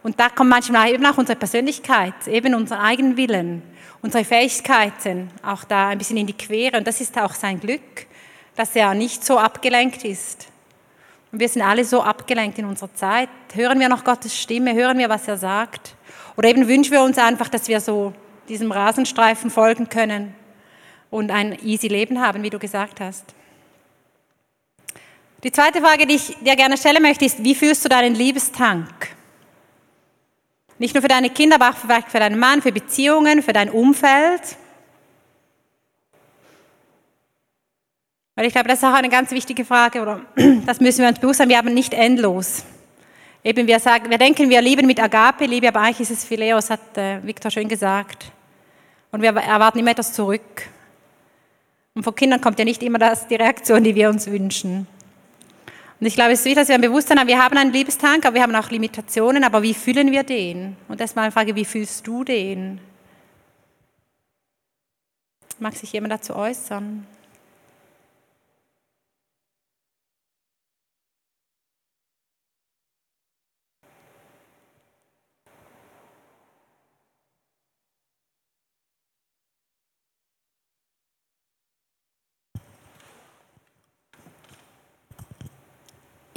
Und 0.03 0.19
da 0.19 0.29
kommt 0.29 0.51
manchmal 0.51 0.91
eben 0.91 1.07
auch 1.07 1.17
unsere 1.17 1.39
Persönlichkeit, 1.39 2.27
eben 2.27 2.55
unser 2.55 2.81
eigenen 2.81 3.17
Willen, 3.17 3.63
unsere 4.03 4.25
Fähigkeiten 4.25 5.31
auch 5.43 5.65
da 5.65 5.89
ein 5.89 5.99
bisschen 5.99 6.17
in 6.17 6.27
die 6.27 6.37
Quere. 6.37 6.77
Und 6.77 6.87
das 6.87 7.01
ist 7.01 7.17
auch 7.19 7.35
sein 7.35 7.61
Glück, 7.61 8.07
dass 8.57 8.75
er 8.75 8.95
nicht 8.95 9.25
so 9.25 9.39
abgelenkt 9.39 10.05
ist. 10.05 10.49
Und 11.31 11.39
wir 11.39 11.49
sind 11.49 11.63
alle 11.63 11.85
so 11.85 12.03
abgelenkt 12.03 12.59
in 12.59 12.67
unserer 12.67 12.93
Zeit. 12.95 13.31
Hören 13.55 13.81
wir 13.81 13.89
noch 13.89 14.05
Gottes 14.05 14.37
Stimme? 14.37 14.75
Hören 14.75 14.99
wir, 14.99 15.09
was 15.09 15.29
er 15.29 15.39
sagt? 15.39 15.95
Oder 16.37 16.49
eben 16.49 16.69
wünschen 16.69 16.93
wir 16.93 17.03
uns 17.03 17.17
einfach, 17.17 17.49
dass 17.49 17.69
wir 17.69 17.81
so 17.81 18.13
diesem 18.53 18.71
Rasenstreifen 18.71 19.51
folgen 19.51 19.89
können 19.89 20.35
und 21.11 21.31
ein 21.31 21.59
easy 21.65 21.89
Leben 21.89 22.21
haben, 22.21 22.43
wie 22.43 22.51
du 22.51 22.59
gesagt 22.59 23.01
hast. 23.01 23.25
Die 25.43 25.51
zweite 25.51 25.81
Frage, 25.81 26.07
die 26.07 26.17
ich 26.17 26.37
dir 26.41 26.55
gerne 26.55 26.77
stellen 26.77 27.03
möchte, 27.03 27.25
ist, 27.25 27.43
wie 27.43 27.55
fühlst 27.55 27.85
du 27.85 27.89
deinen 27.89 28.15
Liebestank? 28.15 28.93
Nicht 30.79 30.95
nur 30.95 31.03
für 31.03 31.09
deine 31.09 31.31
Kinder, 31.31 31.57
aber 31.57 31.71
auch 31.71 31.77
vielleicht 31.77 32.11
für 32.11 32.19
deinen 32.19 32.39
Mann, 32.39 32.63
für 32.63 32.73
Beziehungen, 32.73 33.43
für 33.43 33.53
dein 33.53 33.71
Umfeld. 33.71 34.43
Weil 38.35 38.47
ich 38.47 38.53
glaube, 38.53 38.69
das 38.69 38.79
ist 38.79 38.85
auch 38.85 38.93
eine 38.93 39.09
ganz 39.09 39.31
wichtige 39.31 39.65
Frage, 39.65 40.03
oder 40.03 40.21
das 40.67 40.81
müssen 40.81 41.01
wir 41.01 41.09
uns 41.09 41.19
bewusst 41.19 41.39
sein, 41.39 41.49
wir 41.49 41.59
haben 41.59 41.75
nicht 41.75 41.95
endlos. 41.95 42.65
Eben, 43.45 43.67
wir, 43.67 43.81
sagen, 43.81 44.09
wir 44.11 44.19
denken, 44.19 44.49
wir 44.49 44.61
lieben 44.61 44.87
mit 44.87 45.03
Agape, 45.03 45.47
Liebe, 45.47 45.69
aber 45.69 45.81
eigentlich 45.81 46.09
ist 46.09 46.19
es 46.19 46.25
Phileos, 46.25 46.71
hat 46.71 46.97
äh, 46.97 47.21
Viktor 47.27 47.51
schön 47.51 47.69
gesagt. 47.69 48.31
Und 49.13 49.23
wir 49.23 49.31
erwarten 49.31 49.79
immer 49.79 49.93
etwas 49.93 50.13
zurück. 50.13 50.69
Und 51.95 52.03
von 52.03 52.15
Kindern 52.15 52.41
kommt 52.41 52.59
ja 52.59 52.65
nicht 52.65 52.83
immer 52.83 52.99
das, 52.99 53.29
die 53.29 53.35
Reaktion, 53.35 53.85
die 53.85 53.95
wir 53.95 54.09
uns 54.09 54.27
wünschen. 54.27 54.87
Und 56.01 56.07
ich 56.07 56.15
glaube, 56.15 56.33
es 56.33 56.41
ist 56.41 56.47
wichtig, 56.47 56.63
dass 56.63 56.69
wir 56.69 56.75
ein 56.75 56.81
Bewusstsein 56.81 57.21
haben, 57.21 57.29
wir 57.29 57.41
haben 57.41 57.57
einen 57.57 57.73
Liebestank, 57.73 58.27
aber 58.27 58.35
wir 58.35 58.43
haben 58.43 58.57
auch 58.57 58.71
Limitationen, 58.71 59.45
aber 59.45 59.63
wie 59.63 59.75
fühlen 59.75 60.11
wir 60.11 60.25
den? 60.25 60.77
Und 60.89 61.01
das 61.01 61.11
ist 61.11 61.17
mal 61.17 61.23
eine 61.23 61.33
Frage, 61.33 61.55
wie 61.55 61.65
fühlst 61.65 62.05
du 62.07 62.25
den? 62.25 62.81
Mag 65.61 65.77
sich 65.77 65.93
jemand 65.93 66.13
dazu 66.13 66.35
äußern? 66.35 67.07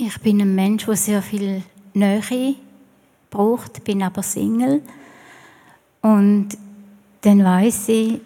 Ich 0.07 0.19
bin 0.19 0.39
ein 0.39 0.53
Mensch, 0.53 0.85
der 0.85 0.95
sehr 0.95 1.21
viel 1.23 1.63
Nähe 1.95 2.55
braucht, 3.31 3.83
bin 3.83 4.03
aber 4.03 4.21
Single. 4.21 4.83
Und 6.03 6.49
dann 7.21 7.43
weiß 7.43 7.89
ich, 7.89 8.21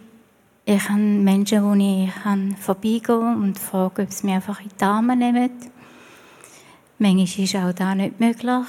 ich 0.66 0.90
habe 0.90 1.00
Menschen, 1.00 1.64
wo 1.64 1.74
ich 1.76 2.60
vorbeigehen 2.62 3.42
und 3.42 3.58
frage, 3.58 4.02
ob 4.02 4.12
sie 4.12 4.26
mir 4.26 4.36
einfach 4.36 4.60
in 4.60 4.72
die 4.78 4.84
Arme 4.84 5.16
nehmen. 5.16 5.52
Manchmal 6.98 7.46
ist 7.46 7.56
auch 7.56 7.72
das 7.72 7.96
nicht 7.96 8.20
möglich. 8.20 8.68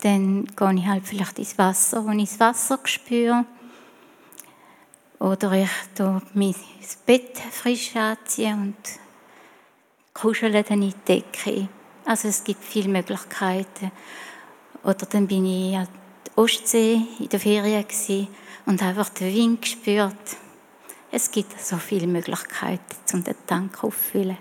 Dann 0.00 0.46
gehe 0.46 0.74
ich 0.74 0.86
halt 0.86 1.06
vielleicht 1.06 1.38
ins 1.38 1.58
Wasser, 1.58 2.02
wo 2.02 2.12
ich 2.12 2.30
das 2.30 2.40
Wasser 2.40 2.78
spüre. 2.84 3.44
Oder 5.18 5.52
ich 5.52 5.70
tue 5.94 6.22
mein 6.32 6.54
Bett 7.04 7.36
frisch 7.50 7.94
anziehen 7.94 8.62
und 8.62 10.14
kuschele 10.14 10.62
dann 10.62 10.80
in 10.80 10.94
die 10.94 10.94
Decke. 11.06 11.68
Also 12.04 12.28
es 12.28 12.42
gibt 12.42 12.64
viele 12.64 12.88
Möglichkeiten. 12.88 13.92
Oder 14.82 15.06
dann 15.06 15.26
bin 15.26 15.46
ich 15.46 15.76
an 15.76 15.88
der 16.26 16.38
Ostsee 16.38 17.02
in 17.18 17.28
der 17.28 17.40
Ferien 17.40 17.84
und 18.66 18.82
einfach 18.82 19.08
den 19.10 19.34
Wind 19.34 19.62
gespürt. 19.62 20.16
Es 21.10 21.30
gibt 21.30 21.60
so 21.60 21.76
viele 21.76 22.06
Möglichkeiten, 22.06 22.82
um 23.12 23.22
den 23.22 23.36
Tank 23.46 23.84
auffüllen. 23.84 24.38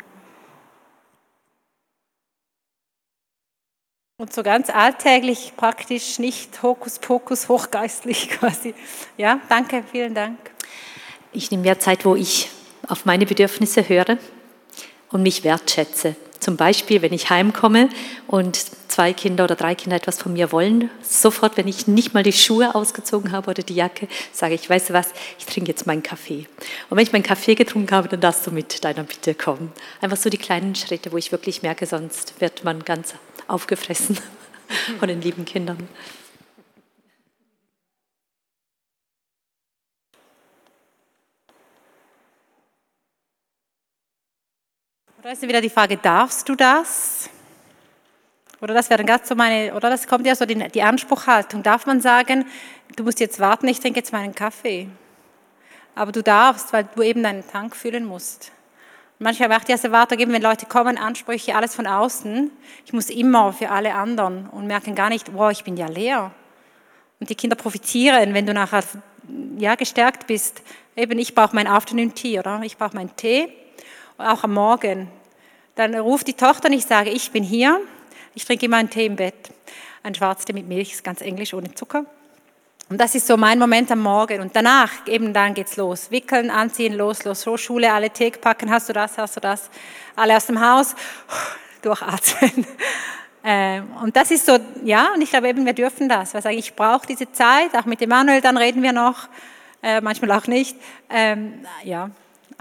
Und 4.18 4.32
so 4.34 4.44
ganz 4.44 4.70
alltäglich, 4.70 5.54
praktisch 5.58 6.20
nicht 6.20 6.62
Hokuspokus, 6.62 7.50
hochgeistlich 7.50 8.30
quasi. 8.40 8.74
Ja, 9.18 9.42
danke, 9.50 9.84
vielen 9.92 10.14
Dank. 10.14 10.38
Ich 11.34 11.50
nehme 11.50 11.64
mehr 11.64 11.80
Zeit, 11.80 12.06
wo 12.06 12.16
ich 12.16 12.50
auf 12.88 13.06
meine 13.06 13.26
Bedürfnisse 13.26 13.88
höre 13.88 14.18
und 15.12 15.24
mich 15.24 15.44
wertschätze. 15.44 16.16
Zum 16.42 16.58
Beispiel, 16.58 17.04
wenn 17.04 17.14
ich 17.14 17.30
heimkomme 17.30 17.88
und 18.26 18.58
zwei 18.88 19.14
Kinder 19.14 19.44
oder 19.44 19.56
drei 19.56 19.76
Kinder 19.76 19.96
etwas 19.96 20.18
von 20.20 20.34
mir 20.34 20.52
wollen, 20.52 20.90
sofort, 21.04 21.56
wenn 21.56 21.68
ich 21.68 21.86
nicht 21.86 22.16
mal 22.16 22.24
die 22.24 22.34
Schuhe 22.34 22.74
ausgezogen 22.74 23.32
habe 23.32 23.52
oder 23.52 23.62
die 23.62 23.76
Jacke, 23.76 24.08
sage 24.34 24.56
ich, 24.56 24.68
weißt 24.68 24.90
du 24.90 24.94
was, 24.94 25.10
ich 25.38 25.46
trinke 25.46 25.70
jetzt 25.70 25.86
meinen 25.86 26.02
Kaffee. 26.02 26.48
Und 26.90 26.98
wenn 26.98 27.06
ich 27.06 27.14
meinen 27.14 27.22
Kaffee 27.22 27.54
getrunken 27.54 27.96
habe, 27.96 28.08
dann 28.08 28.22
darfst 28.22 28.48
du 28.48 28.52
mit 28.52 28.84
deiner 28.84 29.04
Bitte 29.04 29.36
kommen. 29.36 29.72
Einfach 30.02 30.18
so 30.18 30.32
die 30.32 30.40
kleinen 30.40 30.74
Schritte, 30.74 31.12
wo 31.12 31.18
ich 31.18 31.32
wirklich 31.32 31.62
merke, 31.62 31.86
sonst 31.86 32.42
wird 32.42 32.64
man 32.64 32.84
ganz 32.84 33.14
aufgefressen 33.48 34.18
von 35.00 35.08
den 35.08 35.22
lieben 35.22 35.46
Kindern. 35.46 35.88
Oder 45.22 45.34
ist 45.34 45.44
wieder 45.44 45.62
die 45.62 45.70
Frage, 45.70 45.98
darfst 45.98 46.50
du 46.50 46.56
das? 46.56 47.30
Oder 48.60 48.74
das 48.74 48.90
wäre 48.90 48.98
dann 48.98 49.06
ganz 49.06 49.30
so 49.30 49.36
meine, 49.36 49.72
oder 49.76 49.92
das 49.92 50.08
kommt 50.08 50.26
ja 50.26 50.34
so 50.34 50.46
die, 50.46 50.56
die 50.70 50.82
Anspruchhaltung. 50.82 51.62
Darf 51.62 51.86
man 51.86 52.02
sagen, 52.02 52.46
du 52.96 53.04
musst 53.04 53.20
jetzt 53.20 53.40
warten, 53.40 53.68
ich 53.68 53.80
trinke 53.80 54.00
jetzt 54.00 54.12
meinen 54.12 54.34
Kaffee? 54.34 54.90
Aber 55.94 56.12
du 56.12 56.24
darfst, 56.24 56.74
weil 56.74 56.88
du 56.96 57.04
eben 57.04 57.22
deinen 57.22 57.48
Tank 57.48 57.76
füllen 57.76 58.04
musst. 58.04 58.52
manchmal 59.20 59.50
macht 59.50 59.70
ja 59.70 59.78
so 59.78 59.92
weitergeben, 59.92 60.34
wenn 60.34 60.42
Leute 60.42 60.66
kommen, 60.66 60.98
Ansprüche, 60.98 61.56
alles 61.56 61.76
von 61.76 61.86
außen. 61.86 62.50
Ich 62.88 62.92
muss 62.92 63.12
immer 63.12 63.54
für 63.54 63.70
alle 63.70 63.94
anderen 63.94 64.50
und 64.50 64.66
merken 64.66 64.96
gar 64.96 65.10
nicht, 65.10 65.36
wow, 65.36 65.52
ich 65.52 65.64
bin 65.64 65.78
ja 65.78 65.86
leer. 65.86 66.32
Und 67.20 67.30
die 67.30 67.36
Kinder 67.36 67.56
profitieren, 67.56 68.34
wenn 68.34 68.48
du 68.48 68.56
nachher 68.56 68.84
ja, 69.60 69.76
gestärkt 69.76 70.26
bist. 70.26 70.64
Eben, 70.96 71.20
ich 71.20 71.36
brauche 71.36 71.56
mein 71.56 71.68
Afternoon 71.68 72.16
Tea, 72.16 72.40
oder? 72.40 72.62
Ich 72.64 72.76
brauche 72.76 72.96
meinen 72.96 73.16
Tee 73.16 73.61
auch 74.22 74.44
am 74.44 74.54
Morgen. 74.54 75.08
Dann 75.76 75.96
ruft 75.96 76.28
die 76.28 76.34
Tochter 76.34 76.68
und 76.68 76.74
ich 76.74 76.86
sage, 76.86 77.10
ich 77.10 77.32
bin 77.32 77.44
hier, 77.44 77.80
ich 78.34 78.46
trinke 78.46 78.66
immer 78.66 78.78
einen 78.78 78.90
Tee 78.90 79.06
im 79.06 79.16
Bett. 79.16 79.36
Ein 80.04 80.16
Schwarztee 80.16 80.54
mit 80.54 80.68
Milch, 80.68 80.94
ist 80.94 81.04
ganz 81.04 81.22
englisch, 81.22 81.54
ohne 81.54 81.74
Zucker. 81.74 82.06
Und 82.90 82.98
das 83.00 83.16
ist 83.16 83.26
so 83.26 83.38
mein 83.38 83.58
Moment 83.58 83.90
am 83.92 84.00
Morgen. 84.00 84.42
Und 84.42 84.56
danach, 84.56 85.08
eben 85.08 85.34
dann 85.34 85.54
geht's 85.54 85.78
los. 85.78 86.12
Wickeln, 86.12 86.50
anziehen, 86.50 86.94
los, 86.94 87.24
los, 87.24 87.42
so 87.42 87.56
Schule, 87.56 87.92
alle 87.92 88.10
Tee 88.10 88.32
packen, 88.32 88.70
hast 88.70 88.90
du 88.90 88.94
das, 88.94 89.18
hast 89.18 89.38
du 89.38 89.40
das. 89.40 89.70
Alle 90.16 90.36
aus 90.36 90.46
dem 90.48 90.60
Haus, 90.60 90.96
durchatmen. 91.82 92.66
Ähm, 93.44 93.88
und 94.04 94.16
das 94.16 94.30
ist 94.30 94.46
so, 94.46 94.56
ja, 94.84 95.14
und 95.16 95.22
ich 95.24 95.32
glaube 95.32 95.50
eben, 95.50 95.66
wir 95.66 95.74
dürfen 95.74 96.08
das. 96.08 96.36
Weil 96.36 96.60
ich 96.60 96.76
brauche 96.76 97.08
diese 97.08 97.32
Zeit, 97.32 97.76
auch 97.76 97.86
mit 97.86 98.00
Emanuel, 98.00 98.40
dann 98.40 98.56
reden 98.56 98.84
wir 98.84 98.94
noch, 98.94 99.30
äh, 99.82 100.00
manchmal 100.00 100.32
auch 100.34 100.46
nicht. 100.46 100.78
Ähm, 101.10 101.66
ja, 101.84 102.12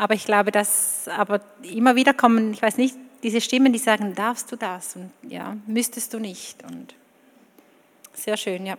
aber 0.01 0.15
ich 0.15 0.25
glaube, 0.25 0.51
dass 0.51 1.09
aber 1.09 1.43
immer 1.63 1.95
wieder 1.95 2.15
kommen, 2.15 2.55
ich 2.55 2.63
weiß 2.63 2.79
nicht, 2.79 2.97
diese 3.23 3.43
Stimmen, 3.43 3.71
die 3.71 3.79
sagen, 3.79 4.15
darfst 4.15 4.51
du 4.51 4.57
das? 4.57 4.97
Und 4.97 5.11
ja, 5.21 5.59
müsstest 5.67 6.15
du 6.15 6.19
nicht. 6.19 6.65
Und 6.65 6.95
sehr 8.15 8.39
schön, 8.39 8.65
ja. 8.65 8.79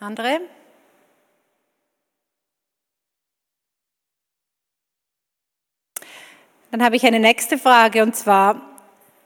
Andere? 0.00 0.40
Dann 6.72 6.82
habe 6.82 6.96
ich 6.96 7.06
eine 7.06 7.20
nächste 7.20 7.56
Frage 7.56 8.02
und 8.02 8.16
zwar, 8.16 8.60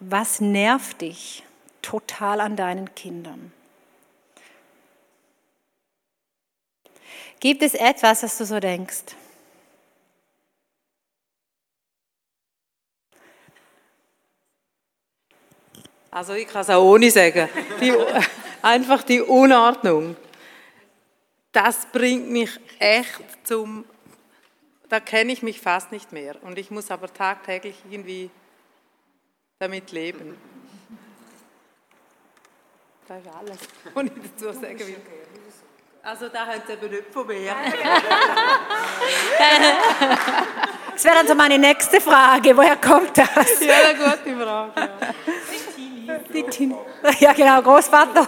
was 0.00 0.42
nervt 0.42 1.00
dich 1.00 1.44
total 1.80 2.42
an 2.42 2.56
deinen 2.56 2.94
Kindern? 2.94 3.52
Gibt 7.40 7.62
es 7.62 7.72
etwas, 7.72 8.22
was 8.22 8.36
du 8.36 8.44
so 8.44 8.60
denkst? 8.60 9.16
Also 16.16 16.32
ich 16.32 16.48
kann 16.48 16.62
es 16.62 16.70
auch 16.70 16.82
ohne 16.82 17.10
sagen. 17.10 17.46
Die, 17.78 17.92
einfach 18.62 19.02
die 19.02 19.20
Unordnung. 19.20 20.16
Das 21.52 21.84
bringt 21.92 22.30
mich 22.30 22.58
echt 22.78 23.20
zum, 23.44 23.84
da 24.88 24.98
kenne 24.98 25.34
ich 25.34 25.42
mich 25.42 25.60
fast 25.60 25.92
nicht 25.92 26.12
mehr. 26.12 26.42
Und 26.42 26.58
ich 26.58 26.70
muss 26.70 26.90
aber 26.90 27.12
tagtäglich 27.12 27.76
irgendwie 27.90 28.30
damit 29.58 29.92
leben. 29.92 30.38
Das 33.08 33.20
ist 33.20 33.28
alles, 33.38 33.58
was 33.92 34.04
ich 34.04 34.12
dazu 34.38 34.58
sagen 34.58 34.78
will. 34.78 34.96
Also 36.02 36.30
da 36.30 36.46
haben 36.46 36.62
Sie 36.66 36.72
eben 36.72 36.90
nicht 36.92 37.12
von 37.12 37.26
mir. 37.26 37.54
das 40.92 41.04
wäre 41.04 41.14
dann 41.16 41.28
so 41.28 41.34
meine 41.34 41.58
nächste 41.58 42.00
Frage. 42.00 42.56
Woher 42.56 42.76
kommt 42.76 43.18
das? 43.18 43.60
Ja, 43.60 43.74
eine 43.84 43.98
gute 43.98 44.34
Frage. 44.42 44.72
Ja. 44.80 45.14
Die 46.32 46.42
Tine. 46.44 46.76
Ja, 47.20 47.32
genau, 47.32 47.62
Großvater. 47.62 48.26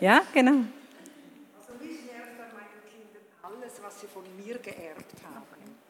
Ja, 0.00 0.22
genau. 0.32 0.52
Also 0.52 1.72
mich 1.80 2.04
nervt 2.04 2.38
an 2.38 2.52
meinen 2.54 2.82
Kindern 2.88 3.22
alles, 3.42 3.72
was 3.82 4.00
sie 4.00 4.06
von 4.06 4.22
mir 4.36 4.58
geerbt 4.58 5.12
haben. 5.24 5.44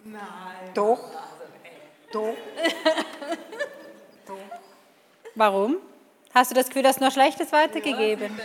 Nein. 0.04 0.72
Doch. 0.74 1.00
Doch. 2.12 2.34
Doch. 4.26 4.36
Warum? 5.34 5.76
Hast 6.34 6.50
du 6.50 6.54
das 6.54 6.66
Gefühl, 6.66 6.82
du 6.82 6.88
hast 6.88 7.00
nur 7.00 7.10
Schlechtes 7.10 7.52
weitergegeben? 7.52 8.38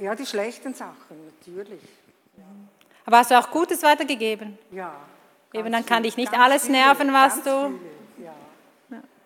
Ja, 0.00 0.14
die 0.14 0.26
schlechten 0.26 0.74
Sachen, 0.74 1.26
natürlich. 1.26 1.80
Aber 3.04 3.18
hast 3.18 3.30
du 3.30 3.38
auch 3.38 3.50
Gutes 3.50 3.82
weitergegeben? 3.82 4.58
Ja. 4.70 4.94
Eben, 5.52 5.72
dann 5.72 5.86
kann 5.86 6.02
dich 6.02 6.16
nicht 6.16 6.34
alles 6.34 6.66
viele, 6.66 6.78
nerven, 6.78 7.12
was 7.12 7.42
du... 7.42 7.78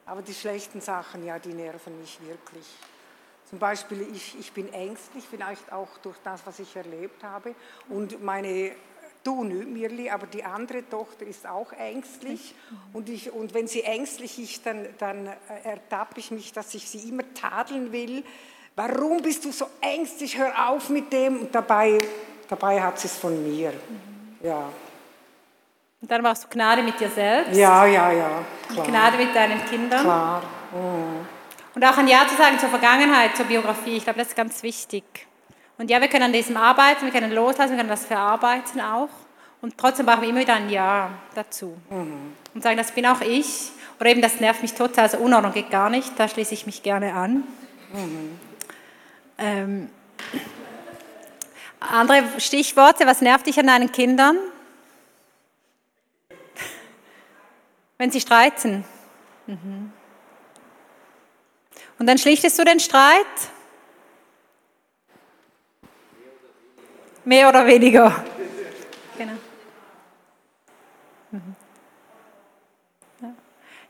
Aber 0.07 0.23
die 0.23 0.35
schlechten 0.35 0.81
Sachen, 0.81 1.25
ja, 1.25 1.39
die 1.39 1.55
nerven 1.55 1.99
mich 2.01 2.19
wirklich. 2.27 2.67
Zum 3.49 3.59
Beispiel, 3.59 4.07
ich, 4.15 4.39
ich 4.39 4.53
bin 4.53 4.73
ängstlich, 4.73 5.25
vielleicht 5.31 5.73
auch 5.73 5.99
durch 6.03 6.17
das, 6.25 6.41
was 6.47 6.59
ich 6.59 6.75
erlebt 6.75 7.23
habe. 7.23 7.55
Und 7.89 8.23
meine 8.23 8.73
du 9.25 9.45
Mirli, 9.45 10.11
aber 10.11 10.27
die 10.27 10.45
andere 10.45 10.89
Tochter 10.89 11.27
ist 11.27 11.47
auch 11.47 11.73
ängstlich. 11.73 12.55
Und, 12.93 13.09
ich, 13.09 13.31
und 13.31 13.55
wenn 13.55 13.69
sie 13.69 13.83
ängstlich 13.83 14.39
ist, 14.39 14.67
dann, 14.67 14.87
dann 14.99 15.31
ertappe 15.65 16.19
ich 16.19 16.31
mich, 16.31 16.53
dass 16.53 16.75
ich 16.75 16.89
sie 16.89 17.09
immer 17.09 17.23
tadeln 17.35 17.93
will. 17.93 18.25
Warum 18.75 19.23
bist 19.23 19.45
du 19.45 19.53
so 19.53 19.67
ängstlich? 19.81 20.39
Hör 20.39 20.71
auf 20.71 20.89
mit 20.89 21.13
dem. 21.13 21.43
Und 21.43 21.55
dabei, 21.55 21.99
dabei 22.49 22.83
hat 22.83 22.99
sie 22.99 23.09
es 23.09 23.17
von 23.17 23.43
mir. 23.43 23.73
Ja. 24.43 24.69
Und 26.03 26.11
dann 26.11 26.21
machst 26.21 26.45
du 26.45 26.49
Gnade 26.49 26.83
mit 26.83 26.99
dir 26.99 27.09
selbst. 27.09 27.57
Ja, 27.57 27.87
ja, 27.87 28.11
ja. 28.11 28.31
Klar. 28.69 28.87
Gnade 28.87 29.17
mit 29.17 29.35
deinen 29.35 29.65
Kindern. 29.65 30.03
Klar. 30.03 30.43
Mhm. 30.73 31.27
Und 31.75 31.85
auch 31.85 31.97
ein 31.97 32.09
Ja 32.09 32.27
zu 32.29 32.35
sagen 32.35 32.59
zur 32.59 32.69
Vergangenheit, 32.69 33.37
zur 33.37 33.47
Biografie. 33.47 33.97
Ich 33.97 34.05
glaube, 34.05 34.19
das 34.19 34.29
ist 34.29 34.37
ganz 34.37 34.63
wichtig. 34.65 35.05
Und 35.79 35.91
ja, 35.91 36.01
wir 36.01 36.09
können 36.09 36.25
an 36.25 36.33
diesem 36.33 36.57
arbeiten, 36.57 37.05
wir 37.05 37.13
können 37.13 37.33
loslassen, 37.33 37.71
wir 37.71 37.79
können 37.79 37.89
das 37.89 38.05
verarbeiten 38.05 38.81
auch. 38.81 39.09
Und 39.61 39.79
trotzdem 39.79 40.05
brauchen 40.05 40.23
wir 40.23 40.29
immer 40.29 40.41
wieder 40.41 40.55
ein 40.55 40.69
Ja 40.71 41.11
dazu. 41.37 41.77
Mhm. 41.89 42.35
Und 42.53 42.63
sagen, 42.63 42.77
das 42.77 42.91
bin 42.91 43.07
auch 43.07 43.21
ich. 43.21 43.71
Oder 44.01 44.11
eben, 44.11 44.21
das 44.21 44.41
nervt 44.41 44.61
mich 44.61 44.75
total, 44.75 45.05
also 45.05 45.19
Unordnung 45.19 45.53
geht 45.53 45.71
gar 45.71 45.89
nicht, 45.89 46.19
da 46.19 46.27
schließe 46.27 46.53
ich 46.53 46.67
mich 46.67 46.83
gerne 46.83 47.15
an. 47.15 47.45
Mhm. 47.93 48.41
Ähm, 49.39 49.89
andere 51.79 52.25
Stichworte, 52.39 53.07
was 53.07 53.21
nervt 53.21 53.47
dich 53.47 53.61
an 53.61 53.69
deinen 53.69 53.93
Kindern? 53.93 54.37
Wenn 58.03 58.11
sie 58.11 58.21
streiten. 58.21 58.85
Mhm. 59.47 59.93
Und 62.01 62.07
dann 62.09 62.19
schlichtest 62.19 62.59
du 62.59 62.65
den 62.65 62.81
Streit? 62.81 63.25
Mehr 67.25 67.49
oder 67.49 67.65
weniger. 67.65 68.25
Genau. 69.17 69.35
Mhm. 71.31 71.55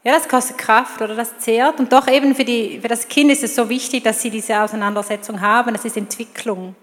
Ja, 0.05 0.13
das 0.13 0.29
kostet 0.29 0.59
Kraft 0.59 1.01
oder 1.01 1.15
das 1.15 1.39
zehrt. 1.39 1.81
Und 1.81 1.91
doch 1.91 2.07
eben 2.07 2.35
für, 2.35 2.45
die, 2.45 2.81
für 2.83 2.89
das 2.89 3.09
Kind 3.09 3.31
ist 3.31 3.43
es 3.43 3.55
so 3.55 3.71
wichtig, 3.71 4.05
dass 4.05 4.21
sie 4.21 4.29
diese 4.29 4.61
Auseinandersetzung 4.61 5.41
haben. 5.41 5.73
Das 5.73 5.87
ist 5.87 5.97
Entwicklung. 5.97 6.77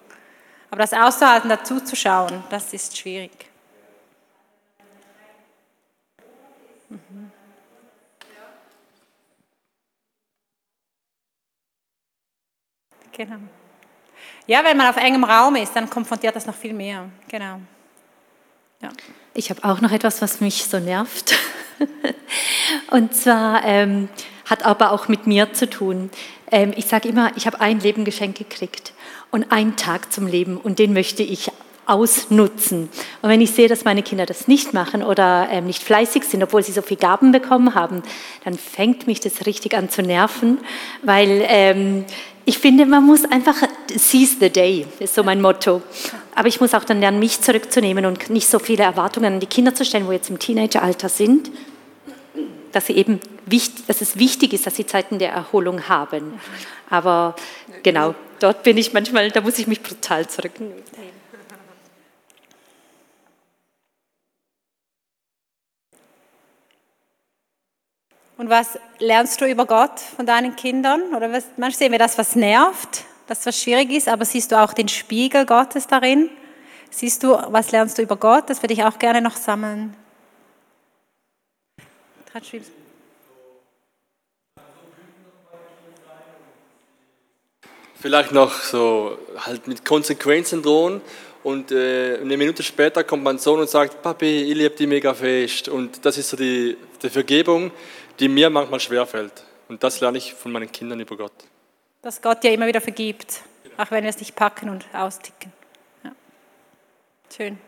Aber 0.71 0.81
das 0.81 0.93
auszuhalten, 0.93 1.47
dazu 1.47 1.79
zu 1.79 1.95
schauen, 1.95 2.43
das 2.49 2.73
ist 2.73 2.97
schwierig. 2.97 3.48
Mhm. 6.89 7.31
Genau. 13.11 13.37
Ja, 14.47 14.63
wenn 14.63 14.77
man 14.77 14.87
auf 14.87 14.97
engem 14.97 15.23
Raum 15.23 15.55
ist, 15.55 15.75
dann 15.75 15.89
konfrontiert 15.89 16.35
das 16.35 16.45
noch 16.45 16.55
viel 16.55 16.73
mehr. 16.73 17.09
Genau. 17.27 17.59
Ja. 18.81 18.89
Ich 19.33 19.49
habe 19.49 19.63
auch 19.63 19.81
noch 19.81 19.91
etwas, 19.91 20.21
was 20.21 20.41
mich 20.41 20.63
so 20.65 20.79
nervt. 20.79 21.35
Und 22.91 23.13
zwar 23.13 23.63
ähm, 23.65 24.09
hat 24.45 24.65
aber 24.65 24.91
auch 24.91 25.07
mit 25.07 25.27
mir 25.27 25.53
zu 25.53 25.69
tun. 25.69 26.09
Ähm, 26.51 26.73
ich 26.75 26.85
sage 26.85 27.09
immer, 27.09 27.35
ich 27.35 27.45
habe 27.45 27.61
ein 27.61 27.79
Leben 27.79 28.05
geschenkt 28.05 28.37
gekriegt 28.37 28.93
und 29.31 29.51
einen 29.51 29.75
Tag 29.75 30.11
zum 30.11 30.25
Leben 30.25 30.57
und 30.57 30.79
den 30.79 30.93
möchte 30.93 31.21
ich 31.21 31.51
ausnutzen. 31.89 32.89
Und 33.21 33.29
wenn 33.29 33.41
ich 33.41 33.51
sehe, 33.51 33.67
dass 33.67 33.83
meine 33.83 34.03
Kinder 34.03 34.25
das 34.25 34.47
nicht 34.47 34.73
machen 34.73 35.03
oder 35.03 35.47
ähm, 35.51 35.65
nicht 35.65 35.83
fleißig 35.83 36.23
sind, 36.23 36.43
obwohl 36.43 36.63
sie 36.63 36.71
so 36.71 36.81
viele 36.81 36.99
Gaben 36.99 37.31
bekommen 37.31 37.75
haben, 37.75 38.03
dann 38.43 38.57
fängt 38.57 39.07
mich 39.07 39.19
das 39.19 39.45
richtig 39.45 39.75
an 39.75 39.89
zu 39.89 40.01
nerven, 40.01 40.59
weil 41.03 41.43
ähm, 41.47 42.05
ich 42.45 42.57
finde, 42.57 42.85
man 42.85 43.05
muss 43.05 43.25
einfach 43.25 43.55
seize 43.95 44.37
the 44.39 44.49
day, 44.49 44.87
ist 44.99 45.13
so 45.13 45.23
mein 45.23 45.41
Motto. 45.41 45.81
Aber 46.33 46.47
ich 46.47 46.59
muss 46.59 46.73
auch 46.73 46.83
dann 46.83 46.99
lernen, 46.99 47.19
mich 47.19 47.41
zurückzunehmen 47.41 48.05
und 48.05 48.29
nicht 48.29 48.47
so 48.47 48.59
viele 48.59 48.83
Erwartungen 48.83 49.33
an 49.33 49.39
die 49.39 49.45
Kinder 49.45 49.75
zu 49.75 49.85
stellen, 49.85 50.07
wo 50.07 50.11
jetzt 50.11 50.29
im 50.29 50.39
Teenageralter 50.39 51.09
sind, 51.09 51.51
dass 52.71 52.87
sie 52.87 52.93
eben 52.93 53.19
wichtig, 53.45 53.85
dass 53.87 54.01
es 54.01 54.17
wichtig 54.17 54.53
ist, 54.53 54.65
dass 54.65 54.75
sie 54.75 54.85
Zeiten 54.85 55.19
der 55.19 55.31
Erholung 55.31 55.89
haben. 55.89 56.39
Aber 56.89 57.35
genau, 57.83 58.15
dort 58.39 58.63
bin 58.63 58.77
ich 58.77 58.93
manchmal, 58.93 59.29
da 59.31 59.41
muss 59.41 59.59
ich 59.59 59.67
mich 59.67 59.81
brutal 59.81 60.27
zurücknehmen. 60.27 60.81
Und 68.39 68.49
was 68.49 68.79
lernst 68.99 69.41
du 69.41 69.51
über 69.51 69.65
Gott 69.65 69.99
von 70.15 70.25
deinen 70.25 70.55
Kindern? 70.55 71.13
Oder 71.13 71.29
was, 71.29 71.43
manchmal 71.57 71.73
sehen 71.73 71.91
wir 71.91 71.99
das, 71.99 72.17
was 72.17 72.37
nervt, 72.37 73.03
das 73.27 73.45
was 73.45 73.61
schwierig 73.61 73.91
ist, 73.91 74.07
aber 74.07 74.23
siehst 74.23 74.53
du 74.53 74.57
auch 74.57 74.71
den 74.71 74.87
Spiegel 74.87 75.45
Gottes 75.45 75.87
darin? 75.87 76.29
Siehst 76.89 77.21
du, 77.21 77.31
was 77.49 77.73
lernst 77.73 77.97
du 77.97 78.01
über 78.01 78.15
Gott? 78.15 78.49
Das 78.49 78.63
würde 78.63 78.73
ich 78.73 78.81
auch 78.85 78.97
gerne 78.97 79.19
noch 79.19 79.35
sammeln. 79.35 79.93
Vielleicht 87.95 88.31
noch 88.31 88.53
so 88.53 89.17
halt 89.35 89.67
mit 89.67 89.83
Konsequenzen 89.83 90.61
drohen 90.61 91.01
und 91.43 91.71
äh, 91.71 92.17
eine 92.21 92.37
Minute 92.37 92.63
später 92.63 93.03
kommt 93.03 93.23
mein 93.23 93.37
Sohn 93.37 93.59
und 93.59 93.69
sagt, 93.69 94.01
Papi, 94.01 94.43
ich 94.43 94.55
liebe 94.55 94.75
dich 94.75 94.87
mega 94.87 95.13
fest 95.13 95.67
und 95.67 96.05
das 96.05 96.17
ist 96.17 96.29
so 96.29 96.37
die, 96.37 96.77
die 97.01 97.09
Vergebung, 97.09 97.71
die 98.19 98.27
mir 98.27 98.49
manchmal 98.49 98.79
schwerfällt. 98.79 99.43
Und 99.67 99.83
das 99.83 99.99
lerne 100.01 100.17
ich 100.17 100.33
von 100.33 100.51
meinen 100.51 100.71
Kindern 100.71 100.99
über 100.99 101.15
Gott. 101.15 101.31
Dass 102.01 102.21
Gott 102.21 102.43
ja 102.43 102.51
immer 102.51 102.67
wieder 102.67 102.81
vergibt, 102.81 103.41
auch 103.77 103.91
wenn 103.91 104.03
wir 104.03 104.09
es 104.09 104.19
nicht 104.19 104.35
packen 104.35 104.69
und 104.69 104.85
austicken. 104.93 105.53
Ja. 106.03 106.11
Schön. 107.35 107.59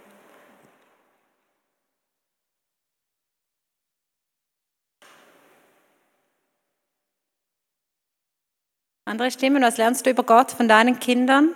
Andere 9.06 9.32
Stimmen, 9.32 9.62
was 9.62 9.78
lernst 9.78 10.06
du 10.06 10.10
über 10.10 10.24
Gott 10.24 10.52
von 10.52 10.68
deinen 10.68 10.99
Kindern? 10.99 11.49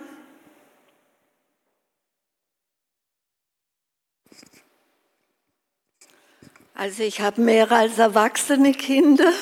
Also 6.78 7.04
ich 7.04 7.22
habe 7.22 7.40
mehr 7.40 7.72
als 7.72 7.96
erwachsene 7.96 8.72
Kinder. 8.72 9.32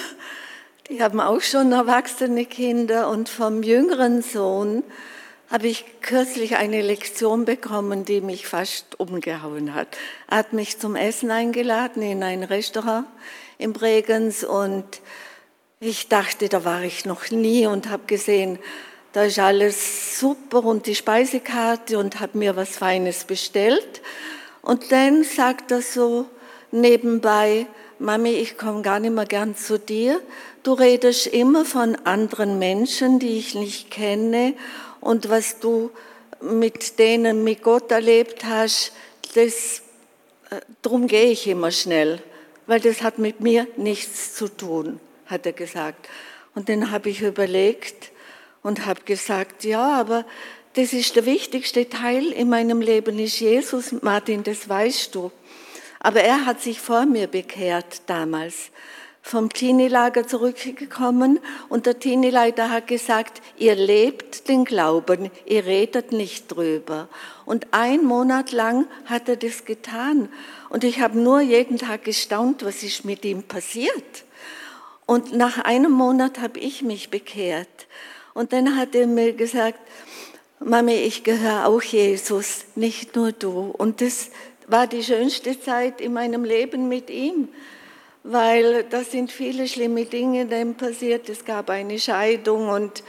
Die 0.88 1.02
haben 1.02 1.20
auch 1.20 1.40
schon 1.40 1.72
erwachsene 1.72 2.46
Kinder. 2.46 3.08
Und 3.08 3.28
vom 3.28 3.64
jüngeren 3.64 4.22
Sohn 4.22 4.84
habe 5.50 5.66
ich 5.66 5.84
kürzlich 6.00 6.54
eine 6.54 6.80
Lektion 6.80 7.44
bekommen, 7.44 8.04
die 8.04 8.20
mich 8.20 8.46
fast 8.46 9.00
umgehauen 9.00 9.74
hat. 9.74 9.88
Er 10.30 10.38
hat 10.38 10.52
mich 10.52 10.78
zum 10.78 10.94
Essen 10.94 11.32
eingeladen 11.32 12.02
in 12.02 12.22
ein 12.22 12.44
Restaurant 12.44 13.04
in 13.58 13.72
Bregenz 13.72 14.44
und 14.44 14.84
ich 15.80 16.08
dachte, 16.08 16.48
da 16.48 16.64
war 16.64 16.82
ich 16.82 17.04
noch 17.04 17.32
nie 17.32 17.66
und 17.66 17.90
habe 17.90 18.04
gesehen, 18.06 18.60
da 19.12 19.24
ist 19.24 19.40
alles 19.40 20.20
super 20.20 20.64
und 20.64 20.86
die 20.86 20.94
Speisekarte 20.94 21.98
und 21.98 22.20
habe 22.20 22.38
mir 22.38 22.54
was 22.54 22.76
Feines 22.76 23.24
bestellt. 23.24 24.02
Und 24.62 24.92
dann 24.92 25.24
sagt 25.24 25.72
er 25.72 25.82
so, 25.82 26.26
nebenbei, 26.74 27.66
Mami, 27.98 28.30
ich 28.30 28.58
komme 28.58 28.82
gar 28.82 28.98
nicht 28.98 29.14
mehr 29.14 29.24
gern 29.24 29.56
zu 29.56 29.78
dir. 29.78 30.20
Du 30.62 30.72
redest 30.72 31.26
immer 31.28 31.64
von 31.64 31.94
anderen 32.04 32.58
Menschen, 32.58 33.18
die 33.18 33.38
ich 33.38 33.54
nicht 33.54 33.90
kenne 33.90 34.54
und 35.00 35.30
was 35.30 35.60
du 35.60 35.90
mit 36.40 36.98
denen 36.98 37.44
mit 37.44 37.62
Gott 37.62 37.90
erlebt 37.90 38.44
hast, 38.44 38.92
das, 39.34 39.82
äh, 40.50 40.60
darum 40.82 41.06
gehe 41.06 41.30
ich 41.30 41.46
immer 41.46 41.70
schnell, 41.70 42.20
weil 42.66 42.80
das 42.80 43.02
hat 43.02 43.18
mit 43.18 43.40
mir 43.40 43.66
nichts 43.76 44.34
zu 44.34 44.48
tun, 44.48 45.00
hat 45.26 45.46
er 45.46 45.52
gesagt. 45.52 46.08
Und 46.54 46.68
dann 46.68 46.90
habe 46.90 47.08
ich 47.08 47.22
überlegt 47.22 48.10
und 48.62 48.86
habe 48.86 49.02
gesagt, 49.04 49.64
ja, 49.64 50.00
aber 50.00 50.24
das 50.74 50.92
ist 50.92 51.14
der 51.16 51.24
wichtigste 51.24 51.88
Teil 51.88 52.32
in 52.32 52.48
meinem 52.48 52.80
Leben, 52.80 53.18
ist 53.18 53.38
Jesus, 53.38 53.92
Martin, 54.02 54.42
das 54.42 54.68
weißt 54.68 55.14
du. 55.14 55.30
Aber 56.04 56.20
er 56.20 56.44
hat 56.44 56.60
sich 56.60 56.82
vor 56.82 57.06
mir 57.06 57.28
bekehrt 57.28 58.02
damals, 58.08 58.68
vom 59.22 59.48
Teenie-Lager 59.50 60.26
zurückgekommen 60.28 61.40
und 61.70 61.86
der 61.86 61.98
Teenie-Leiter 61.98 62.68
hat 62.68 62.88
gesagt, 62.88 63.40
ihr 63.56 63.74
lebt 63.74 64.50
den 64.50 64.66
Glauben, 64.66 65.30
ihr 65.46 65.64
redet 65.64 66.12
nicht 66.12 66.54
drüber. 66.54 67.08
Und 67.46 67.68
ein 67.70 68.04
Monat 68.04 68.52
lang 68.52 68.86
hat 69.06 69.30
er 69.30 69.36
das 69.36 69.64
getan 69.64 70.28
und 70.68 70.84
ich 70.84 71.00
habe 71.00 71.18
nur 71.18 71.40
jeden 71.40 71.78
Tag 71.78 72.04
gestaunt, 72.04 72.66
was 72.66 72.82
ist 72.82 73.06
mit 73.06 73.24
ihm 73.24 73.42
passiert. 73.42 74.24
Und 75.06 75.32
nach 75.32 75.56
einem 75.56 75.92
Monat 75.92 76.38
habe 76.38 76.60
ich 76.60 76.82
mich 76.82 77.08
bekehrt. 77.08 77.86
Und 78.34 78.52
dann 78.52 78.76
hat 78.76 78.94
er 78.94 79.06
mir 79.06 79.32
gesagt, 79.32 79.78
Mami, 80.60 80.94
ich 80.94 81.24
gehöre 81.24 81.66
auch 81.66 81.82
Jesus, 81.82 82.64
nicht 82.74 83.16
nur 83.16 83.32
du. 83.32 83.74
Und 83.76 84.00
das 84.00 84.30
war 84.66 84.86
die 84.86 85.02
schönste 85.02 85.60
Zeit 85.60 86.00
in 86.00 86.12
meinem 86.12 86.44
Leben 86.44 86.88
mit 86.88 87.10
ihm, 87.10 87.48
weil 88.22 88.84
da 88.84 89.02
sind 89.02 89.30
viele 89.30 89.68
schlimme 89.68 90.06
Dinge 90.06 90.46
dann 90.46 90.74
passiert. 90.74 91.28
Es 91.28 91.44
gab 91.44 91.70
eine 91.70 91.98
Scheidung 91.98 92.68
und 92.68 93.02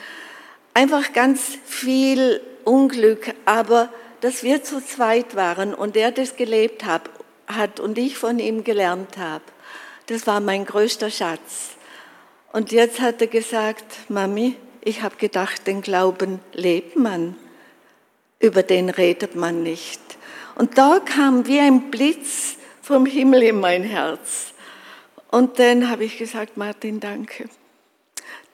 einfach 0.73 1.13
ganz 1.13 1.57
viel 1.65 2.41
Unglück, 2.63 3.33
aber 3.45 3.89
dass 4.21 4.43
wir 4.43 4.63
zu 4.63 4.83
zweit 4.83 5.35
waren 5.35 5.73
und 5.73 5.95
er 5.95 6.11
das 6.11 6.35
gelebt 6.35 6.85
hat, 6.85 7.09
hat 7.47 7.79
und 7.79 7.97
ich 7.97 8.17
von 8.17 8.39
ihm 8.39 8.63
gelernt 8.63 9.17
habe, 9.17 9.43
das 10.07 10.27
war 10.27 10.39
mein 10.39 10.65
größter 10.65 11.09
Schatz. 11.09 11.71
Und 12.51 12.71
jetzt 12.71 13.01
hat 13.01 13.21
er 13.21 13.27
gesagt, 13.27 14.09
Mami, 14.09 14.55
ich 14.81 15.01
habe 15.01 15.15
gedacht, 15.17 15.67
den 15.67 15.81
Glauben 15.81 16.39
lebt 16.53 16.95
man, 16.95 17.35
über 18.39 18.63
den 18.63 18.89
redet 18.89 19.35
man 19.35 19.63
nicht. 19.63 20.04
Und 20.55 20.77
da 20.77 20.99
kam 20.99 21.47
wie 21.47 21.59
ein 21.59 21.91
Blitz 21.91 22.57
vom 22.81 23.05
Himmel 23.05 23.43
in 23.43 23.59
mein 23.59 23.83
Herz. 23.83 24.53
Und 25.29 25.59
dann 25.59 25.89
habe 25.89 26.05
ich 26.05 26.17
gesagt, 26.17 26.55
Martin, 26.55 26.99
danke. 26.99 27.49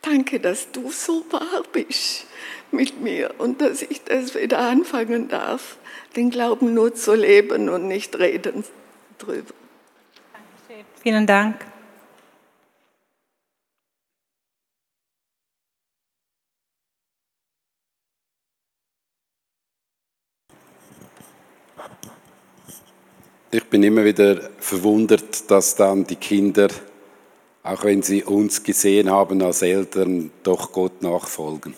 Danke, 0.01 0.39
dass 0.39 0.71
du 0.71 0.89
so 0.89 1.23
wahr 1.29 1.63
bist 1.71 2.25
mit 2.71 3.01
mir 3.01 3.35
und 3.37 3.61
dass 3.61 3.83
ich 3.83 4.03
das 4.03 4.33
wieder 4.33 4.59
anfangen 4.59 5.27
darf, 5.27 5.77
den 6.15 6.31
Glauben 6.31 6.73
nur 6.73 6.95
zu 6.95 7.13
leben 7.13 7.69
und 7.69 7.87
nicht 7.87 8.17
reden 8.17 8.63
drüber. 9.19 9.53
Vielen 11.03 11.27
Dank. 11.27 11.70
Ich 23.53 23.65
bin 23.65 23.83
immer 23.83 24.05
wieder 24.05 24.39
verwundert, 24.59 25.51
dass 25.51 25.75
dann 25.75 26.07
die 26.07 26.15
Kinder, 26.15 26.69
auch 27.63 27.83
wenn 27.83 28.01
sie 28.01 28.23
uns 28.23 28.63
gesehen 28.63 29.11
haben 29.11 29.41
als 29.41 29.61
Eltern, 29.61 30.31
doch 30.41 30.71
Gott 30.71 31.01
nachfolgen. 31.01 31.75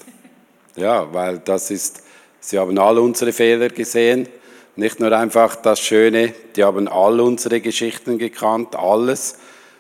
Ja, 0.76 1.12
weil 1.12 1.40
das 1.40 1.72
ist, 1.72 2.04
sie 2.40 2.60
haben 2.60 2.78
all 2.78 3.00
unsere 3.00 3.34
Fehler 3.34 3.70
gesehen, 3.70 4.30
nicht 4.76 5.00
nur 5.00 5.12
einfach 5.14 5.56
das 5.56 5.80
Schöne, 5.80 6.36
die 6.56 6.64
haben 6.64 6.88
all 6.88 7.20
unsere 7.20 7.60
Geschichten 7.60 8.20
gekannt, 8.20 8.76
alles, 8.76 9.38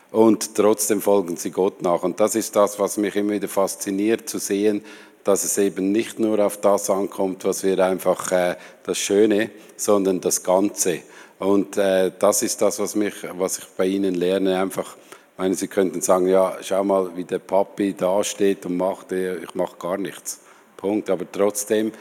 und 0.09 0.55
trotzdem 0.55 0.99
folgen 0.99 1.37
sie 1.37 1.51
Gott 1.51 1.83
nach. 1.83 2.01
Und 2.01 2.19
das 2.19 2.33
ist 2.33 2.55
das, 2.55 2.79
was 2.79 2.97
mich 2.97 3.15
immer 3.15 3.33
wieder 3.33 3.47
fasziniert, 3.47 4.27
zu 4.27 4.39
sehen, 4.39 4.83
dass 5.23 5.43
es 5.43 5.59
eben 5.59 5.91
nicht 5.91 6.17
nur 6.17 6.39
auf 6.39 6.57
das 6.57 6.89
ankommt, 6.89 7.45
was 7.45 7.63
wir 7.63 7.77
einfach 7.79 8.31
äh, 8.31 8.55
das 8.83 8.97
Schöne, 8.97 9.51
sondern 9.75 10.21
das 10.21 10.43
Ganze. 10.43 11.01
Und 11.39 11.77
äh, 11.77 12.11
das 12.17 12.41
ist 12.43 12.61
das, 12.61 12.79
was, 12.79 12.95
mich, 12.95 13.13
was 13.33 13.59
ich 13.59 13.65
bei 13.65 13.85
Ihnen 13.85 14.15
lerne. 14.15 14.59
Einfach, 14.59 14.95
meine, 15.37 15.55
Sie 15.55 15.67
könnten 15.67 16.01
sagen, 16.01 16.27
ja, 16.27 16.57
schau 16.61 16.83
mal, 16.83 17.15
wie 17.15 17.23
der 17.23 17.39
Papi 17.39 17.93
da 17.93 18.23
steht 18.23 18.65
und 18.65 18.77
macht, 18.77 19.11
ich 19.11 19.55
mache 19.55 19.75
gar 19.77 19.97
nichts. 19.97 20.41
Punkt. 20.77 21.09
Aber 21.09 21.29
trotzdem 21.31 21.91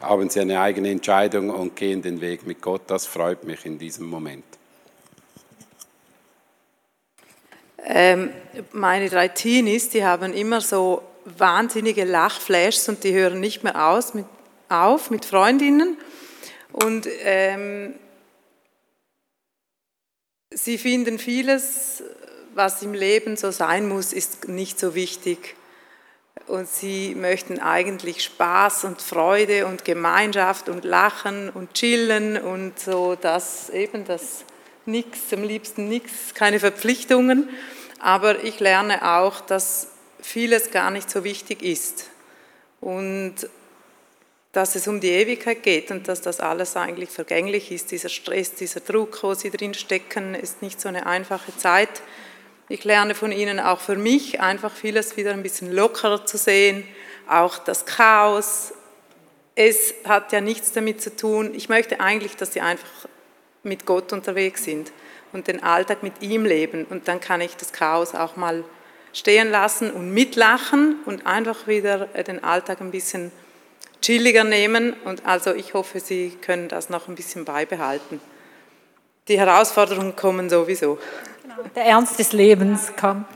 haben 0.00 0.30
Sie 0.30 0.40
eine 0.40 0.60
eigene 0.60 0.90
Entscheidung 0.90 1.50
und 1.50 1.76
gehen 1.76 2.02
den 2.02 2.20
Weg 2.20 2.46
mit 2.46 2.62
Gott. 2.62 2.82
Das 2.86 3.06
freut 3.06 3.44
mich 3.44 3.66
in 3.66 3.78
diesem 3.78 4.06
Moment. 4.06 4.44
Ähm, 7.84 8.30
meine 8.72 9.08
drei 9.08 9.28
Teenies, 9.28 9.88
die 9.90 10.04
haben 10.04 10.32
immer 10.34 10.60
so 10.60 11.02
wahnsinnige 11.24 12.04
Lachflashs 12.04 12.88
und 12.88 13.02
die 13.04 13.12
hören 13.12 13.40
nicht 13.40 13.64
mehr 13.64 13.88
aus 13.88 14.14
mit, 14.14 14.26
auf 14.68 15.10
mit 15.10 15.24
Freundinnen. 15.24 15.96
Und 16.72 17.08
ähm, 17.22 17.94
Sie 20.60 20.76
finden 20.76 21.20
vieles, 21.20 22.02
was 22.52 22.82
im 22.82 22.92
Leben 22.92 23.36
so 23.36 23.52
sein 23.52 23.88
muss, 23.88 24.12
ist 24.12 24.48
nicht 24.48 24.80
so 24.80 24.96
wichtig. 24.96 25.54
Und 26.48 26.68
sie 26.68 27.14
möchten 27.14 27.60
eigentlich 27.60 28.24
Spaß 28.24 28.82
und 28.82 29.00
Freude 29.00 29.66
und 29.66 29.84
Gemeinschaft 29.84 30.68
und 30.68 30.84
Lachen 30.84 31.48
und 31.50 31.74
Chillen 31.74 32.36
und 32.36 32.76
so 32.76 33.14
das 33.14 33.70
eben 33.70 34.04
das 34.04 34.44
nichts, 34.84 35.32
am 35.32 35.44
liebsten 35.44 35.88
nichts, 35.88 36.34
keine 36.34 36.58
Verpflichtungen. 36.58 37.48
Aber 38.00 38.42
ich 38.42 38.58
lerne 38.58 39.14
auch, 39.14 39.40
dass 39.40 39.92
vieles 40.20 40.72
gar 40.72 40.90
nicht 40.90 41.08
so 41.08 41.22
wichtig 41.22 41.62
ist. 41.62 42.10
Und 42.80 43.36
dass 44.52 44.74
es 44.74 44.88
um 44.88 45.00
die 45.00 45.10
Ewigkeit 45.10 45.62
geht 45.62 45.90
und 45.90 46.08
dass 46.08 46.22
das 46.22 46.40
alles 46.40 46.76
eigentlich 46.76 47.10
vergänglich 47.10 47.70
ist. 47.70 47.90
Dieser 47.90 48.08
Stress, 48.08 48.54
dieser 48.54 48.80
Druck, 48.80 49.22
wo 49.22 49.34
sie 49.34 49.50
drin 49.50 49.74
stecken, 49.74 50.34
ist 50.34 50.62
nicht 50.62 50.80
so 50.80 50.88
eine 50.88 51.06
einfache 51.06 51.56
Zeit. 51.56 52.02
Ich 52.68 52.84
lerne 52.84 53.14
von 53.14 53.32
ihnen 53.32 53.60
auch 53.60 53.80
für 53.80 53.96
mich 53.96 54.40
einfach 54.40 54.72
vieles 54.72 55.16
wieder 55.16 55.32
ein 55.32 55.42
bisschen 55.42 55.72
lockerer 55.72 56.26
zu 56.26 56.38
sehen, 56.38 56.84
auch 57.28 57.58
das 57.58 57.86
Chaos. 57.86 58.72
Es 59.54 59.94
hat 60.04 60.32
ja 60.32 60.40
nichts 60.40 60.72
damit 60.72 61.02
zu 61.02 61.14
tun. 61.14 61.52
Ich 61.54 61.68
möchte 61.68 62.00
eigentlich, 62.00 62.36
dass 62.36 62.52
sie 62.52 62.60
einfach 62.60 63.08
mit 63.62 63.86
Gott 63.86 64.12
unterwegs 64.12 64.64
sind 64.64 64.92
und 65.32 65.46
den 65.46 65.62
Alltag 65.62 66.02
mit 66.02 66.22
ihm 66.22 66.44
leben. 66.44 66.84
Und 66.84 67.08
dann 67.08 67.20
kann 67.20 67.40
ich 67.40 67.56
das 67.56 67.72
Chaos 67.72 68.14
auch 68.14 68.36
mal 68.36 68.64
stehen 69.12 69.50
lassen 69.50 69.90
und 69.90 70.12
mitlachen 70.12 71.00
und 71.06 71.26
einfach 71.26 71.66
wieder 71.66 72.06
den 72.06 72.44
Alltag 72.44 72.80
ein 72.80 72.90
bisschen 72.90 73.32
chilliger 74.08 74.44
nehmen. 74.44 74.94
Und 75.04 75.26
also 75.26 75.52
ich 75.52 75.74
hoffe, 75.74 76.00
Sie 76.00 76.30
können 76.40 76.68
das 76.68 76.88
noch 76.88 77.08
ein 77.08 77.14
bisschen 77.14 77.44
beibehalten. 77.44 78.20
Die 79.28 79.38
Herausforderungen 79.38 80.16
kommen 80.16 80.48
sowieso. 80.48 80.98
Genau, 81.42 81.68
der 81.76 81.84
Ernst 81.84 82.18
des 82.18 82.32
Lebens 82.32 82.90
kommt. 82.98 83.26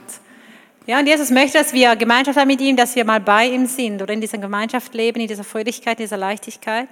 Ja, 0.87 0.99
und 0.99 1.07
Jesus 1.07 1.31
möchte, 1.31 1.59
dass 1.59 1.75
wir 1.75 1.95
Gemeinschaft 1.95 2.39
haben 2.39 2.49
mit 2.49 2.63
ihm, 2.63 2.75
dass 2.75 2.97
wir 2.97 3.05
mal 3.05 3.21
bei 3.21 3.47
ihm 3.47 3.67
sind 3.67 4.01
oder 4.01 4.15
in 4.15 4.23
dieser 4.23 4.39
Gemeinschaft 4.39 4.95
leben, 4.95 5.21
in 5.21 5.29
dieser 5.29 5.45
Fröhlichkeit, 5.45 6.01
in 6.01 6.05
dieser 6.05 6.17
Leichtigkeit. 6.17 6.89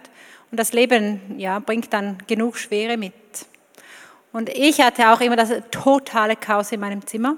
Und 0.51 0.61
das 0.61 0.75
Leben 0.75 1.39
ja, 1.39 1.59
bringt 1.59 1.91
dann 1.95 2.19
genug 2.27 2.59
Schwere 2.59 2.99
mit. 2.99 3.15
Und 4.31 4.51
ich 4.51 4.81
hatte 4.83 5.11
auch 5.11 5.23
immer 5.23 5.37
das 5.37 5.51
totale 5.71 6.37
Chaos 6.37 6.71
in 6.71 6.81
meinem 6.81 7.05
Zimmer, 7.07 7.37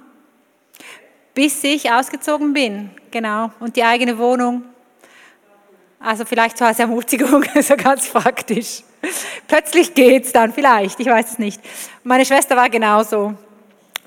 bis 1.35 1.63
ich 1.63 1.91
ausgezogen 1.91 2.53
bin, 2.53 2.91
genau, 3.13 3.53
und 3.61 3.77
die 3.77 3.85
eigene 3.85 4.19
Wohnung 4.19 4.65
also 6.03 6.25
vielleicht 6.25 6.59
so 6.59 6.65
als 6.65 6.79
Ermutigung, 6.79 7.45
so 7.61 7.77
ganz 7.77 8.09
praktisch. 8.09 8.83
Plötzlich 9.49 9.95
geht's 9.95 10.33
dann, 10.33 10.53
vielleicht, 10.53 11.01
ich 11.01 11.07
weiß 11.07 11.33
es 11.33 11.39
nicht. 11.39 11.61
Meine 12.05 12.25
Schwester 12.25 12.57
war 12.57 12.71
genauso. 12.71 13.35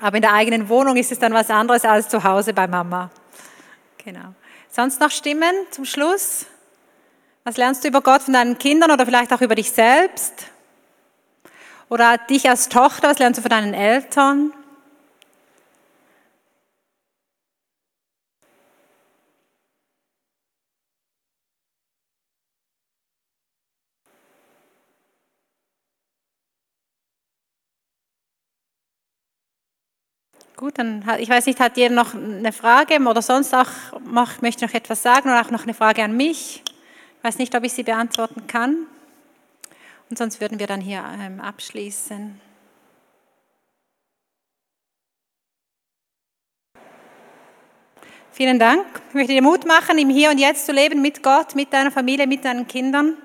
Aber 0.00 0.16
in 0.16 0.22
der 0.22 0.32
eigenen 0.32 0.68
Wohnung 0.68 0.96
ist 0.96 1.12
es 1.12 1.18
dann 1.18 1.32
was 1.32 1.50
anderes 1.50 1.84
als 1.84 2.08
zu 2.08 2.22
Hause 2.22 2.52
bei 2.52 2.66
Mama. 2.66 3.10
Genau. 4.04 4.34
Sonst 4.70 5.00
noch 5.00 5.10
Stimmen 5.10 5.54
zum 5.70 5.84
Schluss? 5.84 6.46
Was 7.44 7.56
lernst 7.56 7.84
du 7.84 7.88
über 7.88 8.02
Gott 8.02 8.22
von 8.22 8.34
deinen 8.34 8.58
Kindern 8.58 8.90
oder 8.90 9.06
vielleicht 9.06 9.32
auch 9.32 9.40
über 9.40 9.54
dich 9.54 9.70
selbst? 9.70 10.46
Oder 11.88 12.18
dich 12.18 12.48
als 12.48 12.68
Tochter, 12.68 13.08
was 13.08 13.18
lernst 13.18 13.38
du 13.38 13.42
von 13.42 13.50
deinen 13.50 13.72
Eltern? 13.72 14.52
Gut, 30.56 30.78
dann 30.78 31.04
ich 31.18 31.28
weiß 31.28 31.44
nicht, 31.44 31.60
hat 31.60 31.76
jeder 31.76 31.94
noch 31.94 32.14
eine 32.14 32.50
Frage 32.50 32.98
oder 32.98 33.20
sonst 33.20 33.54
auch 33.54 33.68
möchte 34.40 34.64
noch 34.64 34.72
etwas 34.72 35.02
sagen 35.02 35.28
oder 35.28 35.42
auch 35.42 35.50
noch 35.50 35.64
eine 35.64 35.74
Frage 35.74 36.02
an 36.02 36.16
mich. 36.16 36.62
Ich 37.18 37.24
weiß 37.24 37.36
nicht, 37.36 37.54
ob 37.54 37.62
ich 37.62 37.74
sie 37.74 37.82
beantworten 37.82 38.46
kann. 38.46 38.86
Und 40.08 40.16
sonst 40.16 40.40
würden 40.40 40.58
wir 40.58 40.66
dann 40.66 40.80
hier 40.80 41.04
ähm, 41.20 41.40
abschließen. 41.40 42.40
Vielen 48.32 48.58
Dank. 48.58 48.86
Ich 49.10 49.14
möchte 49.14 49.32
dir 49.34 49.42
Mut 49.42 49.66
machen, 49.66 49.98
im 49.98 50.08
Hier 50.08 50.30
und 50.30 50.38
Jetzt 50.38 50.64
zu 50.64 50.72
leben 50.72 51.02
mit 51.02 51.22
Gott, 51.22 51.54
mit 51.54 51.70
deiner 51.70 51.90
Familie, 51.90 52.26
mit 52.26 52.46
deinen 52.46 52.66
Kindern. 52.66 53.18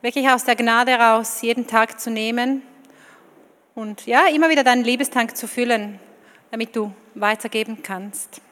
Wirklich 0.00 0.28
aus 0.28 0.44
der 0.44 0.56
Gnade 0.56 0.90
heraus 0.90 1.40
jeden 1.42 1.68
Tag 1.68 2.00
zu 2.00 2.10
nehmen 2.10 2.62
und 3.76 4.06
ja, 4.06 4.26
immer 4.26 4.48
wieder 4.48 4.64
deinen 4.64 4.82
Liebestank 4.82 5.36
zu 5.36 5.46
füllen 5.46 6.00
damit 6.52 6.76
du 6.76 6.92
weitergeben 7.14 7.82
kannst. 7.82 8.42